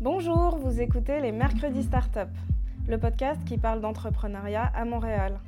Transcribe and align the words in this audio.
Bonjour, 0.00 0.56
vous 0.56 0.80
écoutez 0.80 1.20
les 1.20 1.30
Mercredis 1.30 1.82
Startup, 1.82 2.30
le 2.88 2.96
podcast 2.96 3.38
qui 3.44 3.58
parle 3.58 3.82
d'entrepreneuriat 3.82 4.64
à 4.74 4.86
Montréal. 4.86 5.38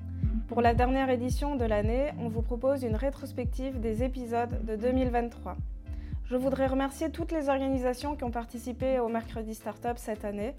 Pour 0.49 0.61
la 0.61 0.75
dernière 0.75 1.09
édition 1.09 1.57
de 1.57 1.65
l'année, 1.65 2.11
on 2.19 2.29
vous 2.29 2.43
propose 2.43 2.83
une 2.83 2.95
rétrospective 2.95 3.81
des 3.81 4.03
épisodes 4.03 4.63
de 4.67 4.77
2023. 4.77 5.57
Je 6.27 6.37
voudrais 6.37 6.67
remercier 6.67 7.09
toutes 7.09 7.33
les 7.33 7.49
organisations 7.49 8.15
qui 8.15 8.25
ont 8.25 8.31
participé 8.31 8.99
au 8.99 9.09
Mercredi 9.09 9.55
Startup 9.55 9.97
cette 9.97 10.27
année. 10.27 10.55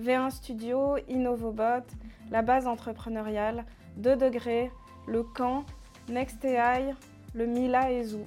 V1 0.00 0.30
Studio, 0.30 0.96
InnovoBot, 1.06 1.84
la 2.30 2.40
base 2.40 2.66
entrepreneuriale, 2.66 3.66
2 3.98 4.16
degrés, 4.16 4.70
le 5.06 5.22
camp, 5.22 5.66
NextAI, 6.08 6.94
le 7.34 7.44
Mila 7.44 7.92
et 7.92 8.02
Zoo. 8.02 8.24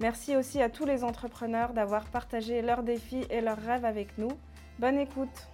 Merci 0.00 0.36
aussi 0.36 0.62
à 0.62 0.68
tous 0.68 0.84
les 0.84 1.02
entrepreneurs 1.02 1.72
d'avoir 1.72 2.04
partagé 2.04 2.62
leurs 2.62 2.84
défis 2.84 3.26
et 3.30 3.40
leurs 3.40 3.58
rêves 3.58 3.84
avec 3.84 4.16
nous. 4.16 4.30
Bonne 4.78 4.96
écoute. 4.96 5.48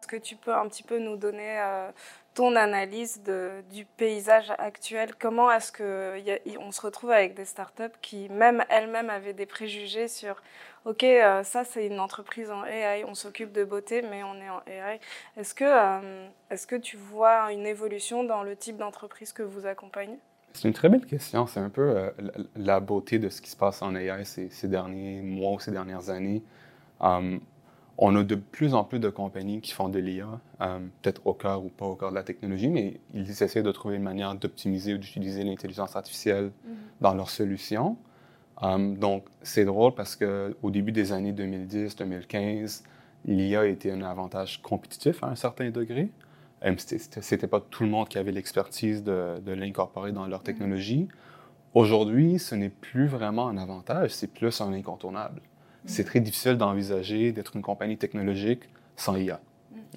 Est-ce 0.00 0.06
que 0.06 0.16
tu 0.16 0.36
peux 0.36 0.54
un 0.54 0.66
petit 0.68 0.82
peu 0.82 0.98
nous 0.98 1.16
donner 1.16 1.60
euh, 1.60 1.90
ton 2.32 2.56
analyse 2.56 3.22
du 3.70 3.84
paysage 3.84 4.50
actuel? 4.56 5.14
Comment 5.18 5.52
est-ce 5.52 5.70
qu'on 5.70 6.72
se 6.72 6.80
retrouve 6.80 7.10
avec 7.10 7.34
des 7.34 7.44
startups 7.44 7.92
qui, 8.00 8.30
même 8.30 8.64
elles-mêmes, 8.70 9.10
avaient 9.10 9.34
des 9.34 9.46
préjugés 9.46 10.08
sur 10.08 10.42
OK, 10.86 11.04
euh, 11.04 11.44
ça 11.44 11.62
c'est 11.64 11.86
une 11.86 12.00
entreprise 12.00 12.50
en 12.50 12.64
AI, 12.64 13.04
on 13.04 13.14
s'occupe 13.14 13.52
de 13.52 13.64
beauté, 13.64 14.00
mais 14.00 14.24
on 14.24 14.34
est 14.36 14.48
en 14.48 14.62
AI. 14.66 14.98
Est-ce 15.36 15.54
que, 15.54 15.64
euh, 15.64 16.26
est-ce 16.50 16.66
que 16.66 16.76
tu 16.76 16.96
vois 16.96 17.52
une 17.52 17.66
évolution 17.66 18.24
dans 18.24 18.42
le 18.42 18.56
type 18.56 18.78
d'entreprise 18.78 19.34
que 19.34 19.42
vous 19.42 19.66
accompagnez? 19.66 20.18
C'est 20.52 20.68
une 20.68 20.74
très 20.74 20.88
belle 20.88 21.06
question. 21.06 21.46
C'est 21.46 21.60
un 21.60 21.70
peu 21.70 21.96
euh, 21.96 22.10
la 22.56 22.80
beauté 22.80 23.18
de 23.18 23.28
ce 23.28 23.40
qui 23.40 23.50
se 23.50 23.56
passe 23.56 23.82
en 23.82 23.94
AI 23.94 24.24
ces, 24.24 24.68
derniers 24.68 25.22
mois 25.22 25.52
ou 25.52 25.60
ces 25.60 25.70
dernières 25.70 26.10
années. 26.10 26.42
Um, 27.00 27.40
on 27.98 28.16
a 28.16 28.22
de 28.24 28.34
plus 28.34 28.74
en 28.74 28.84
plus 28.84 28.98
de 28.98 29.08
compagnies 29.08 29.60
qui 29.60 29.72
font 29.72 29.88
de 29.88 29.98
l'IA, 29.98 30.40
um, 30.60 30.90
peut-être 31.02 31.20
au 31.26 31.34
cœur 31.34 31.64
ou 31.64 31.68
pas 31.68 31.86
au 31.86 31.94
cœur 31.94 32.10
de 32.10 32.14
la 32.14 32.22
technologie, 32.22 32.68
mais 32.68 33.00
ils 33.12 33.30
essaient 33.42 33.62
de 33.62 33.72
trouver 33.72 33.96
une 33.96 34.02
manière 34.02 34.34
d'optimiser 34.34 34.94
ou 34.94 34.98
d'utiliser 34.98 35.44
l'intelligence 35.44 35.94
artificielle 35.94 36.46
mm-hmm. 36.46 36.72
dans 37.00 37.14
leurs 37.14 37.30
solutions. 37.30 37.96
Um, 38.60 38.96
donc, 38.96 39.24
c'est 39.42 39.64
drôle 39.64 39.94
parce 39.94 40.16
qu'au 40.16 40.70
début 40.70 40.92
des 40.92 41.12
années 41.12 41.32
2010-2015, 41.32 42.82
l'IA 43.24 43.66
était 43.66 43.90
un 43.90 44.02
avantage 44.02 44.62
compétitif 44.62 45.22
à 45.22 45.28
un 45.28 45.36
certain 45.36 45.70
degré. 45.70 46.10
Euh, 46.64 46.74
c'était 46.76 47.46
pas 47.46 47.60
tout 47.60 47.82
le 47.82 47.88
monde 47.88 48.08
qui 48.08 48.18
avait 48.18 48.32
l'expertise 48.32 49.02
de, 49.02 49.40
l'incorporer 49.46 50.12
dans 50.12 50.26
leur 50.26 50.42
technologie. 50.42 51.08
Aujourd'hui, 51.74 52.38
ce 52.38 52.54
n'est 52.54 52.68
plus 52.68 53.06
vraiment 53.06 53.48
un 53.48 53.56
avantage, 53.56 54.10
c'est 54.10 54.32
plus 54.32 54.60
un 54.60 54.72
incontournable. 54.72 55.40
C'est 55.84 56.04
très 56.04 56.20
difficile 56.20 56.56
d'envisager 56.56 57.32
d'être 57.32 57.56
une 57.56 57.62
compagnie 57.62 57.96
technologique 57.96 58.62
sans 58.96 59.16
IA. 59.16 59.40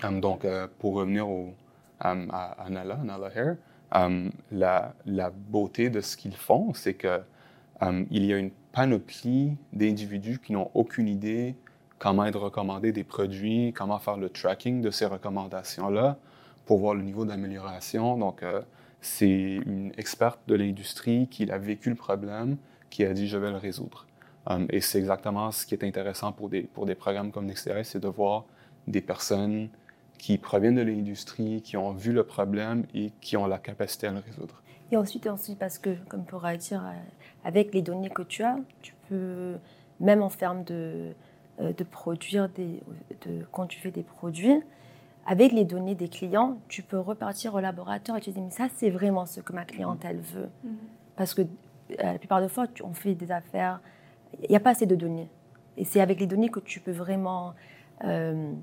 Mm. 0.01 0.05
Um, 0.05 0.19
donc, 0.19 0.45
euh, 0.45 0.67
pour 0.79 0.95
revenir 0.95 1.29
au, 1.29 1.53
um, 1.99 2.31
à, 2.31 2.65
Nala, 2.69 2.97
Nala 3.03 3.29
Hair, 3.35 3.57
um, 3.91 4.31
la, 4.51 4.95
la, 5.05 5.29
beauté 5.29 5.89
de 5.89 6.01
ce 6.01 6.17
qu'ils 6.17 6.35
font, 6.35 6.73
c'est 6.73 6.95
que 6.95 7.21
il 8.09 8.23
y 8.25 8.33
a 8.33 8.37
une 8.37 8.51
panoplie 8.71 9.51
d'individus 9.73 10.39
qui 10.39 10.53
n'ont 10.53 10.71
aucune 10.73 11.09
idée 11.09 11.55
comment 11.99 12.25
être 12.25 12.39
recommandé 12.39 12.91
des 12.91 13.03
produits, 13.03 13.73
comment 13.73 13.99
faire 13.99 14.17
le 14.17 14.29
tracking 14.29 14.81
de 14.81 14.91
ces 14.91 15.05
recommandations-là, 15.05 16.17
pour 16.65 16.79
voir 16.79 16.95
le 16.95 17.03
niveau 17.03 17.25
d'amélioration. 17.25 18.17
Donc, 18.17 18.43
euh, 18.43 18.61
c'est 19.01 19.59
une 19.65 19.91
experte 19.97 20.39
de 20.47 20.55
l'industrie 20.55 21.27
qui 21.27 21.49
a 21.51 21.57
vécu 21.57 21.89
le 21.89 21.95
problème, 21.95 22.57
qui 22.89 23.05
a 23.05 23.13
dit 23.13 23.27
je 23.27 23.37
vais 23.37 23.51
le 23.51 23.57
résoudre. 23.57 24.07
Um, 24.47 24.67
et 24.69 24.81
c'est 24.81 24.99
exactement 24.99 25.51
ce 25.51 25.65
qui 25.65 25.73
est 25.73 25.83
intéressant 25.83 26.31
pour 26.31 26.49
des, 26.49 26.61
pour 26.61 26.85
des 26.85 26.95
programmes 26.95 27.31
comme 27.31 27.45
NextAI, 27.45 27.83
c'est 27.83 27.99
de 27.99 28.07
voir 28.07 28.45
des 28.87 29.01
personnes 29.01 29.69
qui 30.17 30.37
proviennent 30.37 30.75
de 30.75 30.81
l'industrie, 30.81 31.61
qui 31.61 31.77
ont 31.77 31.93
vu 31.93 32.13
le 32.13 32.23
problème 32.23 32.85
et 32.93 33.11
qui 33.21 33.37
ont 33.37 33.47
la 33.47 33.57
capacité 33.57 34.07
à 34.07 34.11
le 34.11 34.19
résoudre. 34.19 34.61
Et 34.91 34.97
ensuite, 34.97 35.27
ensuite 35.27 35.57
parce 35.57 35.79
que, 35.79 35.95
comme 36.07 36.25
pourra 36.25 36.55
dire, 36.57 36.83
euh, 36.85 36.93
avec 37.43 37.73
les 37.73 37.81
données 37.81 38.09
que 38.09 38.21
tu 38.21 38.43
as, 38.43 38.57
tu 38.81 38.93
peux, 39.09 39.55
même 39.99 40.21
en 40.21 40.29
termes 40.29 40.63
de, 40.63 41.13
euh, 41.59 41.73
de 41.73 41.83
produire 41.83 42.49
des, 42.49 42.81
de, 43.25 43.45
quand 43.51 43.65
tu 43.65 43.79
fais 43.79 43.91
des 43.91 44.03
produits, 44.03 44.61
avec 45.25 45.51
les 45.51 45.65
données 45.65 45.95
des 45.95 46.07
clients, 46.07 46.59
tu 46.67 46.83
peux 46.83 46.99
repartir 46.99 47.55
au 47.55 47.59
laboratoire 47.59 48.17
et 48.17 48.21
te 48.21 48.29
dire, 48.29 48.43
mais 48.43 48.51
ça, 48.51 48.67
c'est 48.75 48.91
vraiment 48.91 49.25
ce 49.25 49.41
que 49.41 49.53
ma 49.53 49.65
clientèle 49.65 50.19
veut. 50.19 50.49
Mhm. 50.63 50.77
Parce 51.15 51.33
que 51.33 51.41
euh, 51.41 51.45
la 51.97 52.19
plupart 52.19 52.41
des 52.41 52.49
fois, 52.49 52.67
on 52.83 52.93
fait 52.93 53.15
des 53.15 53.31
affaires, 53.31 53.81
il 54.43 54.49
n'y 54.49 54.55
a 54.55 54.59
pas 54.59 54.71
assez 54.71 54.85
de 54.85 54.95
données. 54.95 55.29
Et 55.77 55.83
c'est 55.83 55.99
avec 55.99 56.19
les 56.19 56.27
données 56.27 56.49
que 56.49 56.59
tu 56.59 56.79
peux 56.79 56.91
vraiment, 56.91 57.53
euh, 58.03 58.53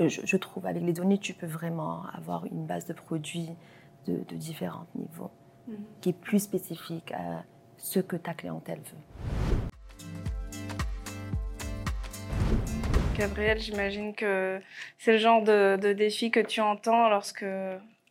je, 0.00 0.36
trouve, 0.36 0.66
avec 0.66 0.82
les 0.82 0.92
données, 0.92 1.18
tu 1.18 1.34
peux 1.34 1.46
vraiment 1.46 2.04
avoir 2.14 2.46
une 2.46 2.66
base 2.66 2.86
de 2.86 2.94
produits 2.94 3.50
de, 4.06 4.34
différents 4.34 4.86
niveaux, 4.94 5.30
mhm. 5.68 5.76
qui 6.00 6.08
est 6.10 6.18
plus 6.18 6.40
spécifique 6.40 7.12
à 7.12 7.44
ce 7.76 8.00
que 8.00 8.16
ta 8.16 8.32
clientèle 8.32 8.78
veut. 8.78 9.68
Gabriel, 13.16 13.58
j'imagine 13.58 14.14
que 14.14 14.60
c'est 14.98 15.12
le 15.12 15.18
genre 15.18 15.42
de, 15.42 15.92
défi 15.94 16.30
que 16.30 16.40
tu 16.40 16.60
entends 16.60 17.08
lorsque, 17.08 17.46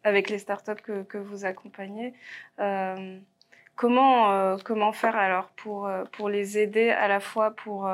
avec 0.04 0.30
les 0.32 0.40
startups 0.40 1.06
que, 1.08 1.18
vous 1.18 1.46
accompagnez. 1.46 2.14
Euh, 2.60 3.20
comment, 3.76 4.32
euh, 4.32 4.58
comment 4.64 4.94
faire 4.94 5.16
alors 5.16 5.50
pour, 5.58 5.86
euh, 5.86 6.06
pour 6.14 6.28
les 6.30 6.58
aider 6.58 6.90
à 6.90 7.08
la 7.08 7.20
fois 7.20 7.52
pour 7.52 7.88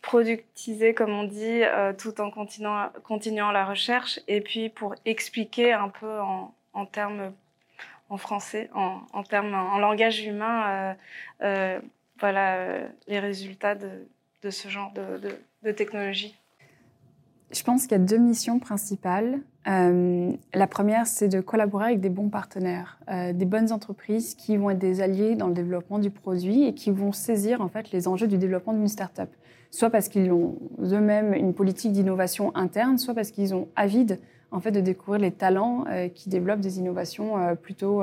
productiser, 0.00 0.94
comme 0.94 1.10
on 1.10 1.24
dit, 1.24 1.62
tout 1.98 2.20
en 2.20 2.30
continuant, 2.30 3.50
la 3.50 3.64
recherche 3.64 4.20
et 4.28 4.40
puis 4.40 4.68
pour 4.68 4.94
expliquer 5.04 5.72
un 5.72 5.88
peu 5.88 6.20
en, 6.20 6.86
termes 6.86 7.32
en 8.10 8.16
français, 8.16 8.70
en, 8.74 9.22
termes, 9.24 9.54
en 9.54 9.78
langage 9.78 10.20
humain, 10.24 10.96
voilà, 11.40 12.78
les 13.08 13.18
résultats 13.18 13.74
de, 13.74 14.06
de 14.42 14.50
ce 14.50 14.68
genre 14.68 14.92
de, 14.92 15.72
technologie 15.72 16.34
Je 17.50 17.62
pense 17.62 17.82
qu'il 17.82 17.92
y 17.92 18.00
a 18.00 18.04
deux 18.04 18.18
missions 18.18 18.58
principales. 18.58 19.40
Euh, 19.66 20.32
la 20.54 20.66
première, 20.66 21.06
c'est 21.06 21.28
de 21.28 21.40
collaborer 21.40 21.86
avec 21.86 22.00
des 22.00 22.08
bons 22.08 22.28
partenaires, 22.28 22.98
euh, 23.10 23.32
des 23.32 23.44
bonnes 23.44 23.72
entreprises 23.72 24.34
qui 24.34 24.56
vont 24.56 24.70
être 24.70 24.78
des 24.78 25.00
alliés 25.00 25.34
dans 25.34 25.48
le 25.48 25.54
développement 25.54 25.98
du 25.98 26.10
produit 26.10 26.64
et 26.64 26.74
qui 26.74 26.90
vont 26.90 27.12
saisir 27.12 27.60
en 27.60 27.68
fait 27.68 27.90
les 27.90 28.08
enjeux 28.08 28.28
du 28.28 28.38
développement 28.38 28.72
d'une 28.72 28.88
start-up. 28.88 29.30
Soit 29.70 29.90
parce 29.90 30.08
qu'ils 30.08 30.32
ont 30.32 30.56
eux-mêmes 30.80 31.34
une 31.34 31.52
politique 31.52 31.92
d'innovation 31.92 32.54
interne, 32.56 32.96
soit 32.96 33.14
parce 33.14 33.30
qu'ils 33.30 33.54
ont 33.54 33.68
avide 33.76 34.18
en 34.50 34.60
fait 34.60 34.70
de 34.70 34.80
découvrir 34.80 35.20
les 35.20 35.32
talents 35.32 35.84
euh, 35.88 36.08
qui 36.08 36.30
développent 36.30 36.60
des 36.60 36.78
innovations 36.78 37.34
plutôt 37.56 38.02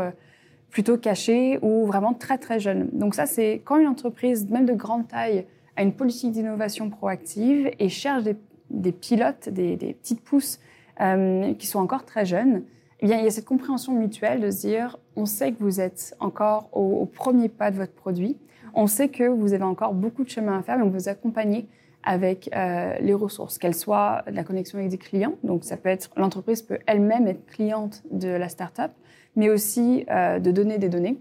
plutôt 0.70 0.98
cachées 0.98 1.58
ou 1.62 1.86
vraiment 1.86 2.14
très 2.14 2.38
très 2.38 2.60
jeunes. 2.60 2.90
Donc 2.92 3.16
ça, 3.16 3.26
c'est 3.26 3.62
quand 3.64 3.78
une 3.78 3.88
entreprise, 3.88 4.48
même 4.50 4.66
de 4.66 4.74
grande 4.74 5.08
taille, 5.08 5.46
a 5.76 5.84
une 5.84 5.94
politique 5.94 6.32
d'innovation 6.32 6.90
proactive 6.90 7.72
et 7.80 7.90
cherche 7.90 8.24
des, 8.24 8.92
pilotes, 8.92 9.50
des, 9.50 9.78
petites 9.78 10.22
pousses 10.22 10.60
euh, 11.02 11.54
qui 11.56 11.68
sont 11.68 11.80
encore 11.80 12.06
très 12.06 12.26
jeunes, 12.26 12.64
eh 13.02 13.08
bien, 13.08 13.18
il 13.18 13.26
y 13.26 13.28
a 13.28 13.32
cette 13.32 13.46
compréhension 13.46 13.94
mutuelle 13.94 14.40
de 14.40 14.50
se 14.52 14.62
dire, 14.62 14.98
on 15.16 15.26
sait 15.26 15.52
que 15.52 15.60
vous 15.60 15.82
êtes 15.82 16.16
encore 16.20 16.70
au, 16.72 17.06
premier 17.06 17.50
pas 17.50 17.72
de 17.72 17.76
votre 17.76 17.94
produit, 17.94 18.38
on 18.74 18.88
sait 18.88 19.10
que 19.10 19.24
vous 19.24 19.54
avez 19.54 19.64
encore 19.64 19.94
beaucoup 19.94 20.24
de 20.24 20.30
chemin 20.30 20.60
à 20.60 20.62
faire, 20.62 20.78
mais 20.78 20.84
on 20.84 20.90
vous 20.90 21.10
accompagner 21.10 21.68
avec 22.04 22.50
euh, 22.56 22.94
les 23.00 23.14
ressources, 23.14 23.58
qu'elles 23.58 23.76
soient 23.76 24.24
la 24.28 24.44
connexion 24.44 24.78
avec 24.78 24.92
des 24.92 24.98
clients, 24.98 25.34
donc 25.44 25.64
ça 25.64 25.76
peut 25.76 25.90
être 25.90 26.10
l'entreprise 26.16 26.62
peut 26.62 26.78
elle-même 26.86 27.28
être 27.28 27.46
cliente 27.48 28.04
de 28.12 28.30
la 28.30 28.48
startup, 28.48 28.92
mais 29.36 29.50
aussi 29.50 30.06
euh, 30.10 30.40
de 30.40 30.52
donner 30.52 30.78
des 30.78 30.90
données. 30.90 31.18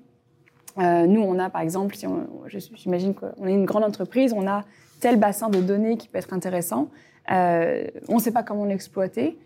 Euh, 0.78 1.06
nous, 1.06 1.20
on 1.20 1.38
a 1.38 1.50
par 1.50 1.60
exemple, 1.60 1.94
si 1.94 2.06
j'imagine 2.74 3.14
qu'on 3.14 3.46
est 3.46 3.52
une 3.52 3.64
grande 3.64 3.84
entreprise, 3.84 4.32
on 4.32 4.46
a 4.46 4.64
tel 5.00 5.18
bassin 5.18 5.48
de 5.48 5.60
données 5.60 5.96
qui 5.96 6.08
peut 6.08 6.18
être 6.18 6.32
intéressant. 6.32 6.88
Euh, 7.30 7.86
on 8.08 8.16
ne 8.16 8.20
sait 8.20 8.32
pas 8.32 8.42
comment 8.42 8.64
l'exploiter. 8.64 9.38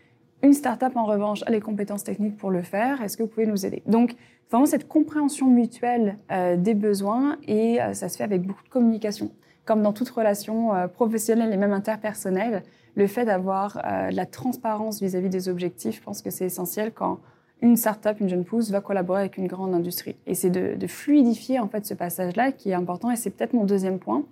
Une 0.43 0.53
startup, 0.53 0.97
en 0.97 1.05
revanche, 1.05 1.43
a 1.47 1.51
les 1.51 1.61
compétences 1.61 2.05
techniques 2.05 2.37
pour 2.37 2.51
le 2.51 2.63
faire. 2.63 3.03
Est-ce 3.03 3.17
que 3.17 3.23
vous 3.25 3.29
pouvez 3.29 3.47
nous 3.47 3.67
aider? 3.67 3.83
Donc, 3.87 4.15
vraiment 4.51 4.67
cette 4.67 4.89
compréhension 4.89 5.49
mutuelle 5.49 6.17
euh, 6.31 6.57
des 6.57 6.75
besoins 6.75 7.37
et 7.47 7.79
ça 7.93 8.09
se 8.09 8.17
fait 8.17 8.25
avec 8.25 8.43
beaucoup 8.43 8.63
de 8.63 8.69
communication. 8.69 9.31
Comme 9.65 9.83
dans 9.83 9.93
toute 9.93 10.09
relation 10.09 10.71
professionnelle 10.95 11.53
et 11.53 11.59
même 11.59 11.75
interpersonnelle, 11.75 12.63
le 12.95 13.07
fait 13.07 13.27
d'avoir 13.27 13.75
de 13.75 14.17
la 14.17 14.25
transparence 14.25 15.03
vis-à-vis 15.03 15.27
-vis 15.27 15.31
des 15.31 15.49
objectifs, 15.51 15.97
je 15.97 16.03
pense 16.03 16.23
que 16.23 16.31
c'est 16.31 16.47
essentiel 16.47 16.93
quand 16.95 17.19
une 17.61 17.77
start-up, 17.77 18.21
une 18.21 18.29
jeune 18.29 18.45
pousse, 18.45 18.71
va 18.71 18.81
collaborer 18.81 19.21
avec 19.21 19.37
une 19.37 19.47
grande 19.47 19.75
industrie. 19.75 20.17
Et 20.27 20.35
c'est 20.35 20.51
de, 20.51 20.87
fluidifier 20.87 21.59
en 21.59 21.69
fait 21.69 21.87
ce 21.87 21.95
passage-là 21.95 22.53
qui 22.53 22.71
est 22.71 22.75
important. 22.75 23.11
Et 23.11 23.17
c'est 23.17 23.31
peut-être 23.31 23.53
mon 23.53 23.65
deuxième 23.65 23.99
point, 23.99 24.25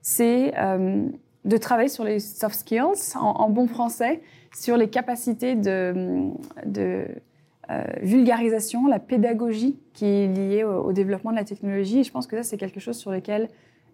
c'est 0.00 0.54
euh, 0.58 1.06
de 1.44 1.56
travailler 1.56 1.88
sur 1.88 2.04
les 2.04 2.20
soft 2.20 2.54
skills 2.54 3.16
en, 3.16 3.50
bon 3.50 3.66
français, 3.66 4.20
sur 4.54 4.76
les 4.76 4.88
capacités 4.88 5.54
de, 5.54 6.30
euh, 6.76 7.84
vulgarisation, 8.02 8.86
la 8.86 8.98
pédagogie 8.98 9.78
qui 9.92 10.06
est 10.06 10.26
liée 10.26 10.64
au, 10.64 10.92
développement 10.92 11.32
de 11.32 11.36
la 11.36 11.44
technologie. 11.44 12.00
Et 12.00 12.04
je 12.04 12.10
pense 12.10 12.26
que 12.26 12.36
ça, 12.36 12.42
c'est 12.42 12.56
quelque 12.56 12.80
chose 12.80 12.96
sur 12.96 13.10
lequel 13.10 13.48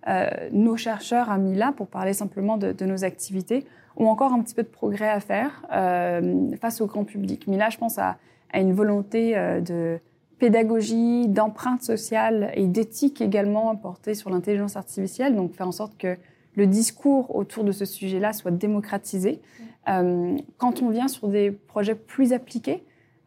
euh, 0.08 0.28
nos 0.52 0.76
chercheurs 0.76 1.28
à 1.30 1.38
Mila, 1.38 1.72
pour 1.72 1.88
parler 1.88 2.12
simplement 2.12 2.56
de, 2.56 2.70
de 2.70 2.86
nos 2.86 3.02
activités, 3.04 3.66
ou 3.96 4.06
encore 4.06 4.32
un 4.32 4.40
petit 4.42 4.54
peu 4.54 4.62
de 4.62 4.68
progrès 4.68 5.08
à 5.08 5.20
faire 5.20 5.66
face 6.60 6.80
au 6.80 6.86
grand 6.86 7.04
public. 7.04 7.46
Mais 7.48 7.56
là, 7.56 7.70
je 7.70 7.78
pense 7.78 7.98
à, 7.98 8.18
à 8.52 8.60
une 8.60 8.72
volonté 8.72 9.34
de 9.60 9.98
pédagogie, 10.38 11.28
d'empreinte 11.28 11.82
sociale 11.82 12.50
et 12.54 12.66
d'éthique 12.66 13.20
également 13.20 13.74
portée 13.76 14.14
sur 14.14 14.30
l'intelligence 14.30 14.76
artificielle, 14.76 15.34
donc 15.34 15.54
faire 15.54 15.68
en 15.68 15.72
sorte 15.72 15.96
que 15.96 16.16
le 16.56 16.66
discours 16.66 17.34
autour 17.36 17.64
de 17.64 17.72
ce 17.72 17.84
sujet-là 17.84 18.32
soit 18.32 18.50
démocratisé. 18.50 19.40
Euh, 19.88 20.36
quand 20.56 20.82
on 20.82 20.90
vient 20.90 21.08
sur 21.08 21.28
des 21.28 21.50
projets 21.50 21.94
plus 21.94 22.32
appliqués, 22.32 22.82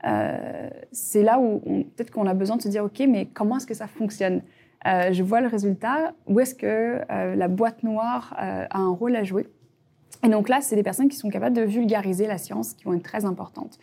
euh, 0.06 0.70
c'est 0.92 1.24
là 1.24 1.40
où 1.40 1.60
peut-être 1.96 2.12
qu'on 2.12 2.26
a 2.26 2.34
besoin 2.34 2.58
de 2.58 2.62
se 2.62 2.68
dire, 2.68 2.84
OK, 2.84 3.02
mais 3.08 3.28
comment 3.28 3.58
est-ce 3.58 3.68
que 3.68 3.74
ça 3.74 3.88
fonctionne? 3.88 4.42
Euh, 4.88 5.12
Je 5.12 5.24
vois 5.24 5.42
le 5.42 5.48
résultat, 5.48 6.14
où 6.28 6.40
est-ce 6.40 6.56
que 6.56 7.02
la 7.10 7.48
boîte 7.48 7.84
noire 7.84 8.34
a 8.38 8.78
un 8.78 8.90
rôle 8.90 9.16
à 9.16 9.24
jouer? 9.24 9.48
Et 10.24 10.28
donc 10.28 10.50
là, 10.50 10.60
c'est 10.62 10.76
des 10.76 10.84
personnes 10.84 11.08
qui 11.08 11.16
sont 11.16 11.30
capables 11.30 11.56
de 11.56 11.62
vulgariser 11.62 12.28
la 12.28 12.38
science, 12.38 12.74
qui 12.74 12.84
vont 12.84 12.94
être 12.94 13.04
très 13.04 13.26
importantes. 13.26 13.80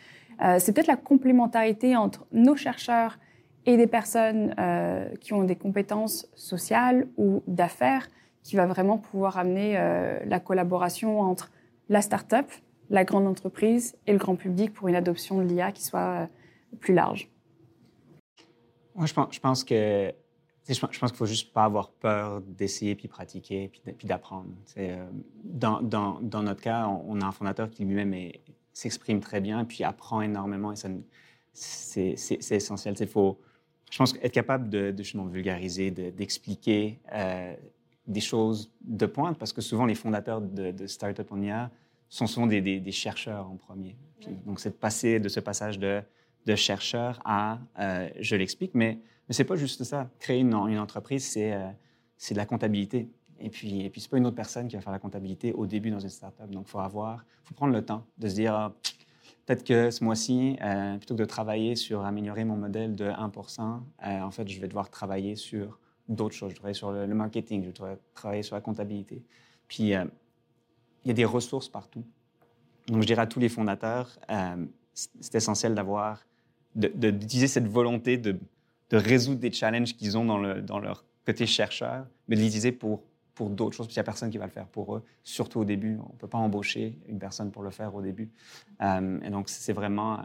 C'est 0.59 0.73
peut-être 0.73 0.87
la 0.87 0.97
complémentarité 0.97 1.95
entre 1.95 2.25
nos 2.31 2.55
chercheurs 2.55 3.17
et 3.65 3.75
des 3.75 3.87
personnes 3.87 4.53
qui 5.19 5.33
ont 5.33 5.43
des 5.43 5.55
compétences 5.55 6.27
sociales 6.35 7.07
ou 7.17 7.41
d'affaires 7.47 8.07
qui 8.47 8.55
va 8.55 8.65
vraiment 8.65 8.97
pouvoir 8.97 9.37
amener 9.37 9.77
euh, 9.77 10.19
la 10.25 10.39
collaboration 10.39 11.19
entre 11.19 11.51
la 11.89 12.01
start-up, 12.01 12.49
la 12.89 13.03
grande 13.03 13.27
entreprise 13.27 13.97
et 14.07 14.13
le 14.13 14.17
grand 14.17 14.37
public 14.37 14.73
pour 14.73 14.87
une 14.87 14.95
adoption 14.95 15.39
de 15.39 15.43
l'IA 15.43 15.73
qui 15.73 15.83
soit 15.83 15.99
euh, 15.99 16.25
plus 16.79 16.93
large. 16.93 17.29
Moi, 18.95 19.05
je 19.05 19.13
pense, 19.13 19.65
que 19.65 20.13
je 20.65 20.79
pense 20.79 21.11
qu'il 21.11 21.17
faut 21.17 21.25
juste 21.25 21.51
pas 21.51 21.65
avoir 21.65 21.91
peur 21.91 22.39
d'essayer 22.39 22.95
puis 22.95 23.09
pratiquer 23.09 23.69
puis 23.97 24.07
d'apprendre. 24.07 24.49
Euh, 24.77 25.05
dans, 25.43 25.81
dans, 25.81 26.41
notre 26.41 26.61
cas, 26.61 26.87
on, 26.87 27.19
a 27.19 27.25
un 27.25 27.31
fondateur 27.33 27.69
qui 27.69 27.83
lui-même 27.83 28.31
s'exprime 28.77 29.19
très 29.19 29.41
bien 29.41 29.61
et 29.61 29.65
puis 29.65 29.83
apprend 29.83 30.21
énormément 30.21 30.71
et 30.71 30.75
c'est 31.53 32.51
essentiel. 32.51 32.95
Il 32.99 33.07
faut, 33.07 33.39
je 33.91 33.97
pense, 33.97 34.15
être 34.21 34.33
capable 34.33 34.69
de, 34.69 34.91
de 34.91 35.03
justement 35.03 35.25
vulgariser, 35.25 35.91
d'expliquer 35.91 36.99
des 38.07 38.21
choses 38.21 38.71
de 38.81 39.05
pointe, 39.05 39.37
parce 39.37 39.51
que 39.51 39.61
souvent 39.61 39.85
les 39.85 39.95
fondateurs 39.95 40.41
de, 40.41 40.71
de 40.71 40.87
Startup 40.87 41.29
en 41.31 41.41
IA 41.41 41.71
sont 42.09 42.27
souvent 42.27 42.47
des, 42.47 42.91
chercheurs 42.91 43.49
en 43.49 43.57
premier. 43.57 43.95
donc 44.45 44.59
c'est 44.59 44.69
de 44.69 44.75
passer 44.75 45.19
de 45.19 45.27
ce 45.27 45.39
passage 45.39 45.77
de, 45.77 46.01
de 46.45 46.55
chercheur 46.55 47.19
à, 47.25 47.59
euh, 47.79 48.09
je 48.19 48.35
l'explique, 48.35 48.71
mais, 48.73 48.99
mais 49.27 49.33
ce 49.33 49.41
n'est 49.41 49.47
pas 49.47 49.57
juste 49.57 49.83
ça. 49.83 50.09
Créer 50.19 50.39
une, 50.39 50.53
une 50.53 50.79
entreprise, 50.79 51.25
c'est 51.25 51.53
euh, 51.53 51.67
c'est 52.17 52.33
de 52.33 52.39
la 52.39 52.45
comptabilité. 52.45 53.09
Et 53.39 53.49
puis, 53.49 53.81
et 53.81 53.89
puis 53.89 54.01
ce 54.01 54.07
n'est 54.07 54.11
pas 54.11 54.17
une 54.17 54.25
autre 54.25 54.35
personne 54.35 54.67
qui 54.67 54.75
va 54.75 54.81
faire 54.81 54.91
la 54.91 54.99
comptabilité 54.99 55.53
au 55.53 55.65
début 55.67 55.91
dans 55.91 55.99
une 55.99 56.09
startup. 56.09 56.49
Donc 56.49 56.67
faut 56.67 56.79
avoir, 56.79 57.25
faut 57.43 57.53
prendre 57.53 57.73
le 57.73 57.85
temps 57.85 58.03
de 58.17 58.27
se 58.27 58.35
dire, 58.35 58.53
ah, 58.53 58.73
peut-être 59.45 59.63
que 59.63 59.91
ce 59.91 60.03
mois-ci, 60.03 60.57
euh, 60.61 60.97
plutôt 60.97 61.15
que 61.15 61.19
de 61.19 61.25
travailler 61.25 61.75
sur 61.75 62.05
améliorer 62.05 62.45
mon 62.45 62.57
modèle 62.57 62.95
de 62.95 63.05
1%, 63.05 63.81
en 64.03 64.31
fait, 64.31 64.47
je 64.47 64.59
vais 64.59 64.67
devoir 64.67 64.89
travailler 64.89 65.35
sur 65.35 65.79
d'autres 66.09 66.35
choses. 66.35 66.51
Je 66.51 66.55
travaille 66.55 66.75
sur 66.75 66.91
le, 66.91 67.07
marketing, 67.07 67.63
je 67.63 67.71
travaille 68.13 68.43
sur 68.43 68.55
la 68.55 68.61
comptabilité. 68.61 69.23
Puis, 69.67 69.93
euh, 69.93 70.05
il 71.03 71.09
y 71.09 71.11
a 71.11 71.13
des 71.13 71.25
ressources 71.25 71.69
partout. 71.69 72.03
Donc, 72.87 73.01
je 73.01 73.07
dirais 73.07 73.21
à 73.21 73.27
tous 73.27 73.39
les 73.39 73.49
fondateurs, 73.49 74.17
euh, 74.29 74.65
c'est 74.93 75.35
essentiel 75.35 75.75
d'avoir, 75.75 76.25
d'utiliser 76.75 77.47
cette 77.47 77.67
volonté 77.67 78.17
de, 78.17 78.37
résoudre 78.91 79.39
des 79.39 79.51
challenges 79.51 79.95
qu'ils 79.95 80.17
ont 80.17 80.25
dans, 80.25 80.61
dans, 80.61 80.79
leur 80.79 81.03
côté 81.25 81.45
chercheur, 81.45 82.07
mais 82.27 82.35
de 82.35 82.41
l'utiliser 82.41 82.71
pour, 82.71 83.03
pour 83.37 83.49
d'autres 83.49 83.75
choses, 83.75 83.87
parce 83.87 83.93
qu'il 83.93 84.01
n'y 84.01 84.05
a 84.05 84.11
personne 84.11 84.29
qui 84.29 84.37
va 84.37 84.45
le 84.45 84.51
faire 84.51 84.67
pour 84.67 84.95
eux, 84.95 85.03
surtout 85.23 85.59
au 85.59 85.65
début. 85.65 85.97
On 85.99 86.13
ne 86.13 86.17
peut 86.17 86.27
pas 86.27 86.37
embaucher 86.39 86.99
une 87.07 87.19
personne 87.19 87.51
pour 87.51 87.63
le 87.63 87.69
faire 87.69 87.93
au 87.93 88.01
début. 88.01 88.31
Euh, 88.81 89.19
et 89.21 89.29
donc, 89.29 89.47
c'est 89.49 89.73
vraiment, 89.73 90.19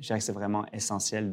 je 0.00 0.06
dirais 0.08 0.18
que 0.18 0.24
c'est 0.24 0.32
vraiment 0.32 0.66
essentiel 0.72 1.30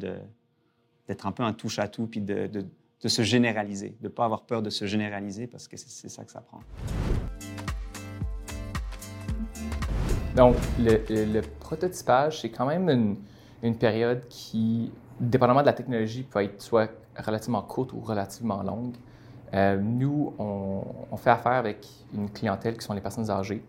d'être 1.08 1.26
un 1.26 1.32
peu 1.32 1.42
un 1.42 1.52
touche-à-tout, 1.52 2.06
puis 2.06 2.20
de 2.20 2.64
se 3.04 3.22
généraliser, 3.22 3.96
de 4.00 4.04
ne 4.04 4.08
pas 4.08 4.24
avoir 4.24 4.42
peur 4.42 4.62
de 4.62 4.70
se 4.70 4.86
généraliser 4.86 5.46
parce 5.46 5.68
que 5.68 5.76
c'est 5.76 6.08
ça 6.08 6.24
que 6.24 6.30
ça 6.30 6.40
prend. 6.40 6.60
Donc, 10.34 10.56
le, 10.80 11.40
prototypage, 11.60 12.40
c'est 12.40 12.50
quand 12.50 12.66
même 12.66 13.16
une, 13.62 13.76
période 13.76 14.26
qui, 14.28 14.90
dépendamment 15.20 15.60
de 15.60 15.66
la 15.66 15.72
technologie, 15.72 16.24
peut 16.24 16.42
être 16.42 16.60
soit 16.60 16.90
relativement 17.16 17.62
courte 17.62 17.92
ou 17.92 18.00
relativement 18.00 18.62
longue. 18.62 18.94
Euh, 19.54 19.78
nous, 19.80 20.32
on, 20.38 21.16
fait 21.16 21.30
affaire 21.30 21.52
avec 21.52 21.86
une 22.12 22.28
clientèle 22.28 22.76
qui 22.76 22.84
sont 22.84 22.92
les 22.92 23.00
personnes 23.00 23.30
âgées, 23.30 23.64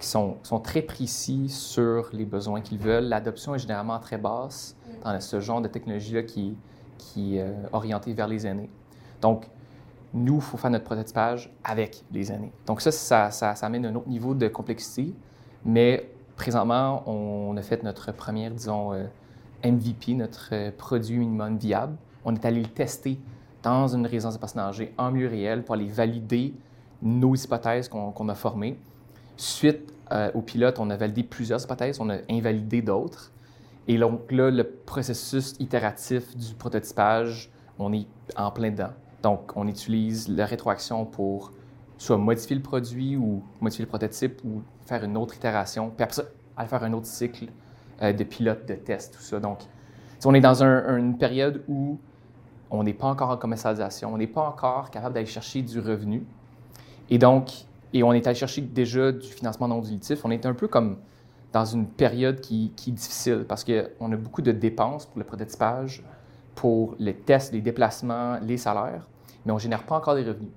qui 0.00 0.06
sont, 0.06 0.38
très 0.62 0.82
précis 0.82 1.48
sur 1.48 2.08
les 2.12 2.24
besoins 2.24 2.62
qu'ils 2.62 2.78
veulent. 2.78 3.04
L'adoption 3.04 3.54
est 3.54 3.58
généralement 3.58 3.98
très 3.98 4.16
basse 4.16 4.76
dans 5.04 5.20
ce 5.20 5.40
genre 5.40 5.60
de 5.60 5.68
technologie-là 5.68 6.22
qui, 6.22 6.56
est 7.16 7.40
euh, 7.40 7.52
orienté 7.72 8.14
vers 8.14 8.28
les 8.28 8.46
aînés. 8.46 8.70
Donc, 9.20 9.46
nous, 10.14 10.36
il 10.36 10.40
faut 10.40 10.56
faire 10.56 10.70
notre 10.70 10.84
prototypage 10.84 11.52
avec 11.62 12.02
les 12.10 12.32
aînés. 12.32 12.52
Donc 12.64 12.80
ça, 12.80 12.90
ça, 12.90 13.30
ça, 13.30 13.50
amène 13.66 13.84
un 13.84 13.94
autre 13.94 14.08
niveau 14.08 14.34
de 14.34 14.48
complexité, 14.48 15.12
mais 15.64 16.10
présentement, 16.36 17.02
on 17.06 17.54
a 17.56 17.62
fait 17.62 17.82
notre 17.82 18.12
première, 18.12 18.52
disons, 18.52 18.94
euh, 18.94 19.04
MVP, 19.64 20.14
notre 20.14 20.70
produit 20.70 21.18
minimum 21.18 21.58
viable. 21.58 21.96
On 22.24 22.34
est 22.34 22.44
allé 22.44 22.62
le 22.62 22.68
tester 22.68 23.18
dans 23.62 23.88
une 23.88 24.06
résidence 24.06 24.34
de 24.34 24.40
personnes 24.40 24.62
âgées 24.62 24.92
en 24.98 25.10
milieu 25.10 25.28
réel 25.28 25.64
pour 25.64 25.74
aller 25.74 25.88
valider 25.88 26.54
nos 27.02 27.34
hypothèses 27.34 27.88
qu'on 27.88 28.28
a 28.28 28.34
formées. 28.34 28.78
Suite 29.36 29.92
au 30.34 30.40
pilote, 30.40 30.78
on 30.78 30.88
a 30.90 30.96
validé 30.96 31.22
plusieurs 31.22 31.62
hypothèses, 31.62 32.00
on 32.00 32.08
a 32.10 32.18
invalidé 32.30 32.80
d'autres. 32.80 33.32
Et 33.88 33.98
donc 33.98 34.30
là, 34.30 34.50
le 34.50 34.64
processus 34.64 35.54
itératif 35.58 36.36
du 36.36 36.54
prototypage, 36.54 37.50
on 37.78 37.92
est 37.92 38.06
en 38.36 38.50
plein 38.50 38.70
dedans. 38.70 38.92
Donc, 39.22 39.52
on 39.56 39.66
utilise 39.66 40.28
la 40.28 40.46
rétroaction 40.46 41.04
pour 41.04 41.52
soit 41.98 42.16
modifier 42.16 42.56
le 42.56 42.62
produit 42.62 43.16
ou 43.16 43.42
modifier 43.60 43.84
le 43.84 43.88
prototype 43.88 44.40
ou 44.44 44.62
faire 44.84 45.02
une 45.04 45.16
autre 45.16 45.34
itération, 45.34 45.90
puis 45.90 46.04
après 46.04 46.14
ça, 46.14 46.24
aller 46.56 46.68
faire 46.68 46.84
un 46.84 46.92
autre 46.92 47.06
cycle 47.06 47.46
euh, 48.02 48.12
de 48.12 48.24
pilote, 48.24 48.66
de 48.68 48.74
test, 48.74 49.14
tout 49.14 49.22
ça. 49.22 49.40
Donc, 49.40 49.60
on 50.24 50.34
est 50.34 50.40
dans 50.40 50.62
une 50.62 51.16
période 51.18 51.62
où 51.68 51.98
on 52.70 52.82
n'est 52.82 52.94
pas 52.94 53.06
encore 53.06 53.30
en 53.30 53.36
commercialisation, 53.36 54.12
on 54.12 54.18
n'est 54.18 54.26
pas 54.26 54.42
encore 54.42 54.90
capable 54.90 55.14
d'aller 55.14 55.26
chercher 55.26 55.62
du 55.62 55.78
revenu. 55.80 56.24
Et 57.10 57.18
donc, 57.18 57.50
et 57.92 58.02
on 58.02 58.12
est 58.12 58.26
allé 58.26 58.36
chercher 58.36 58.60
déjà 58.60 59.12
du 59.12 59.28
financement 59.28 59.68
non 59.68 59.80
dilutif. 59.80 60.24
On 60.24 60.30
est 60.30 60.44
un 60.44 60.54
peu 60.54 60.68
comme 60.68 60.98
dans 61.52 61.64
une 61.64 61.86
période 61.86 62.40
qui, 62.40 62.72
est 62.86 62.90
difficile 62.90 63.44
parce 63.48 63.64
qu'on 63.64 64.12
a 64.12 64.16
beaucoup 64.16 64.42
de 64.42 64.52
dépenses 64.52 65.06
pour 65.06 65.18
le 65.18 65.24
prototypage, 65.24 66.02
pour 66.54 66.94
les 66.98 67.14
tests, 67.14 67.52
les 67.52 67.60
déplacements, 67.60 68.38
les 68.42 68.56
salaires, 68.56 69.06
mais 69.44 69.52
on 69.52 69.56
ne 69.56 69.60
génère 69.60 69.84
pas 69.84 69.96
encore 69.96 70.14
des 70.14 70.24
revenus. 70.24 70.50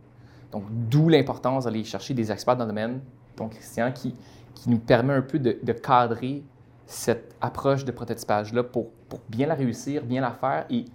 Donc, 0.51 0.63
d'où 0.69 1.09
l'importance 1.09 1.65
d'aller 1.65 1.83
chercher 1.83 2.13
des 2.13 2.31
experts 2.31 2.57
dans 2.57 2.65
le 2.65 2.71
domaine, 2.71 3.01
donc 3.37 3.51
Christian, 3.51 3.91
qui, 3.91 4.15
qui 4.55 4.69
nous 4.69 4.79
permet 4.79 5.13
un 5.13 5.21
peu 5.21 5.39
de, 5.39 5.71
cadrer 5.71 6.43
cette 6.87 7.35
approche 7.39 7.85
de 7.85 7.91
prototypage-là 7.91 8.63
pour, 8.63 8.89
pour, 9.07 9.19
bien 9.29 9.47
la 9.47 9.53
réussir, 9.53 10.03
bien 10.03 10.21
la 10.21 10.31
faire 10.31 10.65
et 10.69 10.85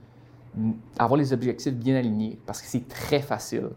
avoir 0.98 1.18
les 1.18 1.32
objectifs 1.32 1.74
bien 1.74 1.96
alignés. 1.96 2.38
Parce 2.46 2.60
que 2.60 2.68
c'est 2.68 2.88
très 2.88 3.20
facile 3.20 3.70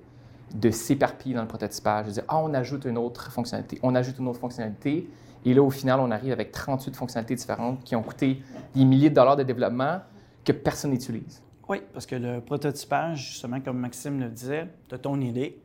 de 0.54 0.70
s'éparpiller 0.72 1.36
dans 1.36 1.42
le 1.42 1.48
prototypage, 1.48 2.08
de 2.08 2.12
dire, 2.12 2.24
ah, 2.28 2.40
on 2.40 2.54
ajoute 2.54 2.86
une 2.86 2.98
autre 2.98 3.32
fonctionnalité, 3.32 3.80
on 3.84 3.96
ajoute 3.96 4.18
une 4.20 4.28
autre 4.28 4.40
fonctionnalité, 4.40 5.10
et 5.46 5.54
là, 5.54 5.62
au 5.62 5.70
final, 5.70 6.00
on 6.00 6.12
arrive 6.12 6.32
avec 6.32 6.52
38 6.52 6.96
fonctionnalités 6.96 7.36
différentes 7.36 7.84
qui 7.84 7.96
ont 7.96 8.04
coûté 8.04 8.42
des 8.74 8.86
milliers 8.86 9.10
de 9.10 9.16
dollars 9.16 9.36
de 9.36 9.44
développement 9.44 10.00
que 10.44 10.52
personne 10.52 10.92
n'utilise. 10.92 11.42
Oui, 11.70 11.82
parce 11.94 12.06
que 12.06 12.16
le 12.16 12.40
prototypage, 12.42 13.32
justement, 13.32 13.60
comme 13.60 13.78
Maxime 13.78 14.20
le 14.20 14.30
disait, 14.30 14.68
de 14.90 14.98
ton 14.98 15.20
idée, 15.20 15.60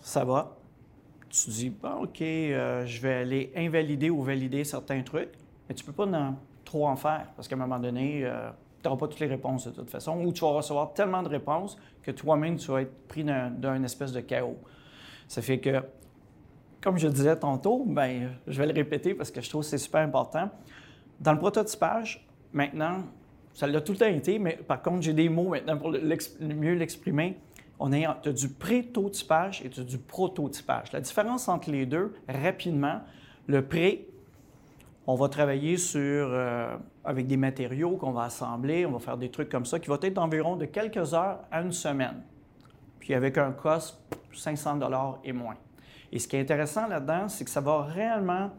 ça 0.00 0.24
va. 0.24 0.56
Tu 1.28 1.50
dis, 1.50 1.70
bon, 1.70 2.04
OK, 2.04 2.20
euh, 2.20 2.86
je 2.86 3.00
vais 3.00 3.14
aller 3.14 3.52
invalider 3.56 4.10
ou 4.10 4.22
valider 4.22 4.64
certains 4.64 5.02
trucs, 5.02 5.32
mais 5.68 5.74
tu 5.74 5.82
ne 5.82 5.86
peux 5.86 5.92
pas 5.92 6.06
en, 6.06 6.36
trop 6.64 6.86
en 6.86 6.96
faire 6.96 7.28
parce 7.36 7.48
qu'à 7.48 7.54
un 7.54 7.58
moment 7.58 7.78
donné, 7.78 8.22
euh, 8.24 8.50
tu 8.82 8.88
n'auras 8.88 8.98
pas 8.98 9.08
toutes 9.08 9.20
les 9.20 9.26
réponses 9.26 9.66
de 9.66 9.70
toute 9.70 9.90
façon, 9.90 10.20
ou 10.24 10.32
tu 10.32 10.40
vas 10.40 10.52
recevoir 10.52 10.92
tellement 10.92 11.22
de 11.22 11.28
réponses 11.28 11.76
que 12.02 12.10
toi-même, 12.10 12.56
tu 12.56 12.70
vas 12.70 12.82
être 12.82 13.06
pris 13.06 13.24
d'un 13.24 13.82
espèce 13.84 14.12
de 14.12 14.20
chaos. 14.20 14.58
Ça 15.28 15.40
fait 15.40 15.60
que 15.60 15.82
comme 16.82 16.98
je 16.98 17.08
disais 17.08 17.36
tantôt, 17.36 17.84
ben, 17.86 18.32
je 18.46 18.58
vais 18.58 18.66
le 18.66 18.74
répéter 18.74 19.14
parce 19.14 19.30
que 19.30 19.40
je 19.40 19.48
trouve 19.48 19.62
que 19.62 19.68
c'est 19.68 19.78
super 19.78 20.00
important. 20.00 20.50
Dans 21.20 21.32
le 21.32 21.38
prototypage, 21.38 22.26
maintenant, 22.52 23.04
ça 23.54 23.66
l'a 23.66 23.80
tout 23.80 23.92
le 23.92 23.98
temps 23.98 24.06
été, 24.06 24.38
mais 24.38 24.56
par 24.56 24.82
contre, 24.82 25.02
j'ai 25.02 25.12
des 25.12 25.28
mots 25.28 25.50
maintenant 25.50 25.78
pour 25.78 25.92
mieux 25.92 26.74
l'exprimer. 26.74 27.38
On 27.78 27.92
a 27.92 28.32
du 28.32 28.48
pré-totypage 28.48 29.62
et 29.64 29.68
du 29.68 29.98
prototypage. 29.98 30.92
La 30.92 31.00
différence 31.00 31.48
entre 31.48 31.70
les 31.70 31.86
deux, 31.86 32.14
rapidement, 32.28 33.00
le 33.46 33.64
pré, 33.64 34.08
on 35.06 35.14
va 35.14 35.28
travailler 35.28 35.76
sur, 35.76 36.00
euh, 36.00 36.76
avec 37.04 37.26
des 37.26 37.36
matériaux 37.36 37.96
qu'on 37.96 38.12
va 38.12 38.24
assembler, 38.24 38.86
on 38.86 38.92
va 38.92 38.98
faire 38.98 39.16
des 39.16 39.30
trucs 39.30 39.48
comme 39.48 39.66
ça, 39.66 39.78
qui 39.78 39.88
vont 39.88 39.98
être 40.00 40.14
d'environ 40.14 40.56
de 40.56 40.66
quelques 40.66 41.14
heures 41.14 41.40
à 41.50 41.60
une 41.60 41.72
semaine. 41.72 42.22
Puis 43.00 43.14
avec 43.14 43.36
un 43.36 43.50
cost 43.52 44.00
500 44.32 44.78
et 45.24 45.32
moins. 45.32 45.56
Et 46.12 46.18
ce 46.18 46.28
qui 46.28 46.36
est 46.36 46.40
intéressant 46.40 46.86
là-dedans, 46.86 47.28
c'est 47.28 47.44
que 47.44 47.50
ça 47.50 47.60
va 47.60 47.82
réellement 47.82 48.50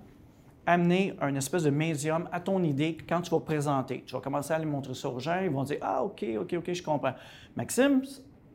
amener 0.65 1.13
un 1.21 1.35
espèce 1.35 1.63
de 1.63 1.69
médium 1.69 2.27
à 2.31 2.39
ton 2.39 2.63
idée 2.63 2.97
quand 3.07 3.21
tu 3.21 3.31
vas 3.31 3.39
présenter. 3.39 4.03
Tu 4.05 4.13
vas 4.13 4.21
commencer 4.21 4.53
à 4.53 4.57
aller 4.57 4.65
montrer 4.65 4.93
ça 4.93 5.09
aux 5.09 5.19
gens, 5.19 5.39
ils 5.41 5.49
vont 5.49 5.63
dire 5.63 5.77
Ah, 5.81 6.03
OK, 6.03 6.25
OK, 6.39 6.53
OK, 6.57 6.73
je 6.73 6.83
comprends. 6.83 7.13
Maxime, 7.55 8.01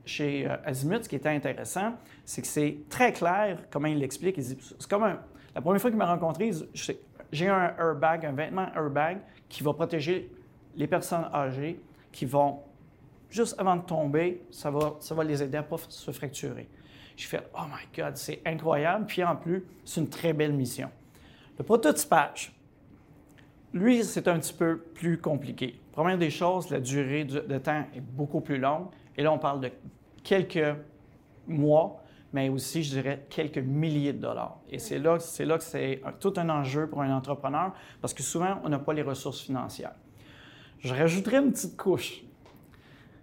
chez 0.04 0.48
euh, 0.48 0.56
Azimut, 0.64 1.04
ce 1.04 1.08
qui 1.08 1.16
était 1.16 1.28
intéressant, 1.28 1.92
c'est 2.24 2.42
que 2.42 2.48
c'est 2.48 2.78
très 2.88 3.12
clair 3.12 3.58
comment 3.70 3.88
il 3.88 3.98
l'explique. 3.98 4.40
C'est 4.42 4.88
comme 4.88 5.04
un, 5.04 5.20
la 5.54 5.60
première 5.60 5.80
fois 5.80 5.90
qu'il 5.90 5.98
m'a 5.98 6.06
rencontré, 6.06 6.50
j'ai 7.32 7.48
un 7.48 7.74
airbag, 7.78 8.24
un 8.26 8.32
vêtement 8.32 8.68
airbag 8.74 9.18
qui 9.48 9.62
va 9.62 9.72
protéger 9.72 10.30
les 10.76 10.86
personnes 10.86 11.28
âgées 11.32 11.80
qui 12.12 12.24
vont, 12.24 12.60
juste 13.30 13.54
avant 13.58 13.76
de 13.76 13.82
tomber, 13.82 14.42
ça 14.50 14.70
va, 14.70 14.96
ça 15.00 15.14
va 15.14 15.24
les 15.24 15.42
aider 15.42 15.58
à 15.58 15.62
ne 15.62 15.66
pas 15.66 15.76
se 15.88 16.10
fracturer. 16.10 16.68
Je 17.16 17.26
fais 17.26 17.40
Oh 17.54 17.64
my 17.64 17.86
God, 17.96 18.16
c'est 18.16 18.40
incroyable. 18.46 19.06
Puis 19.06 19.24
en 19.24 19.36
plus, 19.36 19.64
c'est 19.84 20.00
une 20.00 20.08
très 20.08 20.32
belle 20.32 20.52
mission. 20.52 20.88
Le 21.58 21.64
prototypage, 21.64 22.54
lui, 23.74 24.04
c'est 24.04 24.28
un 24.28 24.38
petit 24.38 24.54
peu 24.54 24.78
plus 24.78 25.18
compliqué. 25.18 25.80
Première 25.92 26.16
des 26.16 26.30
choses, 26.30 26.70
la 26.70 26.80
durée 26.80 27.24
de 27.24 27.58
temps 27.58 27.84
est 27.94 28.00
beaucoup 28.00 28.40
plus 28.40 28.58
longue. 28.58 28.86
Et 29.16 29.22
là, 29.22 29.32
on 29.32 29.38
parle 29.38 29.60
de 29.60 29.70
quelques 30.22 30.76
mois, 31.48 31.97
mais 32.32 32.48
aussi, 32.48 32.82
je 32.82 32.90
dirais, 32.90 33.26
quelques 33.30 33.58
milliers 33.58 34.12
de 34.12 34.20
dollars. 34.20 34.60
Et 34.70 34.78
c'est 34.78 34.98
là, 34.98 35.18
c'est 35.18 35.44
là 35.44 35.58
que 35.58 35.64
c'est 35.64 36.02
tout 36.20 36.34
un 36.36 36.48
enjeu 36.50 36.86
pour 36.88 37.02
un 37.02 37.14
entrepreneur 37.14 37.72
parce 38.00 38.12
que 38.12 38.22
souvent, 38.22 38.60
on 38.64 38.68
n'a 38.68 38.78
pas 38.78 38.92
les 38.92 39.02
ressources 39.02 39.40
financières. 39.40 39.94
Je 40.80 40.94
rajouterais 40.94 41.38
une 41.38 41.52
petite 41.52 41.76
couche. 41.76 42.22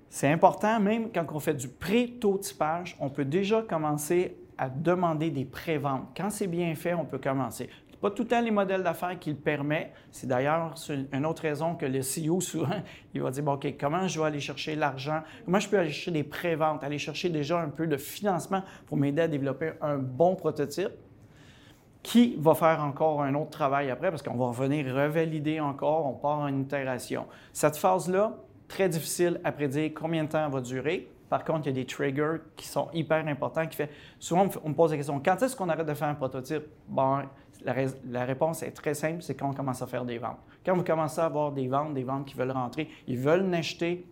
C'est 0.09 0.31
important, 0.31 0.79
même 0.79 1.12
quand 1.12 1.25
on 1.31 1.39
fait 1.39 1.53
du 1.53 1.67
pré-taux-typage, 1.67 2.95
on 3.00 3.09
peut 3.09 3.25
déjà 3.25 3.62
commencer 3.62 4.38
à 4.57 4.69
demander 4.69 5.29
des 5.29 5.45
préventes. 5.45 6.07
Quand 6.15 6.29
c'est 6.29 6.47
bien 6.47 6.74
fait, 6.75 6.93
on 6.93 7.05
peut 7.05 7.17
commencer. 7.17 7.69
Pas 8.05 8.12
tout 8.12 8.21
le 8.21 8.27
temps 8.27 8.41
les 8.41 8.51
modèles 8.51 8.83
d'affaires 8.83 9.17
qui 9.17 9.31
le 9.31 9.35
permettent. 9.35 9.91
C'est 10.12 10.27
d'ailleurs 10.27 10.75
une 11.12 11.25
autre 11.25 11.41
raison 11.41 11.74
que 11.74 11.88
le 11.88 12.01
CEO, 12.01 12.39
souvent, 12.39 12.83
il 13.15 13.21
va 13.24 13.31
dire, 13.31 13.41
bon, 13.41 13.53
OK, 13.53 13.74
comment 13.79 14.07
je 14.07 14.19
vais 14.19 14.27
aller 14.27 14.39
chercher 14.39 14.75
l'argent? 14.75 15.24
Comment 15.43 15.59
je 15.59 15.67
peux 15.67 15.79
aller 15.79 15.89
chercher 15.89 16.12
des 16.12 16.24
préventes, 16.24 16.83
aller 16.83 17.00
chercher 17.00 17.29
déjà 17.29 17.59
un 17.59 17.69
peu 17.69 17.88
de 17.88 17.97
financement 17.97 18.62
pour 18.85 18.97
m'aider 18.97 19.24
à 19.24 19.27
développer 19.27 19.71
un 19.81 19.97
bon 19.97 20.35
prototype? 20.35 20.91
qui 22.03 22.35
va 22.38 22.53
faire 22.53 22.83
encore 22.83 23.24
un 23.24 23.33
autre 23.33 23.50
travail 23.50 23.89
après 23.89 24.12
parce 24.12 24.21
qu'on 24.21 24.38
va 24.38 24.45
revenir 24.50 24.85
revalider 24.93 25.59
encore, 25.59 26.05
on 26.05 26.13
part 26.13 26.38
en 26.38 26.55
itération. 26.59 27.25
Cette 27.53 27.75
phase-là, 27.75 28.35
très 28.67 28.88
difficile 28.88 29.41
à 29.43 29.51
prédire 29.51 29.89
combien 29.95 30.25
de 30.25 30.29
temps 30.29 30.45
elle 30.45 30.53
va 30.53 30.62
durer. 30.62 31.09
Par 31.27 31.43
contre, 31.43 31.62
il 31.62 31.75
y 31.75 31.79
a 31.79 31.81
des 31.81 31.88
triggers 31.88 32.38
qui 32.55 32.67
sont 32.67 32.89
hyper 32.93 33.25
importants 33.27 33.65
qui 33.65 33.75
fait 33.75 33.89
souvent 34.19 34.47
on 34.63 34.69
me 34.69 34.75
pose 34.75 34.91
la 34.91 34.97
question 34.97 35.19
quand 35.19 35.41
est-ce 35.41 35.55
qu'on 35.55 35.69
arrête 35.69 35.88
de 35.88 35.93
faire 35.95 36.07
un 36.07 36.13
prototype? 36.13 36.65
Bon, 36.88 37.24
la, 37.63 38.25
réponse 38.25 38.63
est 38.63 38.71
très 38.71 38.93
simple, 38.93 39.21
c'est 39.21 39.35
quand 39.35 39.50
on 39.50 39.53
commence 39.53 39.81
à 39.81 39.88
faire 39.88 40.05
des 40.05 40.17
ventes. 40.17 40.39
Quand 40.65 40.75
vous 40.75 40.83
commencez 40.83 41.19
à 41.21 41.25
avoir 41.25 41.51
des 41.51 41.67
ventes, 41.67 41.93
des 41.93 42.03
ventes 42.03 42.25
qui 42.25 42.35
veulent 42.35 42.51
rentrer, 42.51 42.89
ils 43.07 43.17
veulent 43.17 43.45
n'acheter, 43.45 44.05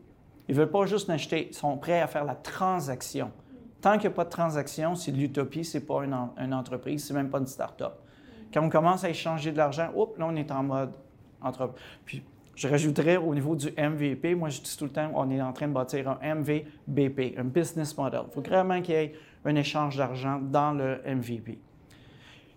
ils 0.48 0.56
ne 0.56 0.62
veulent 0.62 0.72
pas 0.72 0.86
juste 0.86 1.08
n'acheter, 1.08 1.48
ils 1.50 1.54
sont 1.54 1.78
prêts 1.78 2.02
à 2.02 2.08
faire 2.08 2.26
la 2.26 2.36
transaction. 2.36 3.32
Tant 3.82 3.94
qu'il 3.94 4.10
n'y 4.10 4.14
a 4.14 4.16
pas 4.16 4.26
de 4.26 4.30
transaction, 4.30 4.96
c'est 4.96 5.12
de 5.12 5.18
l'utopie, 5.18 5.66
ce 5.66 5.78
n'est 5.78 5.84
pas 5.84 6.04
une, 6.04 6.16
une 6.38 6.54
entreprise, 6.54 7.06
c'est 7.06 7.14
même 7.14 7.30
pas 7.30 7.40
une 7.40 7.48
start-up. 7.48 7.94
Quand 8.54 8.64
on 8.64 8.70
commence 8.70 9.04
à 9.04 9.10
échanger 9.10 9.52
de 9.52 9.58
l'argent, 9.58 9.90
hop, 9.96 10.18
là, 10.18 10.28
on 10.30 10.36
est 10.36 10.52
en 10.52 10.64
mode 10.64 10.94
entreprise. 11.42 11.82
Puis, 12.06 12.24
je 12.56 12.68
rajouterais 12.68 13.18
au 13.18 13.34
niveau 13.34 13.56
du 13.56 13.72
MVP, 13.72 14.36
moi 14.36 14.50
je 14.50 14.62
dis 14.62 14.78
tout 14.78 14.86
le 14.86 14.92
temps, 14.92 15.12
on 15.16 15.30
est 15.32 15.42
en 15.42 15.54
train 15.54 15.68
de 15.68 15.74
bâtir 15.74 16.08
un 16.22 16.36
MVBP, 16.36 17.38
un 17.38 17.46
business 17.46 17.98
model. 17.98 18.22
Il 18.28 18.34
faut 18.34 18.42
vraiment 18.42 18.82
qu'il 18.82 18.94
y 18.94 18.98
ait 18.98 19.14
un 19.44 19.56
échange 19.56 19.98
d'argent 19.98 20.40
dans 20.40 20.72
le 20.72 21.02
MVP. 21.06 21.58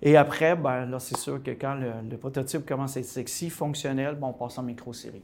Et 0.03 0.17
après, 0.17 0.57
ben, 0.57 0.87
là, 0.87 0.99
c'est 0.99 1.17
sûr 1.17 1.43
que 1.43 1.51
quand 1.53 1.75
le, 1.75 2.17
prototype 2.17 2.67
commence 2.67 2.97
à 2.97 3.01
être 3.01 3.07
sexy, 3.07 3.51
fonctionnel, 3.51 4.15
bon, 4.15 4.29
on 4.29 4.33
passe 4.33 4.59
en 4.59 4.63
micro-série. 4.63 5.23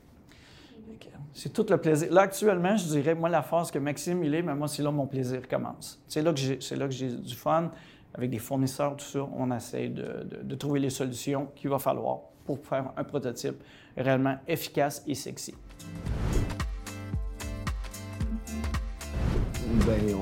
C'est 1.34 1.52
tout 1.52 1.64
le 1.70 1.78
plaisir. 1.78 2.12
Là, 2.12 2.22
actuellement, 2.22 2.76
je 2.76 2.84
dirais, 2.88 3.14
moi, 3.14 3.30
la 3.30 3.42
phase 3.42 3.70
que 3.70 3.78
Maxime, 3.78 4.22
il 4.22 4.34
est, 4.34 4.42
mais 4.42 4.54
moi, 4.54 4.68
c'est 4.68 4.82
là 4.82 4.90
mon 4.90 5.06
plaisir 5.06 5.48
commence. 5.48 6.02
C'est 6.06 6.20
là 6.20 6.32
que 6.32 6.90
j'ai 6.90 7.08
du 7.08 7.34
fun. 7.34 7.70
Avec 8.14 8.28
des 8.28 8.38
fournisseurs, 8.38 8.94
tout 8.94 9.06
ça, 9.06 9.26
on 9.38 9.50
essaie 9.50 9.88
de, 9.88 10.42
de 10.42 10.54
trouver 10.54 10.80
les 10.80 10.90
solutions 10.90 11.48
qu'il 11.54 11.70
va 11.70 11.78
falloir 11.78 12.18
pour 12.44 12.58
faire 12.58 12.92
un 12.94 13.04
prototype 13.04 13.62
réellement 13.96 14.36
efficace 14.46 15.02
et 15.06 15.14
sexy. 15.14 15.54
Ben, 19.86 20.14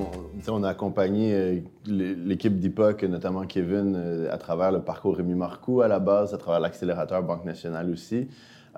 on, 0.49 0.63
a 0.63 0.71
accompagné 0.71 1.35
euh, 1.35 1.61
l'équipe 1.87 2.59
d'IPOC, 2.59 3.03
notamment 3.05 3.45
Kevin, 3.45 3.95
euh, 3.95 4.33
à 4.33 4.39
travers 4.39 4.73
le 4.73 4.81
parcours 4.81 5.17
Rémi 5.17 5.35
Marcoux 5.35 5.83
à 5.83 5.89
la 5.89 5.99
base, 5.99 6.33
à 6.33 6.39
travers 6.39 6.61
l'accélérateur 6.61 7.23
Banque 7.23 7.45
Nationale 7.45 7.91
aussi. 7.91 8.29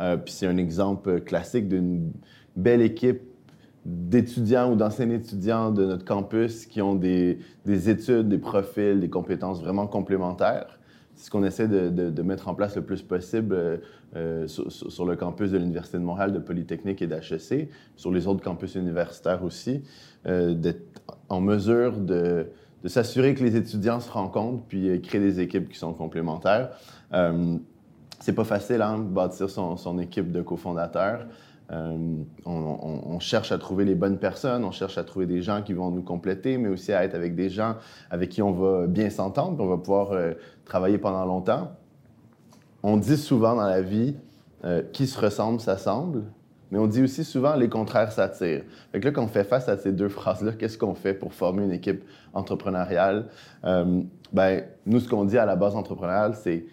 Euh, 0.00 0.16
c'est 0.26 0.46
un 0.46 0.56
exemple 0.56 1.20
classique 1.20 1.68
d'une 1.68 2.10
belle 2.56 2.82
équipe 2.82 3.20
d'étudiants 3.84 4.72
ou 4.72 4.76
d'anciens 4.76 5.10
étudiants 5.10 5.70
de 5.70 5.84
notre 5.86 6.04
campus 6.04 6.66
qui 6.66 6.82
ont 6.82 6.96
des, 6.96 7.38
études, 7.66 8.28
des 8.28 8.38
profils, 8.38 8.98
des 8.98 9.10
compétences 9.10 9.60
vraiment 9.60 9.86
complémentaires. 9.86 10.80
Ce 11.22 11.30
qu'on 11.30 11.44
essaie 11.44 11.68
de, 11.68 12.22
mettre 12.22 12.48
en 12.48 12.54
place 12.54 12.74
le 12.74 12.82
plus 12.82 13.00
possible 13.00 13.80
sur, 14.46 15.04
le 15.06 15.14
campus 15.14 15.52
de 15.52 15.56
l'Université 15.56 15.98
de 15.98 16.02
Montréal, 16.02 16.32
de 16.32 16.40
Polytechnique 16.40 17.00
et 17.00 17.06
d'HEC, 17.06 17.70
sur 17.96 18.10
les 18.10 18.26
autres 18.26 18.42
campus 18.42 18.74
universitaires 18.74 19.44
aussi. 19.44 19.82
Euh, 20.26 20.54
d'être 20.54 21.02
en 21.28 21.40
mesure 21.40 21.96
de, 21.98 22.46
s'assurer 22.84 23.34
que 23.34 23.42
les 23.42 23.56
étudiants 23.56 23.98
se 23.98 24.10
rencontrent 24.10 24.62
puis 24.68 24.88
euh, 24.88 24.98
créer 24.98 25.20
des 25.20 25.40
équipes 25.40 25.68
qui 25.68 25.78
sont 25.78 25.92
complémentaires. 25.94 26.70
Euh, 27.12 27.56
c'est 28.20 28.34
pas 28.34 28.44
facile, 28.44 28.82
hein, 28.82 28.98
bâtir 28.98 29.50
son, 29.50 29.98
équipe 29.98 30.30
de 30.30 30.42
cofondateurs. 30.42 31.26
Euh, 31.72 31.96
on, 32.44 33.18
cherche 33.18 33.52
à 33.52 33.58
trouver 33.58 33.84
les 33.84 33.94
bonnes 33.94 34.18
personnes, 34.18 34.64
on 34.64 34.72
cherche 34.72 34.98
à 34.98 35.04
trouver 35.04 35.26
des 35.26 35.42
gens 35.42 35.62
qui 35.62 35.72
vont 35.72 35.90
nous 35.90 36.02
compléter, 36.02 36.58
mais 36.58 36.68
aussi 36.68 36.92
à 36.92 37.04
être 37.04 37.14
avec 37.14 37.34
des 37.34 37.48
gens 37.48 37.76
avec 38.10 38.30
qui 38.30 38.42
on 38.42 38.52
va 38.52 38.86
bien 38.86 39.10
s'entendre, 39.10 39.62
on 39.62 39.68
va 39.68 39.78
pouvoir 39.78 40.10
travailler 40.64 40.98
pendant 40.98 41.24
longtemps. 41.24 41.72
On 42.82 42.96
dit 42.96 43.16
souvent 43.16 43.54
dans 43.54 43.66
la 43.66 43.80
vie, 43.80 44.16
qui 44.92 45.06
se 45.06 45.18
ressemble 45.18 45.60
s'assemble 45.60 46.24
mais 46.72 46.78
on 46.78 46.86
dit 46.86 47.02
aussi 47.02 47.22
souvent 47.22 47.54
les 47.54 47.68
contraires 47.68 48.10
s'attirent. 48.10 48.64
Fait 48.90 48.98
que 48.98 49.04
là, 49.04 49.12
quand 49.12 49.22
on 49.22 49.28
fait 49.28 49.44
face 49.44 49.68
à 49.68 49.76
ces 49.76 49.92
deux 49.92 50.08
phrases-là, 50.08 50.52
qu'est-ce 50.52 50.78
qu'on 50.78 50.94
fait 50.94 51.12
pour 51.12 51.34
former 51.34 51.64
une 51.64 51.72
équipe 51.72 52.02
entrepreneuriale? 52.32 53.26
Euh, 53.64 54.00
ben, 54.32 54.64
nous, 54.86 54.98
ce 54.98 55.06
qu'on 55.06 55.26
dit 55.26 55.36
à 55.36 55.44
la 55.44 55.54
base 55.54 55.76
entrepreneuriale, 55.76 56.34
c'est 56.34 56.64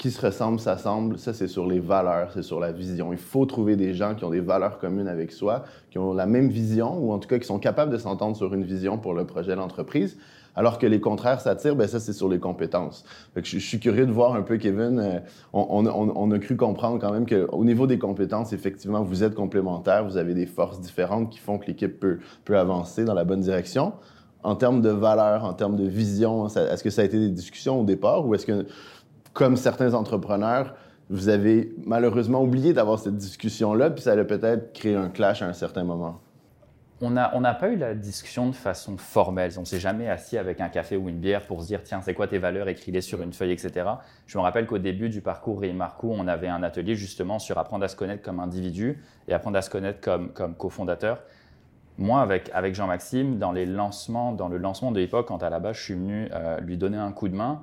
qui 0.00 0.10
se 0.10 0.24
ressemble 0.24 0.58
s'assemble. 0.58 1.18
Ça, 1.18 1.34
c'est 1.34 1.46
sur 1.46 1.66
les 1.66 1.78
valeurs, 1.78 2.30
c'est 2.32 2.42
sur 2.42 2.58
la 2.58 2.72
vision. 2.72 3.12
Il 3.12 3.18
faut 3.18 3.44
trouver 3.44 3.76
des 3.76 3.92
gens 3.92 4.14
qui 4.14 4.24
ont 4.24 4.30
des 4.30 4.40
valeurs 4.40 4.78
communes 4.78 5.08
avec 5.08 5.30
soi, 5.30 5.64
qui 5.90 5.98
ont 5.98 6.14
la 6.14 6.24
même 6.24 6.48
vision, 6.48 6.96
ou 6.98 7.12
en 7.12 7.18
tout 7.18 7.28
cas 7.28 7.38
qui 7.38 7.46
sont 7.46 7.58
capables 7.58 7.92
de 7.92 7.98
s'entendre 7.98 8.34
sur 8.34 8.54
une 8.54 8.64
vision 8.64 8.96
pour 8.96 9.12
le 9.12 9.26
projet 9.26 9.50
de 9.50 9.56
l'entreprise. 9.56 10.16
Alors 10.56 10.78
que 10.78 10.86
les 10.86 11.00
contraires 11.00 11.42
s'attirent, 11.42 11.76
ben 11.76 11.86
ça, 11.86 12.00
c'est 12.00 12.14
sur 12.14 12.30
les 12.30 12.38
compétences. 12.38 13.04
je, 13.36 13.58
suis 13.58 13.78
curieux 13.78 14.06
de 14.06 14.10
voir 14.10 14.34
un 14.34 14.40
peu, 14.40 14.56
Kevin. 14.56 14.98
Euh, 14.98 15.18
on, 15.52 16.30
a 16.30 16.38
cru 16.38 16.56
comprendre 16.56 16.98
quand 16.98 17.12
même 17.12 17.26
qu'au 17.26 17.64
niveau 17.66 17.86
des 17.86 17.98
compétences, 17.98 18.54
effectivement, 18.54 19.02
vous 19.02 19.22
êtes 19.22 19.34
complémentaires, 19.34 20.06
vous 20.06 20.16
avez 20.16 20.32
des 20.32 20.46
forces 20.46 20.80
différentes 20.80 21.28
qui 21.28 21.40
font 21.40 21.58
que 21.58 21.66
l'équipe 21.66 22.00
peut, 22.00 22.20
peut 22.46 22.58
avancer 22.58 23.04
dans 23.04 23.14
la 23.14 23.24
bonne 23.24 23.42
direction. 23.42 23.92
En 24.42 24.56
termes 24.56 24.80
de 24.80 24.88
valeur, 24.88 25.44
en 25.44 25.52
termes 25.52 25.76
de 25.76 25.86
vision, 25.86 26.46
est-ce 26.46 26.82
que 26.82 26.88
ça 26.88 27.02
a 27.02 27.04
été 27.04 27.18
des 27.18 27.28
discussions 27.28 27.82
au 27.82 27.84
départ 27.84 28.26
ou 28.26 28.34
est-ce 28.34 28.46
que, 28.46 28.64
comme 29.32 29.56
certains 29.56 29.94
entrepreneurs, 29.94 30.74
vous 31.08 31.28
avez 31.28 31.74
malheureusement 31.84 32.42
oublié 32.42 32.72
d'avoir 32.72 32.98
cette 32.98 33.16
discussion-là, 33.16 33.90
puis 33.90 34.02
ça 34.02 34.12
a 34.12 34.24
peut-être 34.24 34.72
créé 34.72 34.94
un 34.94 35.08
clash 35.08 35.42
à 35.42 35.46
un 35.46 35.52
certain 35.52 35.84
moment? 35.84 36.20
on 37.02 37.10
n'a 37.10 37.54
pas 37.54 37.68
eu 37.70 37.76
la 37.76 37.94
discussion 37.94 38.48
de 38.48 38.54
façon 38.54 38.96
formelle. 38.98 39.52
On 39.58 39.64
s'est 39.64 39.80
jamais 39.80 40.08
assis 40.08 40.36
avec 40.36 40.60
un 40.60 40.68
café 40.68 40.96
ou 40.96 41.08
une 41.08 41.18
bière 41.18 41.46
pour 41.46 41.62
se 41.62 41.66
dire 41.66 41.82
tiens, 41.82 42.02
c'est 42.02 42.12
quoi 42.12 42.28
tes 42.28 42.38
valeurs, 42.38 42.68
écris-les 42.68 43.00
sur 43.00 43.22
une 43.22 43.32
feuille, 43.32 43.52
etc. 43.52 43.88
Je 44.26 44.36
me 44.36 44.42
rappelle 44.42 44.66
qu'au 44.66 44.78
début 44.78 45.08
du 45.08 45.22
parcours 45.22 45.60
Ray 45.60 45.72
Marco, 45.72 46.12
on 46.14 46.28
avait 46.28 46.48
un 46.48 46.62
atelier 46.62 46.96
justement 46.96 47.38
sur 47.38 47.56
apprendre 47.58 47.84
à 47.84 47.88
se 47.88 47.96
connaître 47.96 48.22
comme 48.22 48.38
individu 48.38 49.02
et 49.28 49.32
apprendre 49.32 49.56
à 49.56 49.62
se 49.62 49.70
connaître 49.70 50.00
comme, 50.00 50.32
comme 50.32 50.54
cofondateur. 50.54 51.22
Moi, 51.96 52.20
avec, 52.20 52.74
Jean-Maxime, 52.74 53.38
dans 53.38 53.52
le 53.52 53.64
lancement 53.64 54.32
de 54.34 54.98
l'époque, 54.98 55.28
quand 55.28 55.42
à 55.42 55.50
la 55.50 55.58
base 55.58 55.76
je 55.76 55.82
suis 55.82 55.94
venu 55.94 56.28
euh, 56.32 56.60
lui 56.60 56.76
donner 56.76 56.96
un 56.96 57.12
coup 57.12 57.28
de 57.28 57.36
main, 57.36 57.62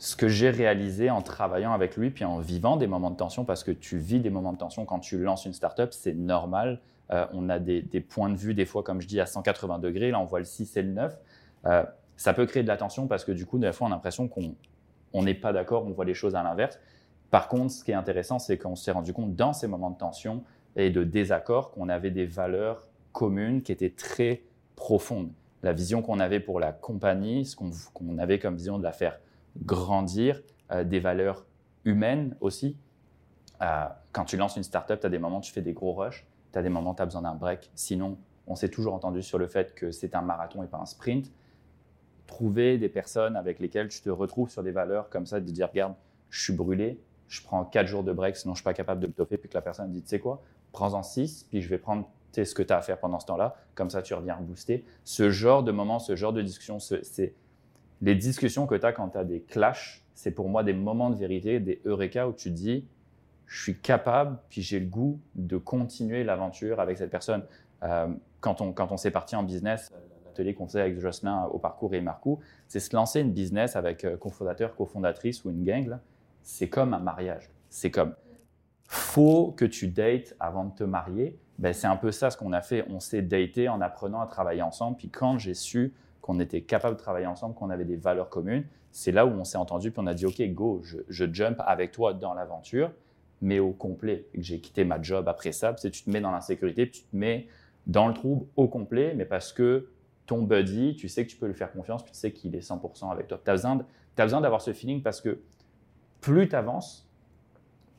ce 0.00 0.16
que 0.16 0.26
j'ai 0.26 0.50
réalisé 0.50 1.10
en 1.10 1.22
travaillant 1.22 1.72
avec 1.72 1.96
lui, 1.96 2.10
puis 2.10 2.24
en 2.24 2.38
vivant 2.38 2.76
des 2.76 2.88
moments 2.88 3.10
de 3.10 3.16
tension, 3.16 3.44
parce 3.44 3.62
que 3.62 3.70
tu 3.70 3.98
vis 3.98 4.18
des 4.18 4.30
moments 4.30 4.52
de 4.52 4.58
tension 4.58 4.84
quand 4.84 4.98
tu 4.98 5.18
lances 5.18 5.44
une 5.44 5.52
startup, 5.52 5.92
c'est 5.92 6.14
normal 6.14 6.80
euh, 7.12 7.26
on 7.32 7.48
a 7.48 7.58
des, 7.58 7.82
points 8.00 8.30
de 8.30 8.36
vue, 8.36 8.54
des 8.54 8.64
fois, 8.64 8.82
comme 8.82 9.00
je 9.00 9.08
dis, 9.08 9.20
à 9.20 9.26
180 9.26 9.78
degrés. 9.80 10.10
Là, 10.10 10.20
on 10.20 10.24
voit 10.24 10.38
le 10.38 10.44
6 10.44 10.76
et 10.76 10.82
le 10.82 10.92
9. 10.92 11.18
Euh, 11.66 11.82
ça 12.16 12.32
peut 12.32 12.46
créer 12.46 12.62
de 12.62 12.68
la 12.68 12.76
tension 12.76 13.06
parce 13.06 13.24
que 13.24 13.32
du 13.32 13.46
coup, 13.46 13.58
des 13.58 13.72
fois, 13.72 13.88
on 13.88 13.90
a 13.90 13.94
l'impression 13.94 14.28
qu'on 14.28 15.22
n'est 15.22 15.34
pas 15.34 15.52
d'accord, 15.52 15.86
on 15.86 15.90
voit 15.90 16.04
les 16.04 16.14
choses 16.14 16.34
à 16.34 16.42
l'inverse. 16.42 16.78
Par 17.30 17.48
contre, 17.48 17.72
ce 17.72 17.84
qui 17.84 17.90
est 17.90 17.94
intéressant, 17.94 18.38
c'est 18.38 18.58
qu'on 18.58 18.76
s'est 18.76 18.92
rendu 18.92 19.12
compte 19.12 19.34
dans 19.34 19.52
ces 19.52 19.66
moments 19.66 19.90
de 19.90 19.98
tension 19.98 20.44
et 20.76 20.90
de 20.90 21.02
désaccord 21.02 21.72
qu'on 21.72 21.88
avait 21.88 22.10
des 22.10 22.26
valeurs 22.26 22.86
communes 23.12 23.62
qui 23.62 23.72
étaient 23.72 23.90
très 23.90 24.42
profondes. 24.76 25.30
La 25.62 25.72
vision 25.72 26.02
qu'on 26.02 26.20
avait 26.20 26.40
pour 26.40 26.60
la 26.60 26.72
compagnie, 26.72 27.44
ce 27.44 27.56
qu'on 27.56 28.18
avait 28.18 28.38
comme 28.38 28.56
vision 28.56 28.78
de 28.78 28.82
la 28.82 28.92
faire 28.92 29.18
grandir, 29.64 30.42
euh, 30.70 30.84
des 30.84 31.00
valeurs 31.00 31.44
humaine 31.84 32.36
aussi. 32.40 32.76
Euh, 33.62 33.86
quand 34.12 34.24
tu 34.24 34.36
lances 34.36 34.56
une 34.56 34.62
startup, 34.62 35.00
tu 35.00 35.06
as 35.06 35.10
des 35.10 35.18
moments 35.18 35.38
où 35.38 35.42
tu 35.42 35.52
fais 35.52 35.62
des 35.62 35.72
gros 35.72 35.92
rushs, 35.92 36.26
tu 36.52 36.58
as 36.58 36.62
des 36.62 36.68
moments 36.68 36.92
où 36.92 36.94
tu 36.94 37.02
as 37.02 37.06
besoin 37.06 37.22
d'un 37.22 37.34
break. 37.34 37.70
Sinon, 37.74 38.18
on 38.46 38.56
s'est 38.56 38.68
toujours 38.68 38.94
entendu 38.94 39.22
sur 39.22 39.38
le 39.38 39.46
fait 39.46 39.74
que 39.74 39.90
c'est 39.90 40.14
un 40.14 40.22
marathon 40.22 40.62
et 40.62 40.66
pas 40.66 40.78
un 40.78 40.86
sprint. 40.86 41.30
Trouver 42.26 42.78
des 42.78 42.88
personnes 42.88 43.36
avec 43.36 43.58
lesquelles 43.58 43.88
tu 43.88 44.00
te 44.00 44.10
retrouves 44.10 44.50
sur 44.50 44.62
des 44.62 44.72
valeurs 44.72 45.08
comme 45.10 45.26
ça, 45.26 45.40
de 45.40 45.50
dire, 45.50 45.68
regarde, 45.68 45.94
je 46.30 46.42
suis 46.42 46.52
brûlé, 46.52 47.00
je 47.28 47.42
prends 47.42 47.64
4 47.64 47.86
jours 47.86 48.04
de 48.04 48.12
break, 48.12 48.36
sinon 48.36 48.54
je 48.54 48.58
suis 48.58 48.64
pas 48.64 48.74
capable 48.74 49.00
de 49.00 49.06
le 49.06 49.12
toffer, 49.12 49.36
puis 49.36 49.48
que 49.48 49.54
la 49.54 49.62
personne 49.62 49.90
dit, 49.90 50.02
tu 50.02 50.08
sais 50.08 50.20
quoi, 50.20 50.42
prends-en 50.72 51.02
6, 51.02 51.46
puis 51.50 51.60
je 51.60 51.68
vais 51.68 51.78
prendre 51.78 52.08
ce 52.32 52.54
que 52.54 52.62
tu 52.62 52.72
as 52.72 52.78
à 52.78 52.82
faire 52.82 52.98
pendant 52.98 53.18
ce 53.18 53.26
temps-là, 53.26 53.56
comme 53.74 53.90
ça 53.90 54.02
tu 54.02 54.14
reviens 54.14 54.36
booster. 54.40 54.84
Ce 55.04 55.30
genre 55.30 55.62
de 55.62 55.72
moment, 55.72 55.98
ce 55.98 56.16
genre 56.16 56.32
de 56.32 56.42
discussion, 56.42 56.78
c'est 56.78 57.34
les 58.02 58.14
discussions 58.14 58.66
que 58.66 58.74
tu 58.74 58.86
as 58.86 58.92
quand 58.92 59.10
tu 59.10 59.18
as 59.18 59.24
des 59.24 59.40
clashs, 59.40 60.04
c'est 60.14 60.30
pour 60.30 60.48
moi 60.48 60.62
des 60.62 60.72
moments 60.72 61.10
de 61.10 61.16
vérité, 61.16 61.60
des 61.60 61.80
eureka 61.84 62.28
où 62.28 62.32
tu 62.32 62.50
dis, 62.50 62.86
je 63.46 63.62
suis 63.62 63.78
capable, 63.78 64.38
puis 64.48 64.62
j'ai 64.62 64.78
le 64.78 64.86
goût 64.86 65.20
de 65.34 65.56
continuer 65.56 66.24
l'aventure 66.24 66.80
avec 66.80 66.98
cette 66.98 67.10
personne. 67.10 67.42
Euh, 67.82 68.08
quand 68.40 68.60
on, 68.60 68.72
quand 68.72 68.92
on 68.92 68.96
s'est 68.96 69.10
parti 69.10 69.34
en 69.34 69.42
business, 69.42 69.92
l'atelier 70.24 70.54
qu'on 70.54 70.66
faisait 70.66 70.80
avec 70.80 71.00
Jocelyn 71.00 71.44
au 71.46 71.58
parcours 71.58 71.94
et 71.94 72.00
Marcou, 72.00 72.38
c'est 72.68 72.80
se 72.80 72.94
lancer 72.94 73.20
une 73.20 73.32
business 73.32 73.76
avec 73.76 74.04
euh, 74.04 74.16
cofondateur, 74.16 74.76
cofondatrice 74.76 75.44
ou 75.44 75.50
une 75.50 75.64
gang. 75.64 75.98
C'est 76.42 76.68
comme 76.68 76.94
un 76.94 77.00
mariage. 77.00 77.50
C'est 77.68 77.90
comme, 77.90 78.14
faut 78.84 79.52
que 79.52 79.64
tu 79.64 79.88
dates 79.88 80.34
avant 80.38 80.64
de 80.64 80.74
te 80.74 80.84
marier. 80.84 81.38
Ben, 81.58 81.72
c'est 81.72 81.86
un 81.86 81.96
peu 81.96 82.12
ça 82.12 82.30
ce 82.30 82.36
qu'on 82.36 82.52
a 82.52 82.62
fait. 82.62 82.84
On 82.88 83.00
s'est 83.00 83.22
daté 83.22 83.68
en 83.68 83.80
apprenant 83.80 84.20
à 84.20 84.26
travailler 84.26 84.62
ensemble. 84.62 84.96
Puis 84.96 85.10
quand 85.10 85.38
j'ai 85.38 85.54
su 85.54 85.92
qu'on 86.20 86.40
était 86.40 86.62
capable 86.62 86.96
de 86.96 87.00
travailler 87.00 87.26
ensemble, 87.26 87.54
qu'on 87.54 87.70
avait 87.70 87.84
des 87.84 87.96
valeurs 87.96 88.28
communes, 88.28 88.64
c'est 88.90 89.12
là 89.12 89.26
où 89.26 89.30
on 89.30 89.44
s'est 89.44 89.58
entendu. 89.58 89.90
Puis 89.90 90.00
on 90.02 90.06
a 90.06 90.14
dit, 90.14 90.26
OK, 90.26 90.42
go, 90.52 90.82
je, 90.82 91.32
jump 91.32 91.60
avec 91.64 91.92
toi 91.92 92.14
dans 92.14 92.34
l'aventure 92.34 92.90
mais 93.42 93.58
au 93.58 93.72
complet. 93.72 94.26
J'ai 94.34 94.60
quitté 94.60 94.84
ma 94.84 95.00
job 95.00 95.26
après 95.26 95.52
ça. 95.52 95.72
Puis 95.72 95.90
tu 95.90 96.02
te 96.02 96.10
mets 96.10 96.20
dans 96.20 96.30
l'insécurité, 96.30 96.86
puis 96.86 97.00
tu 97.00 97.06
te 97.06 97.16
mets 97.16 97.48
dans 97.86 98.08
le 98.08 98.14
trouble 98.14 98.46
au 98.56 98.68
complet, 98.68 99.14
mais 99.16 99.24
parce 99.24 99.52
que 99.52 99.88
ton 100.26 100.42
buddy, 100.42 100.94
tu 100.94 101.08
sais 101.08 101.24
que 101.24 101.30
tu 101.30 101.36
peux 101.36 101.46
lui 101.46 101.54
faire 101.54 101.72
confiance, 101.72 102.02
puis 102.02 102.12
tu 102.12 102.18
sais 102.18 102.32
qu'il 102.32 102.54
est 102.54 102.60
100% 102.60 103.10
avec 103.10 103.28
toi. 103.28 103.40
Tu 103.42 103.50
as 103.50 103.54
besoin, 103.54 103.84
besoin 104.16 104.40
d'avoir 104.40 104.60
ce 104.60 104.72
feeling 104.72 105.02
parce 105.02 105.20
que 105.20 105.40
plus 106.20 106.48
tu 106.48 106.54
avances, 106.54 107.08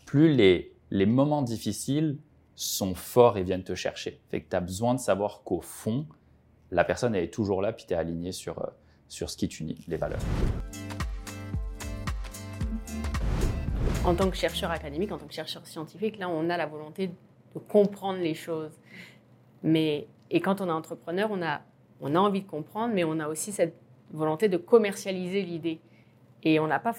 plus 0.05 0.31
les, 0.31 0.75
les 0.91 1.05
moments 1.05 1.41
difficiles 1.41 2.19
sont 2.55 2.93
forts 2.93 3.37
et 3.37 3.43
viennent 3.43 3.63
te 3.63 3.75
chercher. 3.75 4.21
Fait 4.29 4.41
que 4.41 4.49
tu 4.49 4.55
as 4.55 4.61
besoin 4.61 4.93
de 4.93 4.99
savoir 4.99 5.41
qu'au 5.43 5.61
fond, 5.61 6.05
la 6.71 6.83
personne 6.83 7.15
est 7.15 7.33
toujours 7.33 7.61
là, 7.61 7.73
puis 7.73 7.85
tu 7.85 7.93
es 7.93 7.97
aligné 7.97 8.31
sur, 8.31 8.59
euh, 8.59 8.67
sur 9.07 9.29
ce 9.29 9.37
qui 9.37 9.47
t'unit, 9.47 9.83
les 9.87 9.97
valeurs. 9.97 10.19
en 14.03 14.15
tant 14.15 14.29
que 14.29 14.35
chercheur 14.35 14.71
académique, 14.71 15.11
en 15.11 15.17
tant 15.17 15.27
que 15.27 15.33
chercheur 15.33 15.65
scientifique, 15.67 16.17
là, 16.17 16.27
on 16.29 16.49
a 16.49 16.57
la 16.57 16.65
volonté 16.65 17.07
de 17.07 17.59
comprendre 17.59 18.19
les 18.19 18.33
choses. 18.33 18.71
Mais, 19.63 20.07
et 20.31 20.41
quand 20.41 20.61
on 20.61 20.67
est 20.67 20.71
entrepreneur, 20.71 21.29
on 21.31 21.41
a, 21.41 21.61
on 21.99 22.15
a 22.15 22.19
envie 22.19 22.41
de 22.41 22.47
comprendre, 22.47 22.93
mais 22.93 23.03
on 23.03 23.19
a 23.19 23.27
aussi 23.27 23.51
cette 23.51 23.75
volonté 24.11 24.49
de 24.49 24.57
commercialiser 24.57 25.43
l'idée. 25.43 25.79
Et 26.43 26.59
on 26.59 26.67
n'a 26.67 26.79
pas. 26.79 26.93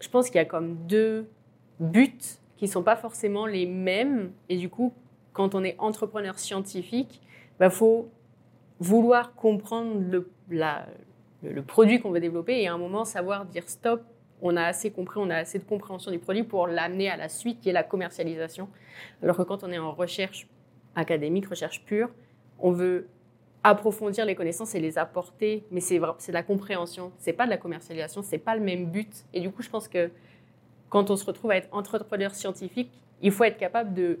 Je 0.00 0.08
pense 0.08 0.28
qu'il 0.28 0.36
y 0.36 0.38
a 0.38 0.46
comme 0.46 0.86
deux 0.86 1.28
buts 1.78 2.18
qui 2.56 2.64
ne 2.64 2.70
sont 2.70 2.82
pas 2.82 2.96
forcément 2.96 3.46
les 3.46 3.66
mêmes. 3.66 4.32
Et 4.48 4.56
du 4.56 4.70
coup, 4.70 4.94
quand 5.34 5.54
on 5.54 5.62
est 5.62 5.76
entrepreneur 5.78 6.38
scientifique, 6.38 7.20
il 7.22 7.58
bah, 7.58 7.70
faut 7.70 8.08
vouloir 8.80 9.34
comprendre 9.34 10.00
le, 10.00 10.30
le 11.42 11.62
produit 11.62 12.00
qu'on 12.00 12.10
veut 12.10 12.20
développer 12.20 12.60
et 12.62 12.68
à 12.68 12.74
un 12.74 12.78
moment 12.78 13.04
savoir 13.04 13.44
dire 13.44 13.68
stop, 13.68 14.02
on 14.42 14.56
a 14.56 14.64
assez 14.64 14.90
compris, 14.90 15.20
on 15.20 15.30
a 15.30 15.36
assez 15.36 15.58
de 15.58 15.64
compréhension 15.64 16.10
du 16.10 16.18
produit 16.18 16.42
pour 16.42 16.66
l'amener 16.66 17.08
à 17.08 17.16
la 17.16 17.28
suite 17.28 17.60
qui 17.60 17.70
est 17.70 17.72
la 17.72 17.84
commercialisation. 17.84 18.68
Alors 19.22 19.36
que 19.36 19.42
quand 19.42 19.64
on 19.64 19.70
est 19.70 19.78
en 19.78 19.92
recherche 19.92 20.46
académique, 20.94 21.46
recherche 21.46 21.84
pure, 21.84 22.10
on 22.58 22.72
veut 22.72 23.08
approfondir 23.62 24.26
les 24.26 24.34
connaissances 24.34 24.74
et 24.74 24.80
les 24.80 24.98
apporter, 24.98 25.64
mais 25.70 25.80
c'est 25.80 25.98
de 25.98 26.32
la 26.32 26.42
compréhension, 26.42 27.12
c'est 27.16 27.32
pas 27.32 27.46
de 27.46 27.50
la 27.50 27.56
commercialisation, 27.56 28.22
c'est 28.22 28.38
pas 28.38 28.54
le 28.54 28.62
même 28.62 28.90
but. 28.90 29.24
Et 29.32 29.40
du 29.40 29.50
coup, 29.50 29.62
je 29.62 29.70
pense 29.70 29.88
que 29.88 30.10
quand 30.90 31.10
on 31.10 31.16
se 31.16 31.24
retrouve 31.24 31.50
à 31.50 31.56
être 31.56 31.68
entrepreneur 31.72 32.34
scientifique, 32.34 32.90
il 33.22 33.32
faut 33.32 33.44
être 33.44 33.56
capable 33.56 33.94
de 33.94 34.20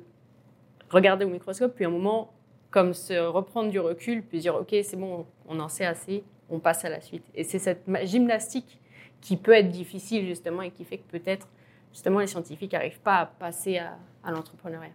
regarder 0.88 1.26
au 1.26 1.28
microscope, 1.28 1.74
puis 1.74 1.84
à 1.84 1.88
un 1.88 1.90
moment, 1.90 2.32
comme 2.74 2.92
se 2.92 3.14
reprendre 3.24 3.70
du 3.70 3.78
recul, 3.78 4.24
puis 4.24 4.40
dire 4.40 4.56
ok, 4.56 4.74
c'est 4.82 4.96
bon, 4.96 5.26
on 5.46 5.60
en 5.60 5.68
sait 5.68 5.84
assez, 5.84 6.24
on 6.50 6.58
passe 6.58 6.84
à 6.84 6.88
la 6.88 7.00
suite. 7.00 7.22
Et 7.32 7.44
c'est 7.44 7.60
cette 7.60 7.84
gymnastique 8.02 8.80
qui 9.20 9.36
peut 9.36 9.52
être 9.52 9.68
difficile 9.68 10.26
justement 10.26 10.60
et 10.62 10.72
qui 10.72 10.84
fait 10.84 10.98
que 10.98 11.08
peut-être 11.08 11.46
justement 11.92 12.18
les 12.18 12.26
scientifiques 12.26 12.72
n'arrivent 12.72 12.98
pas 12.98 13.18
à 13.18 13.26
passer 13.26 13.78
à, 13.78 13.96
l'entrepreneuriat. 14.28 14.90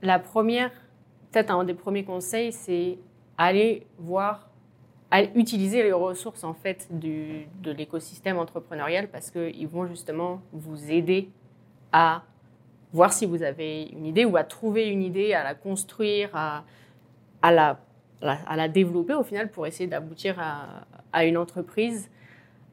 La 0.00 0.18
première, 0.18 0.70
peut-être 1.30 1.50
un 1.50 1.64
des 1.64 1.74
premiers 1.74 2.02
conseils, 2.02 2.50
c'est 2.50 2.96
aller 3.36 3.86
voir, 3.98 4.48
utiliser 5.34 5.82
les 5.82 5.92
ressources 5.92 6.44
en 6.44 6.54
fait 6.54 6.88
du, 6.90 7.46
de 7.60 7.72
l'écosystème 7.72 8.38
entrepreneurial 8.38 9.06
parce 9.10 9.30
qu'ils 9.30 9.68
vont 9.68 9.86
justement 9.86 10.40
vous 10.54 10.90
aider 10.90 11.28
à 11.92 12.22
voir 12.94 13.12
si 13.12 13.26
vous 13.26 13.42
avez 13.42 13.82
une 13.82 14.06
idée 14.06 14.24
ou 14.24 14.38
à 14.38 14.44
trouver 14.44 14.88
une 14.88 15.02
idée, 15.02 15.34
à 15.34 15.44
la 15.44 15.54
construire, 15.54 16.30
à, 16.32 16.64
à, 17.42 17.52
la, 17.52 17.78
à 18.22 18.56
la, 18.56 18.68
développer 18.68 19.14
au 19.14 19.22
final 19.22 19.50
pour 19.50 19.66
essayer 19.66 19.88
d'aboutir 19.88 20.38
à, 20.38 20.86
à, 21.12 21.24
une 21.24 21.36
entreprise 21.36 22.10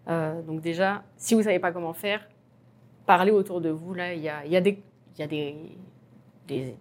euh, 0.08 0.42
donc 0.42 0.62
déjà, 0.62 1.04
si 1.18 1.34
vous 1.34 1.40
ne 1.40 1.46
savez 1.46 1.60
pas 1.60 1.72
comment 1.72 1.94
faire, 1.94 2.28
parlez 3.06 3.32
autour 3.32 3.62
de 3.62 3.70
vous. 3.70 3.94
Là, 3.94 4.14
il 4.14 4.22
y 4.22 4.30
a, 4.30 4.46
y 4.46 4.56
a, 4.56 4.62
des, 4.62 4.82
y 5.18 5.24
a 5.24 5.28
des, 5.28 5.56
des, 6.48 6.76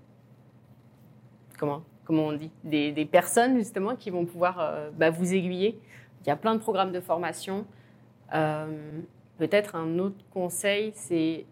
comment, 1.58 1.82
comment 2.04 2.24
on 2.24 2.32
dit, 2.32 2.50
des, 2.62 2.92
des, 2.92 3.04
personnes 3.06 3.56
justement 3.56 3.96
qui 3.96 4.10
vont 4.10 4.26
pouvoir 4.26 4.60
euh, 4.60 4.90
bah, 4.92 5.10
vous 5.10 5.32
aiguiller. 5.32 5.78
Il 6.22 6.28
y 6.28 6.30
a 6.30 6.36
plein 6.36 6.54
de 6.54 6.60
programmes 6.60 6.92
de 6.92 7.00
formation. 7.00 7.66
Euh, 8.34 9.00
peut-être 9.38 9.74
un 9.74 9.98
autre 9.98 10.24
conseil, 10.32 10.92
c'est 10.94 11.46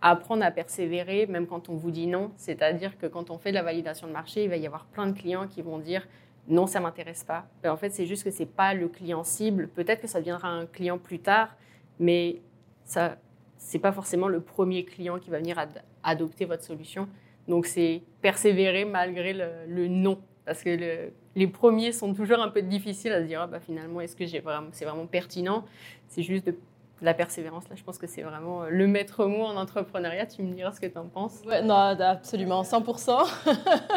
apprendre 0.00 0.44
à 0.44 0.50
persévérer 0.50 1.26
même 1.26 1.46
quand 1.46 1.68
on 1.68 1.74
vous 1.74 1.90
dit 1.90 2.06
non. 2.06 2.30
C'est-à-dire 2.36 2.98
que 2.98 3.06
quand 3.06 3.30
on 3.30 3.38
fait 3.38 3.50
de 3.50 3.56
la 3.56 3.62
validation 3.62 4.06
de 4.06 4.12
marché, 4.12 4.44
il 4.44 4.50
va 4.50 4.56
y 4.56 4.66
avoir 4.66 4.86
plein 4.86 5.06
de 5.06 5.18
clients 5.18 5.46
qui 5.46 5.62
vont 5.62 5.78
dire 5.78 6.06
non, 6.48 6.66
ça 6.66 6.80
m'intéresse 6.80 7.24
pas. 7.24 7.46
Ben, 7.62 7.70
en 7.70 7.76
fait, 7.76 7.90
c'est 7.90 8.06
juste 8.06 8.24
que 8.24 8.30
c'est 8.30 8.46
pas 8.46 8.72
le 8.74 8.88
client 8.88 9.22
cible. 9.22 9.68
Peut-être 9.68 10.00
que 10.00 10.06
ça 10.06 10.20
deviendra 10.20 10.48
un 10.48 10.66
client 10.66 10.98
plus 10.98 11.18
tard, 11.18 11.54
mais 11.98 12.40
ça, 12.84 13.16
c'est 13.58 13.78
pas 13.78 13.92
forcément 13.92 14.28
le 14.28 14.40
premier 14.40 14.84
client 14.84 15.18
qui 15.18 15.28
va 15.30 15.38
venir 15.38 15.62
adopter 16.02 16.46
votre 16.46 16.62
solution. 16.62 17.06
Donc, 17.48 17.66
c'est 17.66 18.02
persévérer 18.22 18.86
malgré 18.86 19.34
le, 19.34 19.88
non, 19.88 20.18
parce 20.46 20.62
que 20.62 21.10
les 21.36 21.46
premiers 21.46 21.92
sont 21.92 22.14
toujours 22.14 22.40
un 22.40 22.48
peu 22.48 22.62
difficiles 22.62 23.12
à 23.12 23.20
se 23.20 23.26
dire, 23.26 23.42
ah, 23.42 23.46
bah, 23.46 23.60
finalement, 23.60 24.00
est-ce 24.00 24.16
que 24.16 24.26
c'est 24.26 24.40
vraiment 24.40 25.06
pertinent? 25.06 25.64
C'est 26.08 26.22
juste 26.22 26.46
de 26.46 26.56
la 27.00 27.14
persévérance, 27.14 27.68
là, 27.68 27.76
je 27.76 27.84
pense 27.84 27.98
que 27.98 28.06
c'est 28.06 28.22
vraiment 28.22 28.62
euh, 28.62 28.70
le 28.70 28.86
maître 28.86 29.24
mot 29.26 29.44
en 29.44 29.56
entrepreneuriat. 29.56 30.26
Tu 30.26 30.42
me 30.42 30.52
diras 30.52 30.72
ce 30.72 30.80
que 30.80 30.86
tu 30.86 30.98
en 30.98 31.06
penses. 31.06 31.42
Non, 31.62 31.74
absolument, 31.74 32.62
100%. 32.62 33.24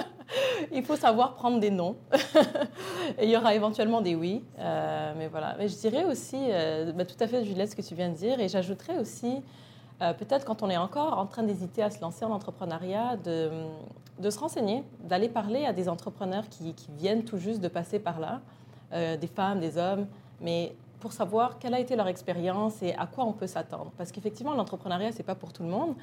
il 0.71 0.83
faut 0.83 0.95
savoir 0.95 1.33
prendre 1.33 1.59
des 1.59 1.71
non. 1.71 1.95
Et 3.17 3.25
il 3.25 3.29
y 3.29 3.37
aura 3.37 3.55
éventuellement 3.55 4.01
des 4.01 4.13
oui. 4.13 4.43
Euh, 4.59 5.13
mais 5.17 5.27
voilà. 5.27 5.55
Mais 5.57 5.67
je 5.67 5.75
dirais 5.77 6.03
aussi, 6.03 6.37
euh, 6.37 6.91
bah, 6.91 7.05
tout 7.05 7.15
à 7.19 7.27
fait, 7.27 7.43
Juliette, 7.43 7.71
ce 7.71 7.75
que 7.75 7.81
tu 7.81 7.95
viens 7.95 8.09
de 8.09 8.15
dire. 8.15 8.39
Et 8.39 8.47
j'ajouterais 8.47 8.99
aussi, 8.99 9.41
peut-être 9.99 10.45
quand 10.45 10.61
on 10.61 10.69
est 10.69 10.77
encore 10.77 11.17
en 11.17 11.25
train 11.25 11.43
d'hésiter 11.43 11.81
à 11.81 11.89
se 11.89 12.01
lancer 12.01 12.23
en 12.23 12.31
entrepreneuriat, 12.31 13.17
de, 13.17 13.49
de 14.19 14.29
se 14.29 14.39
renseigner, 14.39 14.83
d'aller 15.03 15.29
parler 15.29 15.65
à 15.65 15.73
des 15.73 15.89
entrepreneurs 15.89 16.49
qui, 16.49 16.73
qui, 16.73 16.91
viennent 16.91 17.23
tout 17.23 17.37
juste 17.37 17.61
de 17.61 17.67
passer 17.67 17.99
par 17.99 18.19
là, 18.19 18.41
des 18.91 19.27
femmes, 19.27 19.59
des 19.59 19.77
hommes. 19.77 20.07
Mais 20.39 20.73
pour 21.01 21.11
savoir 21.11 21.59
quelle 21.59 21.73
a 21.73 21.79
été 21.79 21.97
leur 21.97 22.07
expérience 22.07 22.81
et 22.81 22.93
à 22.93 23.05
quoi 23.07 23.25
on 23.25 23.33
peut 23.33 23.47
s'attendre. 23.47 23.91
Parce 23.97 24.11
qu'effectivement, 24.13 24.53
l'entrepreneuriat, 24.53 25.11
ce 25.11 25.17
n'est 25.17 25.25
pas 25.25 25.35
pour 25.35 25.51
tout 25.51 25.63
le 25.63 25.69
monde, 25.69 25.95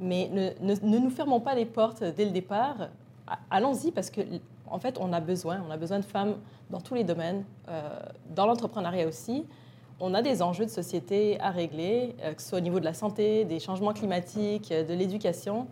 mais 0.00 0.30
ne, 0.32 0.50
ne, 0.74 0.98
nous 0.98 1.10
fermons 1.10 1.40
pas 1.40 1.54
les 1.54 1.66
portes 1.66 2.02
dès 2.02 2.24
le 2.24 2.30
départ. 2.30 2.88
Allons-y 3.50 3.90
parce 3.90 4.08
que 4.10 4.22
en 4.70 4.78
fait, 4.78 4.98
on 4.98 5.12
a 5.12 5.20
besoin, 5.20 5.62
on 5.68 5.70
a 5.70 5.76
besoin 5.76 5.98
de 5.98 6.04
femmes 6.04 6.36
dans 6.70 6.80
tous 6.80 6.94
les 6.94 7.04
domaines, 7.04 7.44
euh, 7.68 8.00
dans 8.34 8.46
l'entrepreneuriat 8.46 9.06
aussi. 9.06 9.44
On 10.00 10.14
a 10.14 10.22
des 10.22 10.42
enjeux 10.42 10.64
de 10.64 10.70
société 10.70 11.38
à 11.40 11.50
régler, 11.50 12.16
euh, 12.22 12.32
que 12.32 12.42
ce 12.42 12.48
soit 12.48 12.58
au 12.58 12.62
niveau 12.62 12.80
de 12.80 12.84
la 12.84 12.94
santé, 12.94 13.44
des 13.44 13.60
changements 13.60 13.92
climatiques, 13.92 14.72
euh, 14.72 14.84
de 14.84 14.94
l'éducation, 14.94 15.68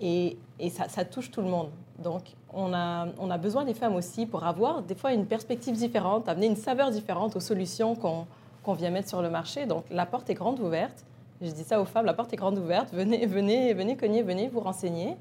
et, 0.00 0.36
ça, 0.70 1.04
touche 1.04 1.30
tout 1.30 1.40
le 1.40 1.48
monde. 1.48 1.70
Donc, 1.98 2.22
on 2.52 2.72
a, 2.72 3.38
besoin 3.38 3.64
des 3.64 3.74
femmes 3.74 3.94
aussi 3.94 4.26
pour 4.26 4.44
avoir 4.44 4.82
des 4.82 4.94
fois 4.94 5.12
une 5.12 5.26
perspective 5.26 5.74
différente, 5.74 6.28
amener 6.28 6.46
une 6.46 6.56
saveur 6.56 6.90
différente 6.90 7.36
aux 7.36 7.40
solutions 7.40 7.94
qu'on 7.94 8.72
vient 8.74 8.90
mettre 8.90 9.08
sur 9.08 9.22
le 9.22 9.30
marché. 9.30 9.66
Donc 9.66 9.84
la 9.90 10.06
porte 10.06 10.30
est 10.30 10.34
grande 10.34 10.60
ouverte. 10.60 11.04
Je 11.40 11.50
dis 11.50 11.62
ça 11.62 11.80
aux 11.80 11.84
femmes, 11.84 12.06
la 12.06 12.14
porte 12.14 12.32
est 12.32 12.36
grande 12.36 12.58
ouverte. 12.58 12.92
Venez, 12.92 13.26
venez, 13.26 13.72
venez 13.74 13.96
cogner, 13.96 14.22
venez 14.22 14.48
vous 14.48 14.60
renseigner. 14.60 15.16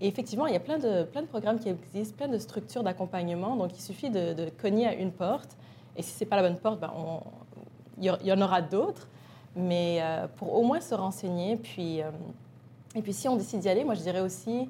Et 0.00 0.08
effectivement, 0.08 0.46
il 0.46 0.52
y 0.52 0.56
a 0.56 0.60
plein 0.60 0.78
de, 0.78 1.04
plein 1.04 1.22
de 1.22 1.26
programmes 1.26 1.58
qui 1.58 1.70
existent, 1.70 2.16
plein 2.16 2.28
de 2.28 2.38
structures 2.38 2.82
d'accompagnement. 2.82 3.56
Donc 3.56 3.70
il 3.76 3.80
suffit 3.80 4.10
de, 4.10 4.50
cogner 4.60 4.86
à 4.86 4.94
une 4.94 5.12
porte. 5.12 5.56
Et 5.96 6.02
si 6.02 6.12
ce 6.12 6.24
n'est 6.24 6.28
pas 6.28 6.36
la 6.36 6.42
bonne 6.42 6.58
porte, 6.58 6.80
ben 6.80 6.92
il 7.98 8.14
y 8.22 8.32
en 8.32 8.40
aura 8.42 8.60
d'autres. 8.60 9.08
mais 9.54 9.98
euh, 10.02 10.26
pour 10.36 10.54
au 10.54 10.62
moins 10.62 10.80
se 10.80 10.94
renseigner. 10.94 11.56
Puis, 11.56 12.02
euh, 12.02 12.10
et 12.96 13.02
puis 13.02 13.12
si 13.12 13.28
on 13.28 13.36
décide 13.36 13.60
d'y 13.60 13.68
aller, 13.68 13.84
moi 13.84 13.94
je 13.94 14.00
dirais 14.00 14.20
aussi 14.20 14.68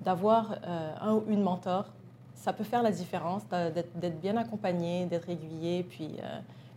d'avoir 0.00 0.56
euh, 0.66 0.94
un 1.00 1.14
ou 1.14 1.24
une 1.28 1.42
mentor. 1.42 1.92
Ça 2.34 2.52
peut 2.52 2.64
faire 2.64 2.82
la 2.82 2.90
différence, 2.90 3.42
d'être 3.48 4.20
bien 4.20 4.36
accompagné, 4.36 5.06
d'être 5.06 5.28
aiguillé, 5.28 5.84
puis, 5.84 6.16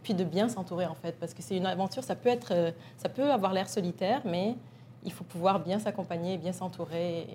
puis 0.01 0.13
de 0.13 0.23
bien 0.23 0.47
s'entourer 0.47 0.85
en 0.85 0.95
fait. 0.95 1.11
Parce 1.19 1.33
que 1.33 1.41
c'est 1.41 1.57
une 1.57 1.65
aventure, 1.65 2.03
ça 2.03 2.15
peut, 2.15 2.29
être, 2.29 2.73
ça 2.97 3.09
peut 3.09 3.29
avoir 3.31 3.53
l'air 3.53 3.67
solitaire, 3.67 4.21
mais 4.25 4.55
il 5.03 5.11
faut 5.11 5.23
pouvoir 5.25 5.59
bien 5.59 5.79
s'accompagner, 5.79 6.37
bien 6.37 6.53
s'entourer. 6.53 7.27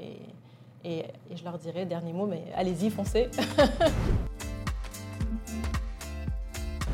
Et, 0.84 1.04
je 1.34 1.42
leur 1.44 1.58
dirais, 1.58 1.86
dernier 1.86 2.12
mot, 2.12 2.26
mais 2.26 2.44
allez-y, 2.54 2.90
foncez. 2.90 3.30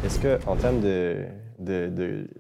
Est-ce 0.05 0.21
qu'en 0.21 0.57
termes 0.57 0.81
de, 0.81 1.27
de, 1.59 1.89
de, 1.89 2.31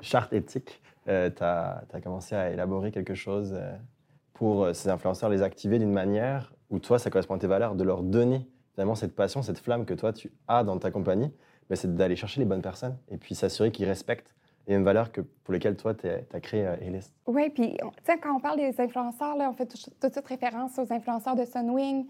charte 0.00 0.32
éthique, 0.32 0.80
euh, 1.08 1.30
tu 1.30 1.42
as, 1.42 2.00
commencé 2.02 2.34
à 2.34 2.50
élaborer 2.50 2.92
quelque 2.92 3.14
chose 3.14 3.54
euh, 3.54 3.76
pour 4.34 4.64
euh, 4.64 4.72
ces 4.72 4.88
influenceurs, 4.88 5.30
les 5.30 5.42
activer 5.42 5.78
d'une 5.78 5.92
manière 5.92 6.52
où 6.70 6.78
toi, 6.78 6.98
ça 6.98 7.10
correspond 7.10 7.34
à 7.34 7.38
tes 7.38 7.46
valeurs, 7.46 7.74
de 7.74 7.84
leur 7.84 8.02
donner 8.02 8.46
finalement 8.74 8.94
cette 8.94 9.14
passion, 9.14 9.42
cette 9.42 9.58
flamme 9.58 9.84
que 9.84 9.94
toi, 9.94 10.12
tu 10.12 10.32
as 10.48 10.64
dans 10.64 10.78
ta 10.78 10.90
compagnie, 10.90 11.32
mais 11.68 11.76
c'est 11.76 11.94
d'aller 11.94 12.16
chercher 12.16 12.40
les 12.40 12.46
bonnes 12.46 12.62
personnes 12.62 12.96
et 13.08 13.18
puis 13.18 13.34
s'assurer 13.34 13.70
qu'ils 13.70 13.86
respectent 13.86 14.34
les 14.66 14.74
mêmes 14.74 14.84
valeurs 14.84 15.10
que 15.10 15.20
pour 15.20 15.52
lesquelles 15.52 15.76
toi, 15.76 15.92
tu 15.92 16.06
as 16.06 16.40
créé 16.40 16.66
euh, 16.66 16.76
Elist. 16.80 17.12
Oui, 17.26 17.50
puis 17.50 17.76
quand 18.22 18.36
on 18.36 18.40
parle 18.40 18.58
des 18.58 18.80
influenceurs, 18.80 19.36
là, 19.36 19.50
on 19.50 19.54
fait 19.54 19.66
tout, 19.66 19.76
tout, 20.00 20.08
de 20.08 20.12
suite 20.12 20.26
référence 20.26 20.78
aux 20.78 20.92
influenceurs 20.92 21.34
de 21.34 21.44
Sunwing, 21.44 22.06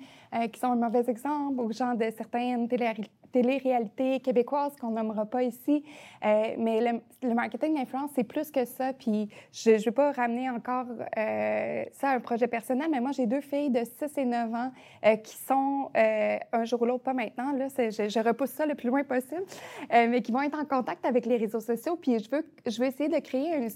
qui 0.52 0.60
sont 0.60 0.72
un 0.72 0.76
mauvais 0.76 1.08
exemple, 1.08 1.60
aux 1.60 1.72
gens 1.72 1.94
de 1.94 2.10
certaines 2.16 2.68
télé 2.68 2.92
télé-réalité 3.32 4.20
québécoise 4.20 4.76
qu'on 4.76 4.90
nommera 4.90 5.26
pas 5.26 5.42
ici. 5.42 5.84
Euh, 6.24 6.54
mais 6.58 7.00
le, 7.22 7.34
marketing 7.34 7.74
d'influence, 7.74 8.10
c'est 8.14 8.24
plus 8.24 8.50
que 8.50 8.64
ça. 8.64 8.92
Puis 8.92 9.28
je 9.52 9.70
ne 9.70 9.78
vais 9.78 9.90
pas 9.90 10.12
ramener 10.12 10.50
encore 10.50 10.86
euh, 11.18 11.84
ça 11.92 12.10
à 12.10 12.14
un 12.14 12.20
projet 12.20 12.46
personnel, 12.46 12.88
mais 12.90 13.00
moi, 13.00 13.12
j'ai 13.12 13.26
deux 13.26 13.40
filles 13.40 13.70
de 13.70 13.82
6 13.84 14.18
et 14.18 14.24
9 14.24 14.54
ans 14.54 14.72
euh, 15.04 15.16
qui 15.16 15.36
sont 15.36 15.90
un 15.94 16.64
jour 16.64 16.82
ou 16.82 16.84
l'autre, 16.84 17.04
pas 17.04 17.14
maintenant, 17.14 17.52
là, 17.52 17.68
je, 17.68 18.22
repousse 18.22 18.50
ça 18.50 18.66
le 18.66 18.74
plus 18.74 18.88
loin 18.88 19.02
possible, 19.02 19.42
mais 19.90 20.22
qui 20.22 20.32
vont 20.32 20.42
être 20.42 20.58
en 20.58 20.64
contact 20.64 21.04
avec 21.04 21.26
les 21.26 21.36
réseaux 21.36 21.60
sociaux. 21.60 21.96
Puis 21.96 22.18
je 22.18 22.30
veux, 22.30 22.46
je 22.66 22.78
veux 22.80 22.86
essayer 22.86 23.08
de 23.08 23.18
créer 23.18 23.68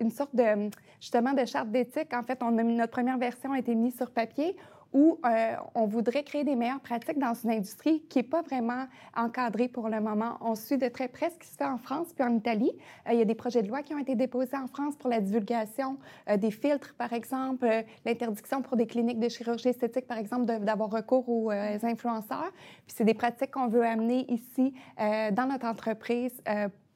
une, 0.00 0.10
sorte 0.10 0.34
de, 0.34 0.70
justement, 1.00 1.32
de 1.32 1.44
charte 1.44 1.70
d'éthique. 1.70 2.12
En 2.12 2.22
fait, 2.22 2.42
on 2.42 2.58
a 2.58 2.62
notre 2.62 2.92
première 2.92 3.18
version 3.18 3.52
a 3.52 3.58
été 3.58 3.74
mise 3.74 3.96
sur 3.96 4.10
papier 4.10 4.56
où 4.94 5.18
euh, 5.26 5.56
on 5.74 5.86
voudrait 5.86 6.22
créer 6.22 6.44
des 6.44 6.54
meilleures 6.54 6.80
pratiques 6.80 7.18
dans 7.18 7.34
une 7.34 7.50
industrie 7.50 8.00
qui 8.08 8.18
n'est 8.18 8.24
pas 8.24 8.42
vraiment 8.42 8.86
encadrée 9.16 9.68
pour 9.68 9.88
le 9.88 10.00
moment. 10.00 10.38
On 10.40 10.54
suit 10.54 10.78
de 10.78 10.88
très 10.88 11.08
près 11.08 11.30
ce 11.30 11.38
qui 11.38 11.48
se 11.48 11.56
fait 11.56 11.64
en 11.64 11.78
France 11.78 12.06
puis 12.14 12.24
en 12.24 12.34
Italie. 12.34 12.70
Euh, 13.08 13.12
il 13.12 13.18
y 13.18 13.22
a 13.22 13.24
des 13.24 13.34
projets 13.34 13.62
de 13.62 13.68
loi 13.68 13.82
qui 13.82 13.92
ont 13.92 13.98
été 13.98 14.14
déposés 14.14 14.56
en 14.56 14.68
France 14.68 14.94
pour 14.96 15.10
la 15.10 15.20
divulgation 15.20 15.98
euh, 16.30 16.36
des 16.36 16.52
filtres, 16.52 16.94
par 16.94 17.12
exemple, 17.12 17.66
l'interdiction 18.06 18.62
pour 18.62 18.76
des 18.76 18.86
cliniques 18.86 19.18
de 19.18 19.28
chirurgie 19.28 19.68
esthétique, 19.68 20.06
par 20.06 20.18
exemple, 20.18 20.46
d'avoir 20.46 20.90
recours 20.90 21.28
aux 21.28 21.50
influenceurs. 21.50 22.52
Puis 22.86 22.94
c'est 22.96 23.04
des 23.04 23.14
pratiques 23.14 23.50
qu'on 23.50 23.66
veut 23.68 23.84
amener 23.84 24.24
ici 24.32 24.72
dans 24.98 25.48
notre 25.48 25.66
entreprise 25.66 26.40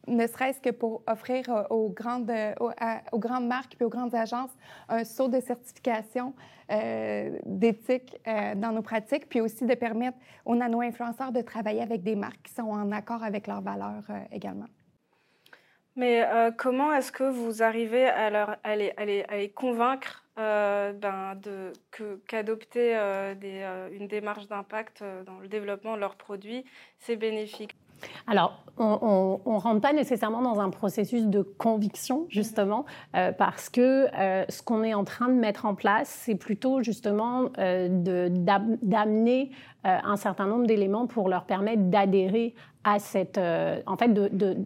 ne 0.08 0.26
serait-ce 0.26 0.60
que 0.60 0.70
pour 0.70 1.02
offrir 1.06 1.66
aux 1.70 1.88
grandes, 1.88 2.32
aux, 2.60 3.18
grandes 3.18 3.46
marques 3.46 3.76
et 3.80 3.84
aux 3.84 3.88
grandes 3.88 4.14
agences 4.14 4.50
un 4.88 5.04
saut 5.04 5.28
de 5.28 5.40
certification 5.40 6.34
euh, 6.70 7.38
d'éthique 7.46 8.16
euh, 8.26 8.54
dans 8.54 8.72
nos 8.72 8.82
pratiques, 8.82 9.28
puis 9.28 9.40
aussi 9.40 9.64
de 9.64 9.74
permettre 9.74 10.18
aux 10.44 10.54
nano-influenceurs 10.54 11.32
de 11.32 11.40
travailler 11.40 11.80
avec 11.80 12.02
des 12.02 12.14
marques 12.14 12.42
qui 12.42 12.52
sont 12.52 12.68
en 12.68 12.92
accord 12.92 13.22
avec 13.22 13.46
leurs 13.46 13.62
valeurs 13.62 14.04
euh, 14.10 14.20
également. 14.32 14.66
Mais 15.96 16.24
comment 16.56 16.92
est-ce 16.92 17.10
que 17.10 17.24
vous 17.24 17.60
arrivez 17.60 18.06
à, 18.06 18.76
les, 18.76 19.52
convaincre 19.52 20.24
ben, 20.36 21.36
qu'adopter 22.28 22.94
une 22.94 24.06
démarche 24.06 24.46
d'impact 24.46 25.02
dans 25.26 25.40
le 25.40 25.48
développement 25.48 25.96
de 25.96 26.00
leurs 26.00 26.14
produits, 26.14 26.64
c'est 27.00 27.16
bénéfique? 27.16 27.74
Alors, 28.26 28.64
on 28.80 29.40
ne 29.46 29.58
rentre 29.58 29.80
pas 29.80 29.92
nécessairement 29.92 30.42
dans 30.42 30.60
un 30.60 30.70
processus 30.70 31.26
de 31.26 31.42
conviction, 31.42 32.26
justement, 32.28 32.84
euh, 33.16 33.32
parce 33.32 33.68
que 33.68 34.06
euh, 34.14 34.44
ce 34.48 34.62
qu'on 34.62 34.82
est 34.84 34.94
en 34.94 35.04
train 35.04 35.28
de 35.28 35.34
mettre 35.34 35.66
en 35.66 35.74
place, 35.74 36.08
c'est 36.08 36.36
plutôt 36.36 36.82
justement 36.82 37.50
euh, 37.58 37.88
d'amener 38.80 39.50
un 39.84 40.16
certain 40.16 40.46
nombre 40.46 40.66
d'éléments 40.66 41.06
pour 41.06 41.30
leur 41.30 41.44
permettre 41.44 41.84
d'adhérer 41.84 42.54
à 42.84 42.98
cette, 42.98 43.38
en 43.38 43.96
fait, 43.96 44.12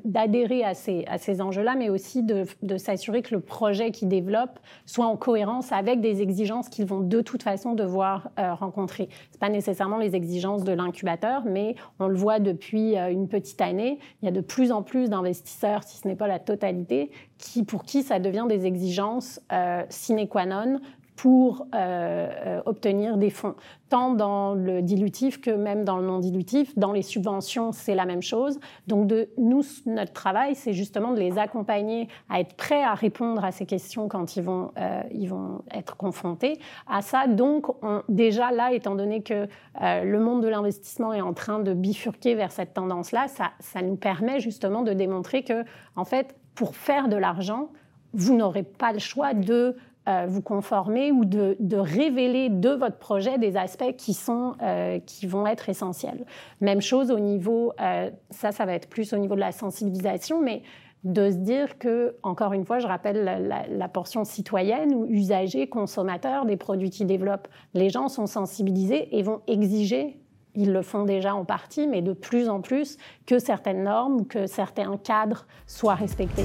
d'adhérer 0.04 0.64
à 0.64 0.74
ces, 0.74 1.04
à 1.06 1.18
ces 1.18 1.40
enjeux-là, 1.40 1.76
mais 1.76 1.90
aussi 1.90 2.22
de, 2.22 2.44
s'assurer 2.76 3.22
que 3.22 3.34
le 3.34 3.40
projet 3.40 3.92
qu'ils 3.92 4.08
développent 4.08 4.58
soit 4.84 5.06
en 5.06 5.16
cohérence 5.16 5.70
avec 5.70 6.00
des 6.00 6.22
exigences 6.22 6.68
qu'ils 6.68 6.86
vont 6.86 7.00
de 7.00 7.20
toute 7.20 7.42
façon 7.42 7.74
devoir 7.74 8.30
rencontrer. 8.36 9.10
C'est 9.30 9.40
pas 9.40 9.50
nécessairement 9.50 9.98
les 9.98 10.16
exigences 10.16 10.64
de 10.64 10.72
l'incubateur, 10.72 11.42
mais 11.44 11.76
on 12.00 12.08
le 12.08 12.16
voit 12.16 12.40
depuis 12.40 12.96
euh, 12.96 13.10
une 13.22 13.28
petite 13.28 13.60
année, 13.60 13.98
il 14.20 14.26
y 14.26 14.28
a 14.28 14.32
de 14.32 14.40
plus 14.40 14.72
en 14.72 14.82
plus 14.82 15.08
d'investisseurs, 15.08 15.84
si 15.84 15.96
ce 15.98 16.08
n'est 16.08 16.16
pas 16.16 16.26
la 16.26 16.38
totalité, 16.38 17.10
qui, 17.38 17.62
pour 17.62 17.84
qui 17.84 18.02
ça 18.02 18.18
devient 18.18 18.46
des 18.48 18.66
exigences 18.66 19.40
sine 19.88 20.28
qua 20.28 20.46
non 20.46 20.80
pour 21.16 21.66
euh, 21.74 22.30
euh, 22.46 22.62
obtenir 22.64 23.16
des 23.16 23.30
fonds, 23.30 23.54
tant 23.88 24.12
dans 24.12 24.54
le 24.54 24.82
dilutif 24.82 25.40
que 25.40 25.50
même 25.50 25.84
dans 25.84 25.98
le 25.98 26.06
non 26.06 26.18
dilutif. 26.18 26.76
Dans 26.78 26.92
les 26.92 27.02
subventions, 27.02 27.72
c'est 27.72 27.94
la 27.94 28.06
même 28.06 28.22
chose. 28.22 28.58
Donc, 28.86 29.06
de, 29.06 29.28
nous, 29.36 29.62
notre 29.86 30.12
travail, 30.12 30.54
c'est 30.54 30.72
justement 30.72 31.12
de 31.12 31.20
les 31.20 31.38
accompagner 31.38 32.08
à 32.30 32.40
être 32.40 32.54
prêts 32.54 32.82
à 32.82 32.94
répondre 32.94 33.44
à 33.44 33.52
ces 33.52 33.66
questions 33.66 34.08
quand 34.08 34.36
ils 34.36 34.42
vont, 34.42 34.72
euh, 34.78 35.02
ils 35.12 35.28
vont 35.28 35.62
être 35.72 35.96
confrontés 35.96 36.58
à 36.88 37.02
ça. 37.02 37.26
Donc, 37.26 37.68
on, 37.84 38.02
déjà 38.08 38.50
là, 38.50 38.72
étant 38.72 38.94
donné 38.94 39.22
que 39.22 39.46
le 39.80 40.18
monde 40.18 40.42
de 40.42 40.48
l'investissement 40.48 41.12
est 41.12 41.20
en 41.20 41.34
train 41.34 41.58
de 41.60 41.74
bifurquer 41.74 42.34
vers 42.34 42.52
cette 42.52 42.74
tendance-là, 42.74 43.28
ça, 43.28 43.50
ça 43.60 43.82
nous 43.82 43.96
permet 43.96 44.40
justement 44.40 44.82
de 44.82 44.92
démontrer 44.92 45.42
que, 45.42 45.64
en 45.96 46.04
fait, 46.04 46.34
pour 46.54 46.76
faire 46.76 47.08
de 47.08 47.16
l'argent, 47.16 47.68
vous 48.14 48.36
n'aurez 48.36 48.62
pas 48.62 48.92
le 48.92 48.98
choix 48.98 49.34
de 49.34 49.76
euh, 50.08 50.26
vous 50.28 50.42
conformer 50.42 51.12
ou 51.12 51.24
de, 51.24 51.56
révéler 51.76 52.48
de 52.48 52.70
votre 52.70 52.98
projet 52.98 53.38
des 53.38 53.56
aspects 53.56 53.94
qui, 53.96 54.14
sont, 54.14 54.54
euh, 54.62 54.98
qui 55.00 55.26
vont 55.26 55.46
être 55.46 55.68
essentiels. 55.68 56.24
Même 56.60 56.80
chose 56.80 57.10
au 57.10 57.20
niveau, 57.20 57.72
euh, 57.80 58.10
ça, 58.30 58.50
ça 58.50 58.64
va 58.64 58.74
être 58.74 58.88
plus 58.88 59.12
au 59.12 59.18
niveau 59.18 59.34
de 59.34 59.40
la 59.40 59.52
sensibilisation, 59.52 60.40
mais 60.42 60.62
de 61.04 61.30
se 61.30 61.36
dire 61.36 61.78
que, 61.78 62.16
encore 62.22 62.52
une 62.52 62.64
fois, 62.64 62.78
je 62.78 62.86
rappelle 62.86 63.24
la, 63.24 63.66
la 63.68 63.88
portion 63.88 64.24
citoyenne 64.24 64.94
ou 64.94 65.06
usager, 65.06 65.68
consommateur 65.68 66.46
des 66.46 66.56
produits 66.56 66.90
qu'ils 66.90 67.06
développent. 67.06 67.48
Les 67.74 67.88
gens 67.88 68.08
sont 68.08 68.26
sensibilisés 68.26 69.16
et 69.16 69.22
vont 69.22 69.40
exiger 69.46 70.18
ils 70.54 70.72
le 70.72 70.82
font 70.82 71.04
déjà 71.04 71.34
en 71.34 71.44
partie, 71.44 71.86
mais 71.86 72.02
de 72.02 72.12
plus 72.12 72.48
en 72.48 72.60
plus, 72.60 72.98
que 73.26 73.38
certaines 73.38 73.84
normes, 73.84 74.26
que 74.26 74.46
certains 74.46 74.96
cadres 74.98 75.46
soient 75.66 75.94
respectés. 75.94 76.44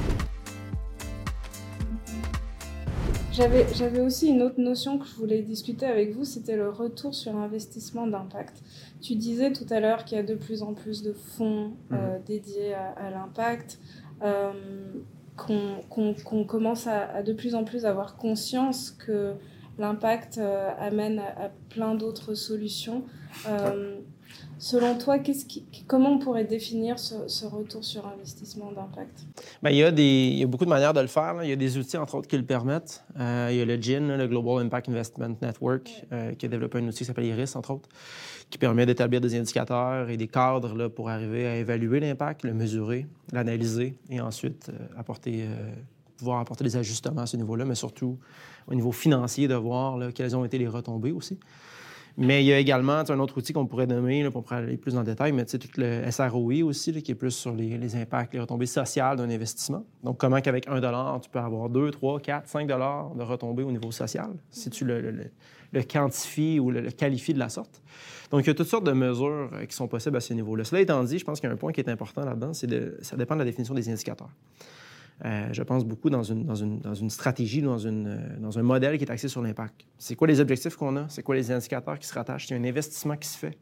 J'avais 3.38 4.02
aussi 4.02 4.30
une 4.30 4.42
autre 4.42 4.60
notion 4.60 4.98
que 4.98 5.06
je 5.06 5.14
voulais 5.14 5.44
discuter 5.44 5.86
avec 5.86 6.12
vous, 6.12 6.26
c'était 6.26 6.56
le 6.56 6.72
retour 6.72 7.14
sur 7.14 7.36
investissement 7.36 8.08
d'impact. 8.08 8.64
Tu 9.00 9.14
disais 9.14 9.52
tout 9.52 9.68
à 9.70 9.80
l'heure 9.80 10.06
qu'il 10.06 10.18
y 10.18 10.20
a 10.20 10.24
de 10.24 10.34
plus 10.34 10.64
en 10.64 10.74
plus 10.74 11.04
de 11.04 11.14
fonds 11.14 11.74
euh, 11.92 12.18
mhm. 12.18 12.24
dédiés 12.26 12.74
à, 12.74 13.12
l'impact, 13.12 13.80
euh, 14.24 14.52
qu'on 15.36 16.46
commence 16.48 16.88
à, 16.88 17.22
de 17.22 17.32
plus 17.32 17.54
en 17.54 17.64
plus 17.64 17.86
avoir 17.86 18.18
conscience 18.18 18.90
que 18.90 19.36
l'impact 19.78 20.40
euh, 20.40 20.72
amène 20.80 21.20
à, 21.20 21.52
plein 21.70 21.94
d'autres 21.94 22.34
solutions. 22.34 23.04
Selon 24.60 24.98
toi, 24.98 25.20
qui, 25.20 25.64
comment 25.86 26.14
on 26.14 26.20
pourrait 26.20 26.46
définir 26.46 26.98
ce, 26.98 27.46
retour 27.46 27.84
sur 27.84 28.08
investissement 28.08 28.72
d'impact? 28.72 29.26
Bien, 29.62 29.72
il, 29.72 29.78
y 29.78 29.84
a 29.84 29.92
des, 29.92 30.30
il 30.32 30.40
y 30.40 30.44
a 30.44 30.48
beaucoup 30.48 30.66
de 30.66 30.70
manières 30.70 30.94
de 30.94 31.02
le 31.02 31.08
faire. 31.08 31.44
Il 31.44 31.50
y 31.50 31.54
a 31.54 31.56
des 31.56 31.78
outils, 31.78 31.98
entre 31.98 32.16
autres, 32.16 32.28
qui 32.28 32.38
le 32.38 32.46
permettent. 32.46 33.04
Euh, 33.20 33.50
il 33.52 33.58
y 33.58 33.62
a 33.62 33.66
le 33.66 33.76
GIN, 33.76 34.18
le 34.18 34.28
Global 34.28 34.66
Impact 34.66 34.90
Investment 34.90 35.36
Network, 35.42 35.90
euh, 36.12 36.34
qui 36.34 36.48
a 36.48 36.50
développé 36.50 36.80
un 36.80 36.88
outil 36.88 37.00
qui 37.00 37.06
s'appelle 37.06 37.26
IRIS, 37.26 37.56
entre 37.56 37.72
autres, 37.72 37.90
qui 38.50 38.58
permet 38.58 38.86
d'établir 38.86 39.22
des 39.22 39.38
indicateurs 39.38 40.10
et 40.10 40.18
des 40.18 40.28
cadres 40.28 40.76
là, 40.76 40.90
pour 40.90 41.10
arriver 41.10 41.46
à 41.46 41.56
évaluer 41.58 42.00
l'impact, 42.00 42.44
le 42.44 42.54
mesurer, 42.54 43.06
l'analyser 43.32 43.96
et 44.10 44.22
ensuite 44.22 44.70
euh, 44.70 45.00
apporter, 45.00 45.46
pouvoir 46.18 46.40
apporter 46.40 46.64
des 46.64 46.78
ajustements 46.78 47.22
à 47.22 47.28
ce 47.28 47.38
niveau-là, 47.38 47.64
mais 47.66 47.76
surtout 47.76 48.18
au 48.68 48.74
niveau 48.74 48.92
financier, 48.92 49.48
de 49.48 49.56
voir 49.56 49.98
là, 49.98 50.12
quelles 50.12 50.36
ont 50.36 50.44
été 50.44 50.58
les 50.58 50.68
retombées 50.68 51.12
aussi. 51.12 51.38
Mais 52.20 52.44
il 52.44 52.48
y 52.48 52.54
a 52.54 52.58
également 52.58 53.04
un 53.08 53.20
autre 53.20 53.38
outil 53.38 53.54
qu'on 53.54 53.68
pourrait 53.68 53.86
nommer, 53.86 54.28
pour 54.32 54.52
aller 54.52 54.76
plus 54.76 54.98
en 54.98 55.04
détail, 55.04 55.34
mais 55.34 55.46
tout 55.46 55.60
le 55.78 56.10
SROI 56.10 56.64
aussi, 56.64 56.92
qui 57.04 57.12
est 57.12 57.16
plus 57.16 57.30
sur 57.30 57.54
les, 57.54 57.96
impacts, 57.96 58.34
les 58.34 58.40
retombées 58.40 58.66
sociales 58.66 59.18
d'un 59.18 59.30
investissement. 59.30 59.86
Donc, 60.04 60.18
comment 60.18 60.42
qu'avec 60.42 60.68
un 60.68 60.82
dollar, 60.82 61.22
tu 61.22 61.30
peux 61.30 61.38
avoir 61.38 61.70
2, 61.70 61.92
3, 61.92 62.20
4, 62.20 62.48
5 62.48 62.68
dollars 62.68 63.14
de 63.14 63.22
retombées 63.22 63.62
au 63.62 63.72
niveau 63.72 63.92
social, 63.92 64.32
si 64.50 64.72
tu 64.72 64.84
le, 64.84 65.30
quantifies 65.84 66.60
ou 66.60 66.72
le, 66.72 66.90
qualifies 66.90 67.36
de 67.36 67.40
la 67.40 67.50
sorte. 67.50 67.84
Donc, 68.32 68.42
il 68.42 68.48
y 68.48 68.50
a 68.50 68.56
toutes 68.56 68.68
sortes 68.68 68.86
de 68.86 68.94
mesures 68.94 69.52
euh, 69.54 69.66
qui 69.66 69.76
sont 69.76 69.88
possibles 69.88 70.18
à 70.18 70.22
ce 70.22 70.34
niveau-là. 70.34 70.64
Cela 70.64 70.82
étant 70.82 71.04
dit, 71.04 71.20
je 71.20 71.24
pense 71.24 71.40
qu'il 71.40 71.48
y 71.48 71.52
a 71.52 71.54
un 71.54 71.58
point 71.58 71.72
qui 71.72 71.82
est 71.82 71.90
important 71.90 72.26
là-dedans, 72.26 72.52
c'est 72.52 72.68
que 72.68 72.98
ça 73.02 73.16
dépend 73.16 73.36
de 73.36 73.40
la 73.40 73.46
définition 73.46 73.76
des 73.76 73.90
indicateurs. 73.90 74.32
Euh, 75.26 75.48
je 75.52 75.64
pense 75.64 75.84
beaucoup 75.84 76.10
dans 76.10 76.24
une, 76.24 77.10
stratégie, 77.10 77.62
dans, 77.62 77.84
euh, 77.86 78.38
dans 78.40 78.60
un 78.60 78.64
modèle 78.64 78.98
qui 78.98 79.04
est 79.04 79.12
axé 79.12 79.28
sur 79.28 79.42
l'impact. 79.42 79.86
C'est 79.98 80.16
quoi 80.16 80.28
les 80.28 80.40
objectifs 80.40 80.76
qu'on 80.76 80.96
a? 80.96 81.10
C'est 81.10 81.24
quoi 81.24 81.36
les 81.36 81.52
indicateurs 81.52 81.98
qui 81.98 82.08
se 82.08 82.14
rattachent? 82.14 82.48
Il 82.50 82.52
y 82.52 82.54
a 82.56 82.60
un 82.60 82.64
investissement 82.64 83.16
qui 83.18 83.28
se 83.28 83.38
fait. 83.38 83.58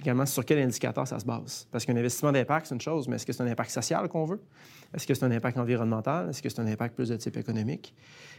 Également, 0.00 0.26
sur 0.26 0.44
quel 0.44 0.58
indicateur 0.58 1.06
ça 1.06 1.18
se 1.18 1.24
base? 1.24 1.68
Parce 1.70 1.84
qu'un 1.84 1.96
investissement 1.96 2.32
d'impact, 2.32 2.66
c'est 2.66 2.74
une 2.74 2.80
chose, 2.80 3.06
mais 3.06 3.16
est-ce 3.16 3.26
que 3.26 3.32
c'est 3.32 3.42
un 3.42 3.46
impact 3.46 3.70
social 3.70 4.08
qu'on 4.08 4.24
veut? 4.24 4.40
Est-ce 4.92 5.06
que 5.06 5.14
c'est 5.14 5.24
un 5.24 5.30
impact 5.30 5.58
environnemental? 5.58 6.30
Est-ce 6.30 6.42
que 6.42 6.48
c'est 6.48 6.60
un 6.60 6.66
impact 6.66 6.96
plus 6.96 7.10
de 7.10 7.16
type 7.16 7.36
économique? 7.36 7.94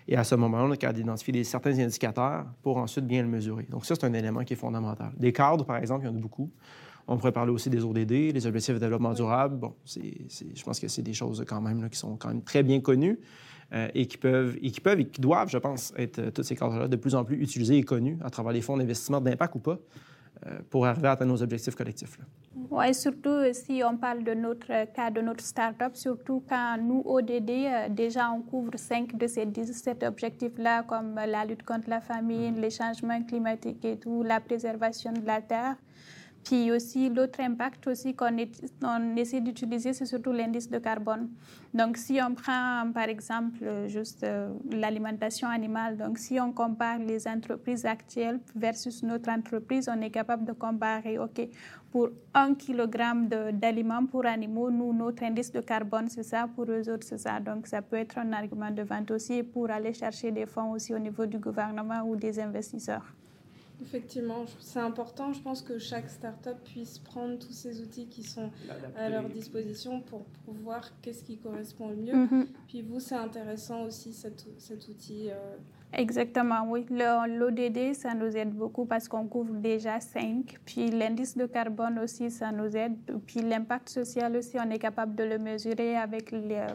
Et 0.08 0.17
à 0.17 0.23
ce 0.23 0.36
moment-là, 0.36 0.65
on 0.65 0.71
a 0.71 0.78
qu'à 0.78 0.91
identifier 0.91 1.43
certains 1.43 1.78
indicateurs 1.80 2.45
pour 2.62 2.78
ensuite 2.78 3.06
bien 3.06 3.21
le 3.21 3.30
mesurer. 3.30 3.67
Donc 3.69 3.86
ça, 3.86 3.95
c'est 3.95 4.06
un 4.06 4.13
élément 4.13 4.43
qui 4.43 4.54
est 4.54 4.58
fondamental. 4.58 5.12
Des 5.17 5.32
cadres, 5.32 5.65
par 5.65 5.78
exemple, 5.78 6.06
il 6.06 6.08
y 6.08 6.12
en 6.12 6.15
a 6.15 6.19
beaucoup. 6.19 6.51
On 7.07 7.17
pourrait 7.17 7.31
parler 7.31 7.51
aussi 7.51 7.69
des 7.69 7.83
ODD, 7.83 8.33
les 8.33 8.47
objectifs 8.47 8.73
de 8.73 8.79
développement 8.79 9.13
durable. 9.13 9.57
Bon, 9.57 9.75
je 9.85 10.63
pense 10.63 10.79
que 10.79 10.87
c'est 10.87 11.03
des 11.03 11.13
choses 11.13 11.43
quand 11.47 11.61
même 11.61 11.87
qui 11.89 11.97
sont 11.97 12.17
quand 12.17 12.29
même 12.29 12.41
très 12.41 12.63
bien 12.63 12.79
connues 12.81 13.19
euh, 13.73 13.87
et, 13.93 14.07
qui 14.07 14.17
peuvent, 14.17 14.57
et 14.61 14.71
qui 14.71 14.81
peuvent 14.81 14.99
et 14.99 15.07
qui 15.07 15.21
doivent, 15.21 15.49
je 15.49 15.57
pense, 15.57 15.93
être 15.97 16.19
euh, 16.19 16.31
tous 16.31 16.43
ces 16.43 16.55
cadres-là 16.55 16.87
de 16.87 16.95
plus 16.95 17.15
en 17.15 17.23
plus 17.23 17.41
utilisés 17.41 17.77
et 17.77 17.83
connus 17.83 18.17
à 18.23 18.29
travers 18.29 18.51
les 18.51 18.61
fonds 18.61 18.77
d'investissement 18.77 19.21
d'impact 19.21 19.55
ou 19.55 19.59
pas 19.59 19.79
euh, 20.45 20.59
pour 20.69 20.85
arriver 20.85 21.07
à 21.07 21.11
atteindre 21.11 21.31
nos 21.31 21.41
objectifs 21.41 21.75
collectifs. 21.75 22.17
Oui, 22.71 22.93
surtout 22.93 23.41
si 23.53 23.81
on 23.83 23.97
parle 23.97 24.23
de 24.23 24.33
notre 24.33 24.67
cas, 24.93 25.09
de 25.11 25.21
notre 25.21 25.43
start-up, 25.43 25.95
surtout 25.95 26.43
quand 26.47 26.77
nous, 26.79 27.01
ODD, 27.05 27.89
déjà 27.89 28.31
on 28.31 28.41
couvre 28.41 28.77
cinq 28.77 29.15
de 29.15 29.27
ces 29.27 29.45
17 29.45 30.03
objectifs-là, 30.03 30.83
comme 30.83 31.15
la 31.15 31.45
lutte 31.45 31.63
contre 31.63 31.89
la 31.89 32.01
famine, 32.01 32.59
les 32.59 32.69
changements 32.69 33.23
climatiques 33.23 33.83
et 33.85 33.97
tout, 33.97 34.23
la 34.23 34.39
préservation 34.39 35.11
de 35.11 35.25
la 35.25 35.41
terre. 35.41 35.75
Puis 36.45 36.71
aussi, 36.71 37.10
l'autre 37.10 37.39
impact 37.41 37.88
aussi 37.88 38.13
qu'on 38.13 38.38
on 38.84 39.15
essaie 39.15 39.41
d'utiliser, 39.41 39.93
c'est 39.93 40.05
surtout 40.05 40.31
l'indice 40.31 40.69
de 40.69 40.77
carbone. 40.77 41.27
Donc, 41.73 41.97
si 41.97 42.19
on 42.21 42.36
prend, 42.36 42.91
par 42.93 43.10
exemple, 43.10 43.65
juste 43.88 44.23
euh, 44.23 44.53
l'alimentation 44.71 45.47
animale, 45.47 45.97
donc 45.97 46.19
si 46.19 46.39
on 46.39 46.51
compare 46.53 46.99
les 46.99 47.27
entreprises 47.27 47.84
actuelles 47.88 48.39
versus 48.55 49.01
notre 49.01 49.31
entreprise, 49.31 49.89
on 49.91 49.99
est 50.01 50.12
capable 50.12 50.45
de 50.45 50.51
comparer, 50.53 51.17
OK, 51.17 51.49
pour 51.91 52.10
un 52.36 52.53
kilogramme 52.53 53.27
d'aliments 53.27 54.05
pour 54.05 54.27
animaux, 54.27 54.69
nous, 54.69 54.93
notre 54.93 55.23
indice 55.23 55.51
de 55.51 55.62
carbone, 55.62 56.10
c'est 56.10 56.23
ça, 56.23 56.47
pour 56.55 56.65
eux 56.69 56.88
autres, 56.91 57.08
c'est 57.08 57.17
ça. 57.17 57.39
Donc, 57.39 57.65
ça 57.65 57.81
peut 57.81 57.97
être 57.97 58.19
un 58.19 58.31
argument 58.34 58.69
de 58.69 58.84
vente 58.84 59.10
aussi 59.10 59.41
pour 59.41 59.71
aller 59.71 59.93
chercher 59.93 60.29
des 60.29 60.45
fonds 60.45 60.73
aussi 60.73 60.93
au 60.93 60.99
niveau 60.99 61.25
du 61.25 61.39
gouvernement 61.39 62.03
ou 62.03 62.15
des 62.15 62.39
investisseurs. 62.39 63.15
Effectivement, 63.81 64.45
c'est 64.59 64.79
important. 64.79 65.33
Je 65.33 65.41
pense 65.41 65.61
que 65.61 65.77
chaque 65.77 66.09
start-up 66.09 66.57
puisse 66.63 66.99
prendre 66.99 67.38
tous 67.38 67.51
ces 67.51 67.81
outils 67.81 68.07
qui 68.07 68.23
sont 68.23 68.49
à 68.97 69.09
leur 69.09 69.29
disposition 69.29 70.01
pour, 70.01 70.25
voir 70.47 70.89
qu'est-ce 71.01 71.23
qui 71.23 71.38
correspond 71.38 71.89
le 71.89 71.95
mieux. 71.97 72.15
Mhm. 72.15 72.47
Puis 72.67 72.81
vous, 72.81 72.99
c'est 72.99 73.15
intéressant 73.15 73.83
aussi 73.83 74.13
cet, 74.13 74.45
cet 74.57 74.88
outil. 74.88 75.29
Euh, 75.29 75.57
Exactement, 75.93 76.65
oui. 76.69 76.85
L'ODD, 76.89 77.93
ça 77.93 78.13
nous 78.13 78.35
aide 78.35 78.51
beaucoup 78.51 78.85
parce 78.85 79.07
qu'on 79.07 79.27
couvre 79.27 79.53
déjà 79.55 79.99
5. 79.99 80.57
Puis 80.65 80.91
l'indice 80.91 81.38
de 81.38 81.45
carbone 81.45 81.99
aussi, 81.99 82.31
ça 82.31 82.51
nous 82.51 82.75
aide. 82.75 82.95
Puis 83.25 83.41
l'impact 83.41 83.89
social 83.89 84.35
aussi, 84.35 84.57
on 84.59 84.69
est 84.69 84.79
capable 84.79 85.15
de 85.15 85.23
le 85.23 85.38
mesurer 85.38 85.95
avec 85.95 86.31
les, 86.31 86.65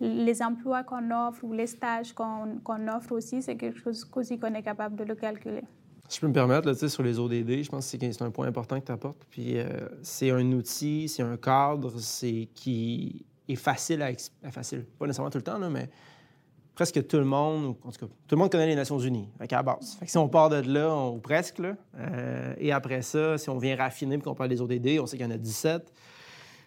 les 0.00 0.42
emplois 0.42 0.84
qu'on 0.84 1.10
offre 1.10 1.44
ou 1.44 1.52
les 1.52 1.66
stages 1.66 2.12
qu'on 2.12 2.88
offre 2.88 3.12
aussi. 3.12 3.42
C'est 3.42 3.56
quelque 3.56 3.78
chose 3.78 4.08
aussi 4.14 4.38
qu'on 4.38 4.54
est 4.54 4.62
capable 4.62 4.96
de 4.96 5.04
le 5.04 5.14
calculer. 5.14 5.64
Si 6.10 6.16
je 6.16 6.22
peux 6.22 6.26
me 6.26 6.32
permettre, 6.32 6.66
là, 6.66 6.88
sur 6.88 7.04
les 7.04 7.20
ODD, 7.20 7.62
je 7.62 7.68
pense 7.68 7.88
que 7.88 7.98
c'est 8.12 8.22
un 8.22 8.32
point 8.32 8.48
important 8.48 8.80
que 8.80 8.84
tu 8.84 8.90
apportes. 8.90 9.24
Puis 9.30 9.56
euh, 9.58 9.68
c'est 10.02 10.32
un 10.32 10.50
outil, 10.50 11.08
c'est 11.08 11.22
un 11.22 11.36
cadre 11.36 11.92
c'est 12.00 12.48
qui 12.52 13.24
est 13.46 13.54
facile 13.54 14.02
à, 14.02 14.50
facile, 14.50 14.86
pas 14.98 15.06
nécessairement 15.06 15.30
tout 15.30 15.38
le 15.38 15.44
temps, 15.44 15.58
là, 15.58 15.70
mais 15.70 15.88
presque 16.74 17.06
tout 17.06 17.18
le 17.18 17.24
monde, 17.24 17.76
en 17.84 17.92
tout 17.92 18.06
cas, 18.06 18.12
tout 18.26 18.34
le 18.34 18.38
monde 18.38 18.50
connaît 18.50 18.66
les 18.66 18.74
Nations 18.74 18.98
Unies, 18.98 19.28
à 19.38 19.46
la 19.48 19.62
base. 19.62 19.94
Fait 20.00 20.06
que 20.06 20.10
si 20.10 20.18
on 20.18 20.28
part 20.28 20.48
de 20.48 20.56
là, 20.56 20.92
ou 20.92 21.18
presque, 21.18 21.60
là, 21.60 21.76
euh, 21.96 22.54
et 22.58 22.72
après 22.72 23.02
ça, 23.02 23.38
si 23.38 23.48
on 23.48 23.58
vient 23.58 23.76
raffiner 23.76 24.16
et 24.16 24.18
qu'on 24.18 24.34
parle 24.34 24.50
des 24.50 24.60
ODD, 24.60 24.98
on 25.00 25.06
sait 25.06 25.16
qu'il 25.16 25.26
y 25.26 25.28
en 25.28 25.32
a 25.32 25.38
17 25.38 25.92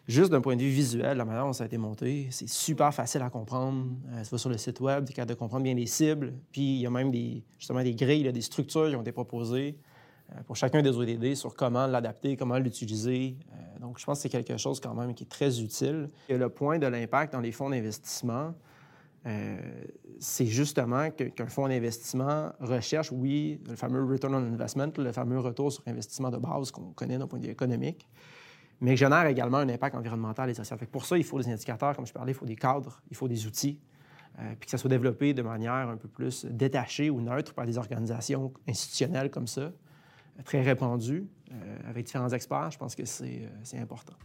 juste 0.08 0.32
d'un 0.32 0.42
point 0.42 0.56
de 0.56 0.62
vue 0.62 0.70
visuel, 0.70 1.18
la 1.18 1.26
manière 1.26 1.46
dont 1.46 1.54
ça 1.54 1.63
a 1.63 1.68
été 1.68 1.78
monté, 1.78 2.28
c'est 2.32 2.50
super 2.50 2.94
facile 2.94 3.22
à 3.22 3.30
comprendre. 3.30 3.86
Euh, 4.13 4.38
sur 4.38 4.50
le 4.50 4.58
site 4.58 4.80
web, 4.80 5.06
tu 5.06 5.12
es 5.12 5.16
capable 5.16 5.30
de 5.30 5.39
comprendre 5.39 5.63
bien 5.63 5.74
les 5.74 5.86
cibles. 5.86 6.34
Puis 6.52 6.62
il 6.62 6.82
y 6.82 6.86
a 6.86 6.89
même 6.89 7.12
des, 7.12 7.44
justement 7.58 7.84
des 7.84 7.96
grilles, 7.96 8.32
des 8.32 8.42
structures 8.42 8.89
qui 8.89 8.96
ont 8.96 9.02
été 9.02 9.12
proposées 9.12 9.78
euh, 10.32 10.42
pour 10.46 10.56
chacun 10.56 10.82
des 10.82 10.89
ODD 10.89 11.36
sur 11.36 11.56
comment 11.56 11.88
l'adapter, 11.88 12.36
comment 12.36 12.58
l'utiliser. 12.58 13.38
Euh, 13.52 13.80
donc 13.80 14.00
je 14.00 14.06
pense 14.06 14.20
que 14.20 14.24
c'est 14.24 14.30
quelque 14.30 14.58
chose 14.58 14.80
quand 14.80 14.94
même 14.94 15.13
qui 15.13 15.24
est 15.24 15.30
très 15.30 15.62
utile. 15.62 16.10
Et 16.28 16.38
le 16.38 16.50
point 16.50 16.80
de 16.80 16.88
l'impact 16.88 17.34
dans 17.34 17.42
les 17.42 17.52
fonds 17.52 17.70
d'investissement, 17.70 18.54
c'est 20.20 20.48
justement 20.48 21.10
qu'un 21.12 21.48
fonds 21.48 21.70
d'investissement 21.70 22.52
recherche, 22.60 23.10
oui, 23.10 23.58
le 23.70 23.78
fameux 23.78 24.04
return 24.04 24.36
on 24.36 24.54
investment, 24.54 24.92
le 24.98 25.13
fameux 25.13 25.39
retour 25.39 25.72
sur 25.72 25.82
investissement 25.88 26.30
de 26.30 26.36
base 26.36 26.72
qu'on 26.72 26.92
connaît 26.92 27.18
d'un 27.18 27.26
point 27.26 27.39
de 27.39 27.46
vue 27.46 27.52
économique 27.54 28.06
mais 28.84 28.98
génère 28.98 29.26
également 29.28 29.60
un 29.60 29.69
impact 29.69 29.96
environnemental 29.96 30.50
et 30.50 30.54
social. 30.54 30.78
pour 30.91 31.06
ça, 31.06 31.17
il 31.17 31.24
faut 31.24 31.39
des 31.39 31.50
indicateurs, 31.50 31.96
comme 31.96 32.06
je 32.06 32.12
parlais, 32.12 32.34
il 32.34 32.36
faut 32.36 32.46
des 32.46 32.58
cadres, 32.58 33.02
il 33.10 33.15
faut 33.15 33.30
des 33.30 33.48
outils, 33.48 33.80
euh, 34.39 34.41
puis 34.60 34.65
que 34.65 34.72
ça 34.72 34.78
soit 34.78 34.89
développé 34.89 35.34
de 35.34 35.41
manière 35.41 35.88
un 35.88 35.96
peu 35.96 36.10
plus 36.10 36.43
détachée 36.46 37.10
ou 37.10 37.22
neutre 37.22 37.54
par 37.54 37.65
des 37.65 37.78
organisations 37.78 38.52
institutionnelles 38.67 39.32
comme 39.32 39.48
ça, 39.48 39.72
très 40.43 40.62
répandues, 40.62 41.26
euh, 41.52 41.56
avec 41.89 42.06
différents 42.06 42.28
experts. 42.30 42.72
Je 42.72 42.78
pense 42.78 42.93
que 42.93 43.06
c'est 43.06 43.48
euh, 43.74 43.82
important. 43.82 44.15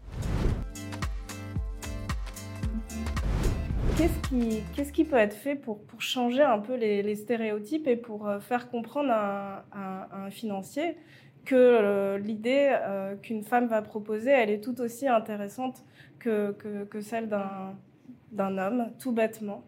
Qu'est-ce 3.97 4.93
qui, 4.93 5.05
peut 5.05 5.17
être 5.17 5.35
fait 5.35 5.55
pour, 5.55 5.81
changer 5.99 6.43
un 6.43 6.59
peu 6.59 6.77
les, 6.77 7.15
stéréotypes 7.15 7.87
et 7.87 7.97
pour 7.97 8.29
faire 8.41 8.71
comprendre 8.71 9.11
à 9.11 9.65
un 10.13 10.31
financier 10.31 10.97
que 11.45 11.55
euh, 11.55 12.19
l'idée 12.19 12.69
euh, 12.71 13.17
qu'une 13.17 13.43
femme 13.43 13.67
va 13.69 13.83
proposer, 13.83 14.31
elle 14.31 14.51
est 14.51 14.63
tout 14.63 14.81
aussi 14.81 15.09
intéressante 15.09 15.85
que, 16.19 16.53
que, 16.91 17.01
celle 17.01 17.29
d'un 17.29 18.59
homme, 18.59 18.93
tout 18.99 19.13
bêtement. 19.13 19.63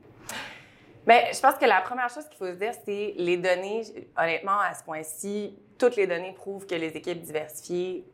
Bien, 1.06 1.20
je 1.32 1.40
pense 1.40 1.54
que 1.54 1.64
la 1.64 1.80
première 1.80 2.10
chose 2.10 2.28
qu'il 2.28 2.36
faut 2.36 2.52
se 2.52 2.58
dire, 2.58 2.72
c'est 2.84 3.14
les 3.16 3.36
données. 3.36 3.82
Honnêtement, 4.16 4.58
à 4.60 4.74
ce 4.74 4.84
point-ci, 4.84 5.56
toutes 5.78 5.96
les 5.96 6.06
données 6.06 6.34
prouvent 6.34 6.66
que 6.66 6.74
les 6.74 6.96
équipes 6.96 7.22
diversifiées 7.22 8.04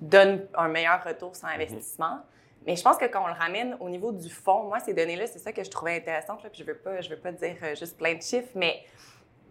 donnent 0.00 0.46
un 0.54 0.68
meilleur 0.68 1.02
retour 1.04 1.36
sur 1.36 1.46
investissement. 1.46 2.20
Mais 2.66 2.76
je 2.76 2.82
pense 2.82 2.96
que 2.96 3.04
quand 3.04 3.22
on 3.22 3.28
le 3.28 3.34
ramène 3.34 3.76
au 3.80 3.90
niveau 3.90 4.10
du 4.10 4.30
fond, 4.30 4.64
moi, 4.64 4.80
ces 4.80 4.94
données-là, 4.94 5.26
c'est 5.26 5.38
ça 5.38 5.52
que 5.52 5.62
je 5.62 5.70
trouvais 5.70 5.96
intéressant. 5.96 6.36
Puis 6.36 6.50
je 6.54 6.62
ne 6.62 6.68
veux, 6.68 6.76
pas, 6.76 7.00
je 7.00 7.10
veux 7.10 7.18
pas 7.18 7.32
dire 7.32 7.56
euh, 7.62 7.74
juste 7.74 7.96
plein 7.96 8.14
de 8.14 8.22
chiffres, 8.22 8.52
mais 8.54 8.82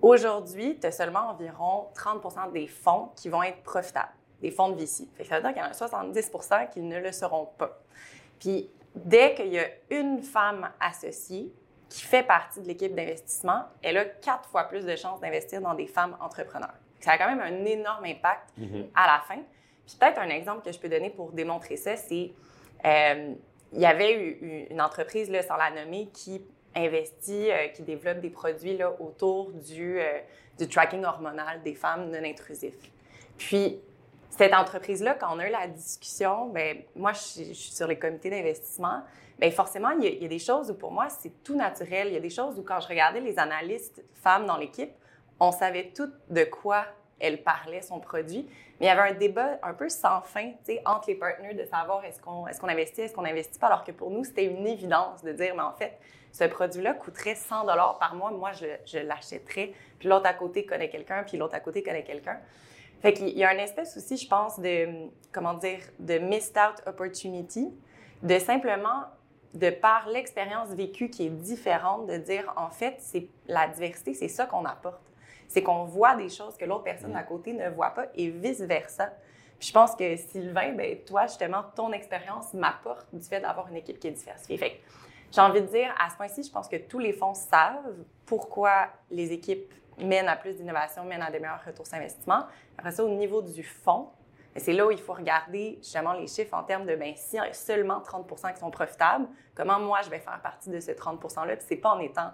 Aujourd'hui, 0.02 0.78
tu 0.80 0.88
as 0.88 0.92
seulement 0.92 1.30
environ 1.30 1.88
30% 1.96 2.52
des 2.52 2.68
fonds 2.68 3.10
qui 3.16 3.30
vont 3.30 3.44
être 3.44 3.64
profitables, 3.64 4.12
des 4.42 4.52
fonds 4.52 4.70
de 4.70 4.76
VC. 4.76 5.08
ça 5.24 5.36
veut 5.38 5.42
dire 5.42 5.54
qu'il 5.54 5.62
y 5.62 5.66
en 5.66 5.70
a 5.70 5.74
70 5.74 6.32
qui 6.72 6.82
ne 6.82 7.00
le 7.00 7.12
seront 7.12 7.48
pas. 7.58 7.80
Puis, 8.40 8.70
dès 8.96 9.34
qu'il 9.34 9.48
y 9.48 9.60
a 9.60 9.68
une 9.90 10.22
femme 10.22 10.70
associée 10.80 11.54
qui 11.90 12.02
fait 12.02 12.24
partie 12.24 12.60
de 12.60 12.68
l'équipe 12.68 12.94
d'investissement, 12.94 13.64
elle 13.82 13.98
a 13.98 14.06
quatre 14.06 14.50
fois 14.50 14.64
plus 14.66 14.86
de 14.86 14.96
chances 14.96 15.22
d'investir 15.22 15.62
dans 15.62 15.74
des 15.74 15.88
femmes 15.88 16.18
entrepreneurs. 16.20 16.74
Ça 17.00 17.12
a 17.12 17.18
quand 17.18 17.28
même 17.28 17.42
un 17.42 17.66
énorme 17.66 18.06
impact 18.06 18.50
mm-hmm. 18.60 18.88
à 18.96 19.08
la 19.08 19.22
fin. 19.28 19.42
Puis 19.86 19.98
peut-être 20.00 20.20
un 20.20 20.30
exemple 20.30 20.64
que 20.64 20.72
je 20.72 20.80
peux 20.80 20.90
donner 20.90 21.10
pour 21.10 21.32
démontrer 21.32 21.78
ça, 21.78 21.96
c'est 21.96 22.32
euh, 22.86 23.34
il 23.74 23.80
y 23.80 23.86
avait 23.86 24.68
une 24.70 24.82
entreprise, 24.82 25.30
là, 25.30 25.42
sans 25.42 25.58
la 25.58 25.72
nommer, 25.72 26.08
qui 26.14 26.46
investi, 26.76 27.52
euh, 27.52 27.68
qui 27.68 27.84
développe 27.84 28.20
des 28.20 28.30
produits 28.30 28.78
là, 28.78 28.94
autour 29.00 29.52
du, 29.52 30.00
euh, 30.00 30.20
du 30.58 30.68
tracking 30.68 31.04
hormonal 31.04 31.62
des 31.64 31.76
femmes 31.76 32.10
non 32.10 32.24
intrusifs. 32.24 32.78
Puis, 33.38 33.80
cette 34.30 34.54
entreprise-là, 34.54 35.14
quand 35.14 35.36
on 35.36 35.40
a 35.40 35.48
eu 35.48 35.52
la 35.52 35.68
discussion, 35.68 36.48
ben 36.48 36.78
moi, 36.96 37.14
je, 37.14 37.20
suis 37.20 37.56
sur 37.56 37.88
les 37.88 38.00
comités 38.00 38.30
d'investissement, 38.30 39.02
bien, 39.40 39.52
forcément, 39.52 39.92
il 39.92 40.22
y, 40.22 40.26
a, 40.26 40.28
des 40.28 40.40
choses 40.40 40.72
où 40.72 40.74
pour 40.74 40.92
moi, 40.92 41.08
c'est 41.10 41.44
tout 41.44 41.56
naturel. 41.56 42.08
Il 42.08 42.14
y 42.14 42.18
a 42.18 42.22
des 42.22 42.30
choses 42.30 42.58
où 42.58 42.64
quand 42.64 42.80
je 42.80 42.88
regardais 42.88 43.20
les 43.20 43.38
analystes 43.38 44.04
femmes 44.24 44.46
dans 44.46 44.58
l'équipe, 44.58 44.92
on 45.40 45.52
savait 45.52 45.92
tout 45.96 46.10
de 46.30 46.44
quoi 46.46 46.86
elle 47.20 47.44
parlait 47.44 47.82
son 47.82 48.00
produit. 48.00 48.48
Mais 48.80 48.88
il 48.88 48.90
y 48.90 48.92
avait 48.92 49.12
un 49.12 49.14
débat 49.14 49.60
un 49.62 49.74
peu 49.74 49.88
sans 49.88 50.22
fin 50.22 50.52
entre 50.86 51.10
les 51.10 51.16
partenaires 51.16 51.56
de 51.56 51.66
savoir 51.66 52.04
est-ce 52.04 52.20
qu'on 52.20 52.48
est 52.48 52.60
qu'on 52.60 52.68
investit, 52.68 53.02
est-ce 53.02 53.14
qu'on 53.14 53.22
n'investit 53.22 53.60
pas, 53.60 53.68
alors 53.68 53.84
que 53.84 53.92
pour 53.92 54.10
nous, 54.10 54.24
c'était 54.24 54.46
une 54.46 54.66
évidence 54.68 55.24
de 55.24 55.32
dire, 55.32 55.54
mais 55.56 55.62
en 55.62 55.74
fait, 55.74 55.98
ce 56.34 56.46
produit-là 56.46 56.96
coûterait 56.96 57.36
100 57.36 57.66
dollars 57.66 58.00
par 58.00 58.16
mois, 58.16 58.32
moi, 58.32 58.52
je, 58.54 58.98
l'achèterais. 58.98 59.74
Puis 60.00 60.10
l'autre 60.10 60.26
à 60.26 60.34
côté 60.34 60.66
connaît 60.66 60.90
quelqu'un, 60.90 61.24
puis 61.24 61.38
l'autre 61.38 61.54
à 61.54 61.60
côté 61.60 61.84
connaît 61.84 62.04
quelqu'un. 62.04 62.40
Fait 63.02 63.14
qu'il 63.14 63.30
y 63.38 63.44
a 63.44 63.50
un 63.50 63.58
espèce 63.58 63.96
aussi, 63.98 64.18
je 64.18 64.28
pense, 64.28 64.60
de, 64.60 64.88
comment 65.32 65.54
dire, 65.54 65.80
de 66.00 66.18
missed 66.18 66.58
out 66.58 66.82
opportunity, 66.88 67.72
de 68.24 68.40
simplement, 68.40 69.04
de 69.54 69.70
par 69.70 70.10
l'expérience 70.10 70.70
vécue 70.70 71.12
qui 71.12 71.28
est 71.28 71.30
différente, 71.30 72.08
de 72.08 72.18
dire, 72.18 72.52
en 72.58 72.72
fait, 72.72 72.96
c'est 72.98 73.28
la 73.48 73.68
diversité, 73.68 74.16
c'est 74.16 74.28
ça 74.28 74.48
qu'on 74.48 74.66
apporte. 74.66 75.04
C'est 75.48 75.62
qu'on 75.62 75.84
voit 75.84 76.16
des 76.16 76.30
choses 76.30 76.58
que 76.58 76.66
l'autre 76.66 76.86
personne 76.86 77.16
à 77.16 77.22
côté 77.22 77.54
ne 77.54 77.70
voit 77.70 77.92
pas 77.92 78.08
et 78.16 78.30
vice-versa. 78.30 79.14
je 79.60 79.72
pense 79.72 79.96
que 79.96 80.16
Sylvain, 80.16 80.74
ben, 80.74 80.98
toi, 81.06 81.28
justement, 81.28 81.64
ton 81.76 81.92
expérience 81.92 82.56
m'apporte 82.56 83.06
du 83.14 83.24
fait 83.24 83.40
d'avoir 83.40 83.68
une 83.68 83.76
équipe 83.76 84.00
qui 84.00 84.08
est 84.08 84.12
diversifiée. 84.12 84.58
Fait 84.58 84.82
J'ai 85.34 85.42
envie 85.42 85.62
de 85.62 85.68
dire, 85.68 85.94
à 86.00 86.10
ce 86.12 86.16
point-ci, 86.16 86.44
je 86.44 86.52
pense 86.52 86.68
que 86.68 86.76
tous 86.76 87.00
les 87.00 87.12
fonds 87.12 87.34
savent 87.34 87.96
pourquoi 88.26 88.90
les 89.10 89.32
équipes 89.32 89.74
mènent 89.98 90.28
à 90.28 90.36
plus 90.36 90.54
d'innovation, 90.54 91.04
mènent 91.06 91.24
à 91.24 91.32
des 91.32 91.40
meilleurs 91.40 91.64
retours 91.66 91.88
sur 91.88 91.98
investissement. 91.98 92.46
Après 92.78 92.92
ça, 92.92 93.04
au 93.04 93.10
niveau 93.10 93.42
du 93.42 93.64
fonds, 93.64 94.10
c'est 94.56 94.74
là 94.74 94.86
où 94.86 94.92
il 94.92 95.00
faut 95.00 95.14
regarder 95.14 95.80
justement 95.82 96.14
les 96.14 96.28
chiffres 96.28 96.54
en 96.54 96.64
termes 96.64 96.86
de, 96.86 96.96
ben 96.96 97.14
si 97.16 97.38
seulement 97.54 98.00
30 98.02 98.30
qui 98.54 98.60
sont 98.60 98.70
profitables, 98.70 99.28
comment 99.56 99.80
moi 99.80 100.02
je 100.04 100.10
vais 100.12 100.20
faire 100.20 100.40
partie 100.42 100.70
de 100.70 100.80
ces 100.80 100.96
30 100.96 101.20
%-là? 101.20 101.56
Puis 101.56 101.66
c'est 101.68 101.78
pas 101.78 101.90
en 101.90 102.00
étant 102.00 102.32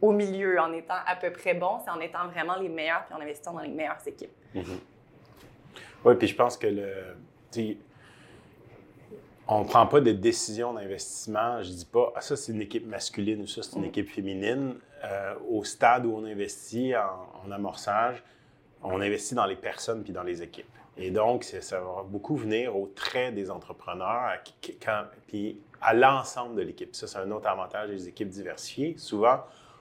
au 0.00 0.10
milieu, 0.10 0.58
en 0.58 0.72
étant 0.72 0.96
à 1.06 1.14
peu 1.14 1.30
près 1.30 1.54
bon, 1.54 1.78
c'est 1.84 1.90
en 1.90 2.00
étant 2.00 2.26
vraiment 2.26 2.56
les 2.56 2.68
meilleurs 2.68 3.04
puis 3.04 3.14
en 3.14 3.20
investissant 3.20 3.52
dans 3.52 3.60
les 3.60 3.68
meilleures 3.68 4.04
équipes. 4.04 4.32
Mm-hmm. 4.56 4.78
Oui, 6.04 6.14
puis 6.16 6.26
je 6.26 6.34
pense 6.34 6.56
que 6.56 6.66
le, 6.66 7.16
on 9.48 9.60
ne 9.60 9.64
prend 9.64 9.86
pas 9.86 10.00
de 10.00 10.12
décision 10.12 10.74
d'investissement. 10.74 11.62
Je 11.62 11.70
ne 11.70 11.74
dis 11.74 11.84
pas, 11.84 12.12
ah, 12.14 12.20
ça 12.20 12.36
c'est 12.36 12.52
une 12.52 12.60
équipe 12.60 12.86
masculine 12.86 13.42
ou 13.42 13.46
ça 13.46 13.62
c'est 13.62 13.76
une 13.76 13.84
équipe 13.84 14.08
féminine. 14.08 14.74
Euh, 15.04 15.34
au 15.50 15.64
stade 15.64 16.06
où 16.06 16.14
on 16.14 16.24
investit 16.24 16.94
en, 16.96 17.50
amorçage, 17.50 18.22
on 18.82 19.00
investit 19.00 19.34
dans 19.34 19.46
les 19.46 19.56
personnes 19.56 20.04
puis 20.04 20.12
dans 20.12 20.22
les 20.22 20.42
équipes. 20.42 20.66
Et 20.96 21.10
donc, 21.10 21.44
ça 21.44 21.80
va 21.80 22.04
beaucoup 22.06 22.36
venir 22.36 22.76
au 22.76 22.86
trait 22.86 23.32
des 23.32 23.50
entrepreneurs, 23.50 24.38
puis 25.26 25.60
à 25.80 25.94
l'ensemble 25.94 26.54
de 26.54 26.62
l'équipe. 26.62 26.94
Ça, 26.94 27.06
c'est 27.06 27.18
un 27.18 27.30
autre 27.30 27.48
avantage 27.48 27.88
des 27.88 28.08
équipes 28.08 28.28
diversifiées. 28.28 28.94
Souvent, 28.98 29.40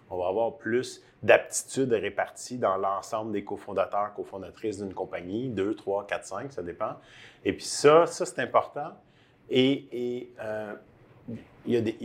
on 0.09 0.17
va 0.17 0.27
avoir 0.27 0.57
plus 0.57 1.03
d'aptitudes 1.21 1.91
réparties 1.93 2.57
dans 2.57 2.77
l'ensemble 2.77 3.31
des 3.31 3.43
cofondateurs, 3.43 4.13
cofondatrices 4.15 4.79
d'une 4.79 4.93
compagnie, 4.93 5.49
2, 5.49 5.75
3, 5.75 6.07
4, 6.07 6.25
5, 6.25 6.51
ça 6.53 6.63
dépend. 6.63 6.95
Et 7.45 7.53
puis 7.53 7.65
ça, 7.65 8.05
ça 8.07 8.25
c'est 8.25 8.39
important. 8.39 8.91
Et, 9.51 10.31
euh, 10.39 10.73
il 11.65 11.73
y 11.73 11.77
a 11.77 11.81
des, 11.81 11.95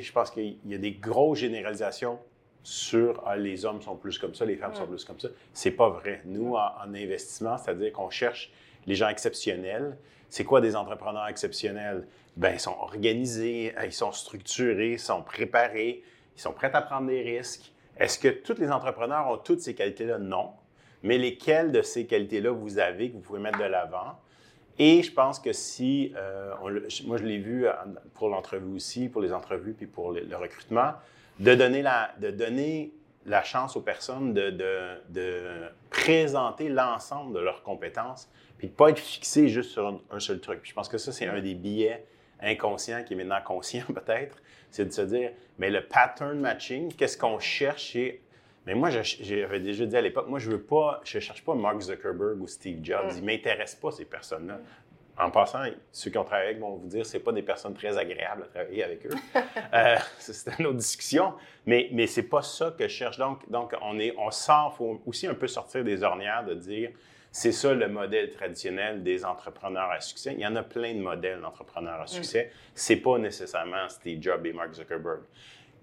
je 0.00 0.12
pense 0.12 0.30
qu'il 0.30 0.56
y 0.66 0.74
a 0.74 0.78
des 0.78 0.92
grosses 0.92 1.38
généralisations 1.38 2.18
sur 2.64 3.22
ah, 3.24 3.36
les 3.36 3.64
hommes 3.64 3.80
sont 3.80 3.94
plus 3.94 4.18
comme 4.18 4.34
ça, 4.34 4.44
les 4.44 4.56
femmes 4.56 4.74
sont 4.74 4.86
plus 4.86 5.04
comme 5.04 5.20
ça. 5.20 5.28
C'est 5.52 5.70
pas 5.70 5.88
vrai. 5.88 6.22
Nous, 6.24 6.54
en, 6.54 6.94
investissement, 6.94 7.56
c'est-à-dire 7.58 7.92
qu'on 7.92 8.10
cherche 8.10 8.50
les 8.86 8.96
gens 8.96 9.08
exceptionnels. 9.08 9.96
C'est 10.30 10.42
quoi 10.42 10.60
des 10.60 10.74
entrepreneurs 10.74 11.28
exceptionnels? 11.28 12.08
Ben, 12.36 12.54
ils 12.54 12.60
sont 12.60 12.76
organisés, 12.80 13.72
ils 13.84 13.92
sont 13.92 14.10
structurés, 14.10 14.94
ils 14.94 14.98
sont 14.98 15.22
préparés, 15.22 16.02
ils 16.36 16.40
sont 16.40 16.52
prêts 16.52 16.70
à 16.72 16.82
prendre 16.82 17.06
des 17.06 17.22
risques. 17.22 17.72
Est-ce 17.98 18.18
que 18.18 18.28
tous 18.28 18.58
les 18.58 18.70
entrepreneurs 18.72 19.28
ont 19.28 19.38
toutes 19.38 19.60
ces 19.60 19.74
qualités-là? 19.74 20.18
Non. 20.18 20.50
Mais 21.04 21.18
lesquelles 21.18 21.70
de 21.70 21.82
ces 21.82 22.06
qualités-là 22.06 22.50
vous 22.50 22.78
avez 22.78 23.10
que 23.10 23.14
vous 23.14 23.20
pouvez 23.20 23.40
mettre 23.40 23.58
de 23.58 23.64
l'avant? 23.64 24.18
Et 24.78 25.02
je 25.02 25.12
pense 25.12 25.40
que 25.40 25.52
si, 25.52 26.12
euh, 26.16 26.54
moi 27.06 27.16
je 27.16 27.24
l'ai 27.24 27.38
vu 27.38 27.66
pour 28.14 28.28
l'entrevue 28.28 28.74
aussi, 28.74 29.08
pour 29.08 29.22
les 29.22 29.32
entrevues 29.32 29.72
puis 29.72 29.86
pour 29.86 30.12
le, 30.12 30.36
recrutement, 30.36 30.92
de 31.40 31.54
donner 31.54 31.82
la, 31.82 32.10
de 32.20 32.30
donner 32.30 32.92
la 33.24 33.42
chance 33.42 33.76
aux 33.76 33.80
personnes 33.80 34.34
de, 34.34 34.50
de, 34.50 35.68
présenter 35.90 36.68
l'ensemble 36.68 37.34
de 37.34 37.40
leurs 37.40 37.62
compétences, 37.62 38.30
puis 38.58 38.68
de 38.68 38.72
ne 38.72 38.76
pas 38.76 38.90
être 38.90 38.98
fixé 38.98 39.48
juste 39.48 39.70
sur 39.70 40.00
un, 40.10 40.20
seul 40.20 40.40
truc. 40.40 40.60
je 40.62 40.72
pense 40.72 40.88
que 40.88 40.98
ça, 40.98 41.10
c'est 41.10 41.26
un 41.26 41.40
des 41.40 41.54
billets 41.54 42.04
inconscients 42.40 43.02
qui 43.02 43.14
est 43.14 43.16
maintenant 43.16 43.40
conscient 43.44 43.84
peut-être, 43.94 44.36
c'est 44.70 44.84
de 44.84 44.92
se 44.92 45.02
dire, 45.02 45.32
mais 45.58 45.70
le 45.70 45.86
pattern 45.86 46.38
matching, 46.38 46.92
qu'est-ce 46.92 47.18
qu'on 47.18 47.38
cherche 47.38 47.82
chez 47.82 48.22
mais 48.66 48.74
moi, 48.74 48.90
j'avais 48.90 49.60
déjà 49.60 49.86
dit 49.86 49.96
à 49.96 50.00
l'époque, 50.00 50.26
moi, 50.28 50.40
je 50.40 50.50
veux 50.50 50.60
pas, 50.60 51.00
je 51.04 51.20
cherche 51.20 51.44
pas 51.44 51.54
Mark 51.54 51.80
Zuckerberg 51.80 52.42
ou 52.42 52.48
Steve 52.48 52.80
Jobs. 52.82 53.12
Mm. 53.12 53.18
Ils 53.18 53.24
m'intéressent 53.24 53.80
pas, 53.80 53.92
ces 53.92 54.04
personnes-là. 54.04 54.58
En 55.18 55.30
passant, 55.30 55.62
ceux 55.92 56.10
qui 56.10 56.18
ont 56.18 56.24
travaillé 56.24 56.50
avec 56.50 56.60
vont 56.60 56.76
vous 56.76 56.88
dire 56.88 57.02
que 57.02 57.08
ce 57.08 57.16
pas 57.16 57.32
des 57.32 57.42
personnes 57.42 57.72
très 57.72 57.96
agréables 57.96 58.42
à 58.42 58.46
travailler 58.46 58.84
avec 58.84 59.06
eux. 59.06 59.14
euh, 59.72 59.96
c'est 60.18 60.58
une 60.58 60.66
autre 60.66 60.76
discussion. 60.78 61.32
Mais, 61.64 61.88
mais 61.92 62.06
c'est 62.06 62.24
pas 62.24 62.42
ça 62.42 62.74
que 62.76 62.86
je 62.86 62.92
cherche. 62.92 63.16
Donc, 63.16 63.48
donc 63.48 63.74
on, 63.80 63.98
est, 63.98 64.14
on 64.18 64.30
sort, 64.30 64.72
il 64.74 64.76
faut 64.76 65.00
aussi 65.06 65.26
un 65.26 65.34
peu 65.34 65.46
sortir 65.46 65.84
des 65.84 66.02
ornières 66.02 66.44
de 66.44 66.54
dire 66.54 66.90
c'est 67.30 67.52
ça 67.52 67.72
le 67.72 67.88
modèle 67.88 68.30
traditionnel 68.30 69.02
des 69.02 69.24
entrepreneurs 69.24 69.90
à 69.90 70.00
succès. 70.00 70.34
Il 70.34 70.40
y 70.40 70.46
en 70.46 70.56
a 70.56 70.62
plein 70.62 70.94
de 70.94 71.00
modèles 71.00 71.40
d'entrepreneurs 71.40 72.00
à 72.00 72.04
mm. 72.04 72.08
succès. 72.08 72.50
C'est 72.74 72.96
pas 72.96 73.16
nécessairement 73.16 73.88
Steve 73.88 74.20
Jobs 74.20 74.44
et 74.44 74.52
Mark 74.52 74.74
Zuckerberg 74.74 75.20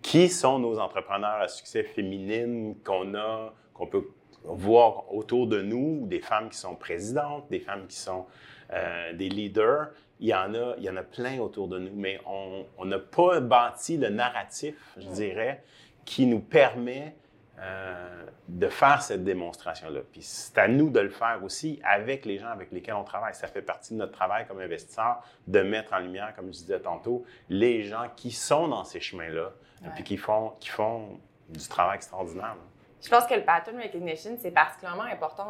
qui 0.04 0.30
sont 0.30 0.60
nos 0.60 0.78
entrepreneurs 0.78 1.42
à 1.42 1.48
succès 1.48 1.82
féminines 1.82 2.76
qu'on 2.84 3.16
a, 3.16 3.54
qu'on 3.74 3.88
peut 3.88 4.08
voir 4.44 5.12
autour 5.12 5.48
de 5.48 5.62
nous, 5.62 6.06
des 6.06 6.20
femmes 6.20 6.50
qui 6.50 6.58
sont 6.58 6.76
présidentes, 6.76 7.50
des 7.50 7.60
femmes 7.60 7.88
qui 7.88 7.98
sont 7.98 8.28
euh, 8.72 9.14
des 9.14 9.30
leaders. 9.30 9.88
Il 10.20 10.28
y, 10.28 10.36
en 10.36 10.54
a, 10.54 10.76
il 10.78 10.84
y 10.84 10.90
en 10.90 10.98
a 10.98 11.04
plein 11.04 11.40
autour 11.40 11.68
de 11.68 11.80
nous, 11.80 11.96
mais 11.96 12.20
on 12.28 12.86
n'a 12.86 13.00
pas 13.00 13.40
bâti 13.40 13.98
le 13.98 14.10
narratif, 14.10 14.76
je 14.98 15.08
dirais, 15.08 15.64
qui 16.06 16.28
nous 16.28 16.40
permet 16.40 17.16
euh, 17.60 18.26
de 18.48 18.68
faire 18.68 19.02
cette 19.02 19.24
démonstration-là. 19.24 20.02
Puis 20.12 20.22
c'est 20.22 20.58
à 20.58 20.68
nous 20.68 20.90
de 20.90 21.00
le 21.00 21.10
faire 21.10 21.40
aussi 21.44 21.80
avec 21.84 22.26
les 22.26 22.38
gens 22.38 22.48
avec 22.48 22.72
lesquels 22.72 22.96
on 22.96 23.04
travaille. 23.04 23.36
Ça 23.36 23.48
fait 23.48 23.62
partie 23.62 23.94
de 23.94 24.00
notre 24.00 24.12
travail 24.12 24.46
comme 24.48 24.60
investisseur 24.60 25.22
de 25.48 25.62
mettre 25.62 25.94
en 25.94 26.00
lumière, 26.00 26.34
comme 26.36 26.48
je 26.48 26.60
disais 26.60 26.80
tantôt, 26.80 27.24
les 27.50 27.84
gens 27.84 28.08
qui 28.16 28.32
sont 28.32 28.68
dans 28.68 28.84
ces 28.84 29.00
chemins-là, 29.00 29.54
et 29.86 29.90
puis 29.90 30.04
qui 30.04 30.18
font, 30.18 30.54
qui 30.60 30.70
font 30.70 31.20
du 31.50 31.68
travail 31.68 31.96
extraordinaire. 31.96 32.56
Je 33.02 33.10
pense 33.10 33.26
que 33.26 33.34
le 33.34 33.44
pattern 33.44 33.78
recognition, 33.80 34.38
c'est 34.40 34.52
particulièrement 34.52 35.04
important 35.04 35.50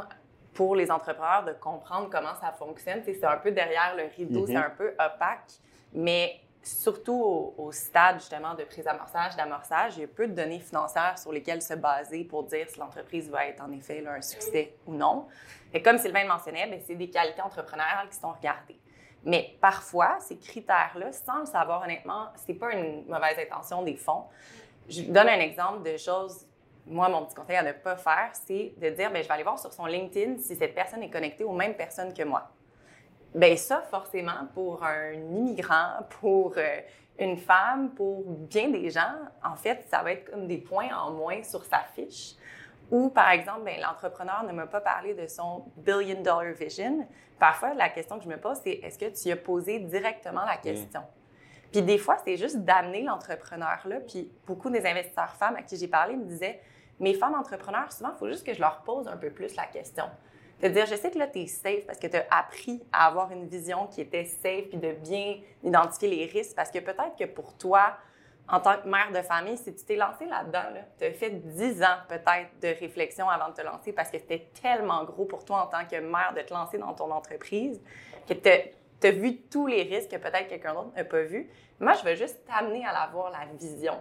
pour 0.53 0.75
les 0.75 0.91
entrepreneurs 0.91 1.43
de 1.45 1.53
comprendre 1.53 2.09
comment 2.11 2.35
ça 2.39 2.51
fonctionne. 2.51 3.01
C'est 3.05 3.23
un 3.23 3.37
peu 3.37 3.51
derrière 3.51 3.95
le 3.95 4.03
rideau, 4.15 4.45
c'est 4.45 4.53
mm-hmm. 4.53 4.65
un 4.65 4.69
peu 4.71 4.93
opaque, 4.99 5.53
mais 5.93 6.39
surtout 6.63 7.53
au, 7.57 7.71
stade 7.71 8.19
justement 8.19 8.55
de 8.55 8.63
prise 8.63 8.85
d'amorçage, 8.85 9.35
d'amorçage, 9.35 9.97
il 9.97 10.01
y 10.01 10.03
a 10.03 10.07
peu 10.07 10.27
de 10.27 10.33
données 10.33 10.59
financières 10.59 11.17
sur 11.19 11.31
lesquelles 11.31 11.61
se 11.61 11.73
baser 11.73 12.23
pour 12.23 12.43
dire 12.43 12.67
si 12.69 12.79
l'entreprise 12.79 13.29
va 13.29 13.45
être 13.47 13.61
en 13.61 13.71
effet 13.71 14.03
un 14.07 14.21
succès 14.21 14.73
ou 14.87 14.93
non. 14.93 15.27
Et 15.73 15.81
comme 15.81 15.97
Sylvain 15.97 16.23
le 16.23 16.29
mentionnait, 16.29 16.67
ben, 16.67 16.79
c'est 16.85 16.95
des 16.95 17.09
qualités 17.09 17.41
entrepreneuriales 17.41 18.07
qui 18.09 18.17
sont 18.17 18.31
regardées. 18.31 18.79
Mais 19.25 19.55
parfois, 19.61 20.17
ces 20.19 20.37
critères-là, 20.37 21.11
sans 21.13 21.39
le 21.39 21.45
savoir 21.45 21.83
honnêtement, 21.83 22.27
c'est 22.35 22.53
pas 22.53 22.73
une 22.73 23.05
mauvaise 23.05 23.37
intention 23.39 23.81
des 23.83 23.95
fonds. 23.95 24.23
Je 24.89 25.03
donne 25.03 25.29
un 25.29 25.39
exemple 25.39 25.89
de 25.89 25.97
choses, 25.97 26.45
moi, 26.85 27.07
mon 27.07 27.25
petit 27.25 27.35
conseil 27.35 27.55
à 27.55 27.63
ne 27.63 27.71
pas 27.71 27.95
faire, 27.95 28.31
c'est 28.33 28.73
de 28.77 28.89
dire, 28.89 29.11
ben, 29.11 29.23
je 29.23 29.27
vais 29.27 29.33
aller 29.33 29.43
voir 29.43 29.57
sur 29.57 29.71
son 29.71 29.85
LinkedIn 29.85 30.37
si 30.37 30.55
cette 30.55 30.75
personne 30.75 31.01
est 31.03 31.09
connectée 31.09 31.45
aux 31.45 31.53
mêmes 31.53 31.75
personnes 31.75 32.13
que 32.13 32.23
moi. 32.23 32.49
Bien, 33.33 33.55
ça, 33.55 33.81
forcément, 33.89 34.47
pour 34.53 34.83
un 34.83 35.13
immigrant, 35.13 36.03
pour 36.19 36.53
euh, 36.57 36.81
une 37.17 37.37
femme, 37.37 37.91
pour 37.91 38.23
bien 38.25 38.69
des 38.69 38.89
gens, 38.89 39.15
en 39.43 39.55
fait, 39.55 39.85
ça 39.89 40.03
va 40.03 40.11
être 40.11 40.29
comme 40.29 40.47
des 40.47 40.57
points 40.57 40.89
en 40.95 41.11
moins 41.11 41.41
sur 41.43 41.63
sa 41.63 41.79
fiche. 41.95 42.33
Ou, 42.93 43.09
par 43.09 43.31
exemple, 43.31 43.63
ben, 43.63 43.81
l'entrepreneur 43.81 44.43
ne 44.43 44.51
m'a 44.51 44.67
pas 44.67 44.79
parlé 44.79 45.15
de 45.15 45.25
son 45.25 45.65
billion 45.77 46.21
dollar 46.21 46.53
vision. 46.53 47.07
Parfois, 47.39 47.73
la 47.73 47.89
question 47.89 48.19
que 48.19 48.23
je 48.23 48.29
me 48.29 48.37
pose, 48.37 48.59
c'est 48.63 48.73
est-ce 48.83 48.99
que 48.99 49.05
tu 49.19 49.31
as 49.31 49.35
posé 49.35 49.79
directement 49.79 50.45
la 50.45 50.57
question? 50.57 51.01
Puis 51.71 51.81
des 51.81 51.97
fois, 51.97 52.17
c'est 52.23 52.37
juste 52.37 52.57
d'amener 52.57 53.01
l'entrepreneur 53.01 53.79
là. 53.85 53.99
Puis 53.99 54.31
beaucoup 54.45 54.69
des 54.69 54.85
investisseurs 54.85 55.33
femmes 55.33 55.55
à 55.55 55.63
qui 55.63 55.75
j'ai 55.75 55.87
parlé 55.87 56.15
me 56.15 56.25
disaient, 56.25 56.61
mes 56.99 57.15
femmes 57.15 57.33
entrepreneurs, 57.33 57.91
souvent, 57.91 58.11
il 58.15 58.19
faut 58.19 58.27
juste 58.27 58.45
que 58.45 58.53
je 58.53 58.59
leur 58.59 58.83
pose 58.83 59.07
un 59.07 59.17
peu 59.17 59.31
plus 59.31 59.55
la 59.55 59.65
question. 59.65 60.05
De 60.61 60.67
dire, 60.67 60.85
je 60.85 60.93
sais 60.93 61.09
que 61.09 61.17
là, 61.17 61.25
tu 61.25 61.39
es 61.39 61.47
safe 61.47 61.87
parce 61.87 61.97
que 61.97 62.05
tu 62.05 62.15
as 62.15 62.27
appris 62.29 62.83
à 62.91 63.07
avoir 63.07 63.31
une 63.31 63.47
vision 63.47 63.87
qui 63.87 64.01
était 64.01 64.25
safe, 64.25 64.69
puis 64.69 64.77
de 64.77 64.91
bien 64.91 65.37
identifier 65.63 66.09
les 66.09 66.25
risques, 66.27 66.55
parce 66.55 66.69
que 66.69 66.77
peut-être 66.77 67.15
que 67.17 67.25
pour 67.25 67.57
toi, 67.57 67.97
en 68.49 68.59
tant 68.59 68.77
que 68.77 68.87
mère 68.87 69.11
de 69.11 69.21
famille, 69.21 69.57
si 69.57 69.73
tu 69.73 69.85
t'es 69.85 69.95
lancé 69.95 70.25
là-dedans, 70.25 70.63
tu 70.97 71.05
as 71.05 71.11
fait 71.13 71.29
10 71.29 71.81
ans 71.83 71.97
peut-être 72.09 72.59
de 72.61 72.67
réflexion 72.79 73.29
avant 73.29 73.49
de 73.49 73.53
te 73.53 73.61
lancer 73.61 73.93
parce 73.93 74.09
que 74.09 74.19
c'était 74.19 74.49
tellement 74.61 75.05
gros 75.05 75.25
pour 75.25 75.45
toi 75.45 75.63
en 75.63 75.67
tant 75.67 75.85
que 75.85 75.95
mère 75.99 76.33
de 76.35 76.41
te 76.41 76.53
lancer 76.53 76.77
dans 76.77 76.93
ton 76.93 77.09
entreprise 77.11 77.81
que 78.27 78.33
tu 78.33 78.49
as 79.07 79.11
vu 79.11 79.41
tous 79.43 79.67
les 79.67 79.83
risques 79.83 80.11
que 80.11 80.17
peut-être 80.17 80.47
quelqu'un 80.47 80.73
d'autre 80.73 80.91
n'a 80.95 81.05
pas 81.05 81.23
vu. 81.23 81.49
Moi, 81.79 81.93
je 81.93 82.03
veux 82.03 82.15
juste 82.15 82.45
t'amener 82.45 82.85
à 82.85 82.91
avoir 83.03 83.31
la 83.31 83.45
vision, 83.57 83.97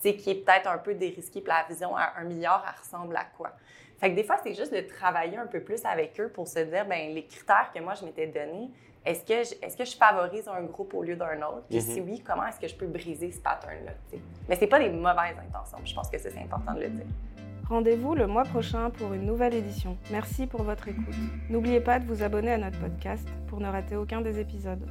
qui 0.00 0.08
est 0.08 0.44
peut-être 0.44 0.68
un 0.68 0.78
peu 0.78 0.94
dérisquée, 0.94 1.40
puis 1.40 1.52
la 1.52 1.64
vision 1.68 1.96
à 1.96 2.14
un 2.16 2.24
milliard, 2.24 2.64
elle 2.66 2.80
ressemble 2.80 3.16
à 3.16 3.24
quoi? 3.24 3.52
Fait 3.98 4.10
que 4.10 4.16
des 4.16 4.24
fois, 4.24 4.38
c'est 4.42 4.54
juste 4.54 4.74
de 4.74 4.80
travailler 4.80 5.36
un 5.36 5.46
peu 5.46 5.60
plus 5.60 5.84
avec 5.84 6.18
eux 6.20 6.28
pour 6.28 6.48
se 6.48 6.58
dire, 6.58 6.84
ben 6.86 7.14
les 7.14 7.24
critères 7.26 7.70
que 7.72 7.78
moi, 7.78 7.94
je 7.94 8.04
m'étais 8.04 8.26
donnés, 8.26 8.70
est-ce 9.04 9.24
que, 9.24 9.42
je, 9.42 9.66
est-ce 9.66 9.76
que 9.76 9.84
je 9.84 9.96
favorise 9.96 10.46
un 10.48 10.62
groupe 10.62 10.94
au 10.94 11.02
lieu 11.02 11.16
d'un 11.16 11.36
autre? 11.42 11.64
Puis 11.68 11.80
si 11.80 12.00
mhm. 12.00 12.08
oui, 12.08 12.22
comment 12.24 12.46
est-ce 12.46 12.60
que 12.60 12.68
je 12.68 12.74
peux 12.74 12.86
briser 12.86 13.32
ce 13.32 13.40
pattern-là? 13.40 13.92
Mais 14.48 14.56
c'est 14.56 14.66
pas 14.66 14.78
des 14.78 14.90
mauvaises 14.90 15.36
intentions. 15.48 15.78
Je 15.84 15.94
pense 15.94 16.08
que 16.08 16.18
c'est 16.18 16.38
important 16.38 16.74
de 16.74 16.80
le 16.80 16.88
dire. 16.90 17.06
Rendez-vous 17.68 18.14
le 18.14 18.26
mois 18.26 18.44
prochain 18.44 18.90
pour 18.90 19.12
une 19.12 19.24
nouvelle 19.24 19.54
édition. 19.54 19.96
Merci 20.10 20.46
pour 20.46 20.62
votre 20.62 20.88
écoute. 20.88 21.14
N'oubliez 21.48 21.80
pas 21.80 21.98
de 21.98 22.06
vous 22.06 22.22
abonner 22.22 22.52
à 22.52 22.58
notre 22.58 22.78
podcast 22.78 23.26
pour 23.48 23.60
ne 23.60 23.68
rater 23.68 23.96
aucun 23.96 24.20
des 24.20 24.38
épisodes. 24.38 24.86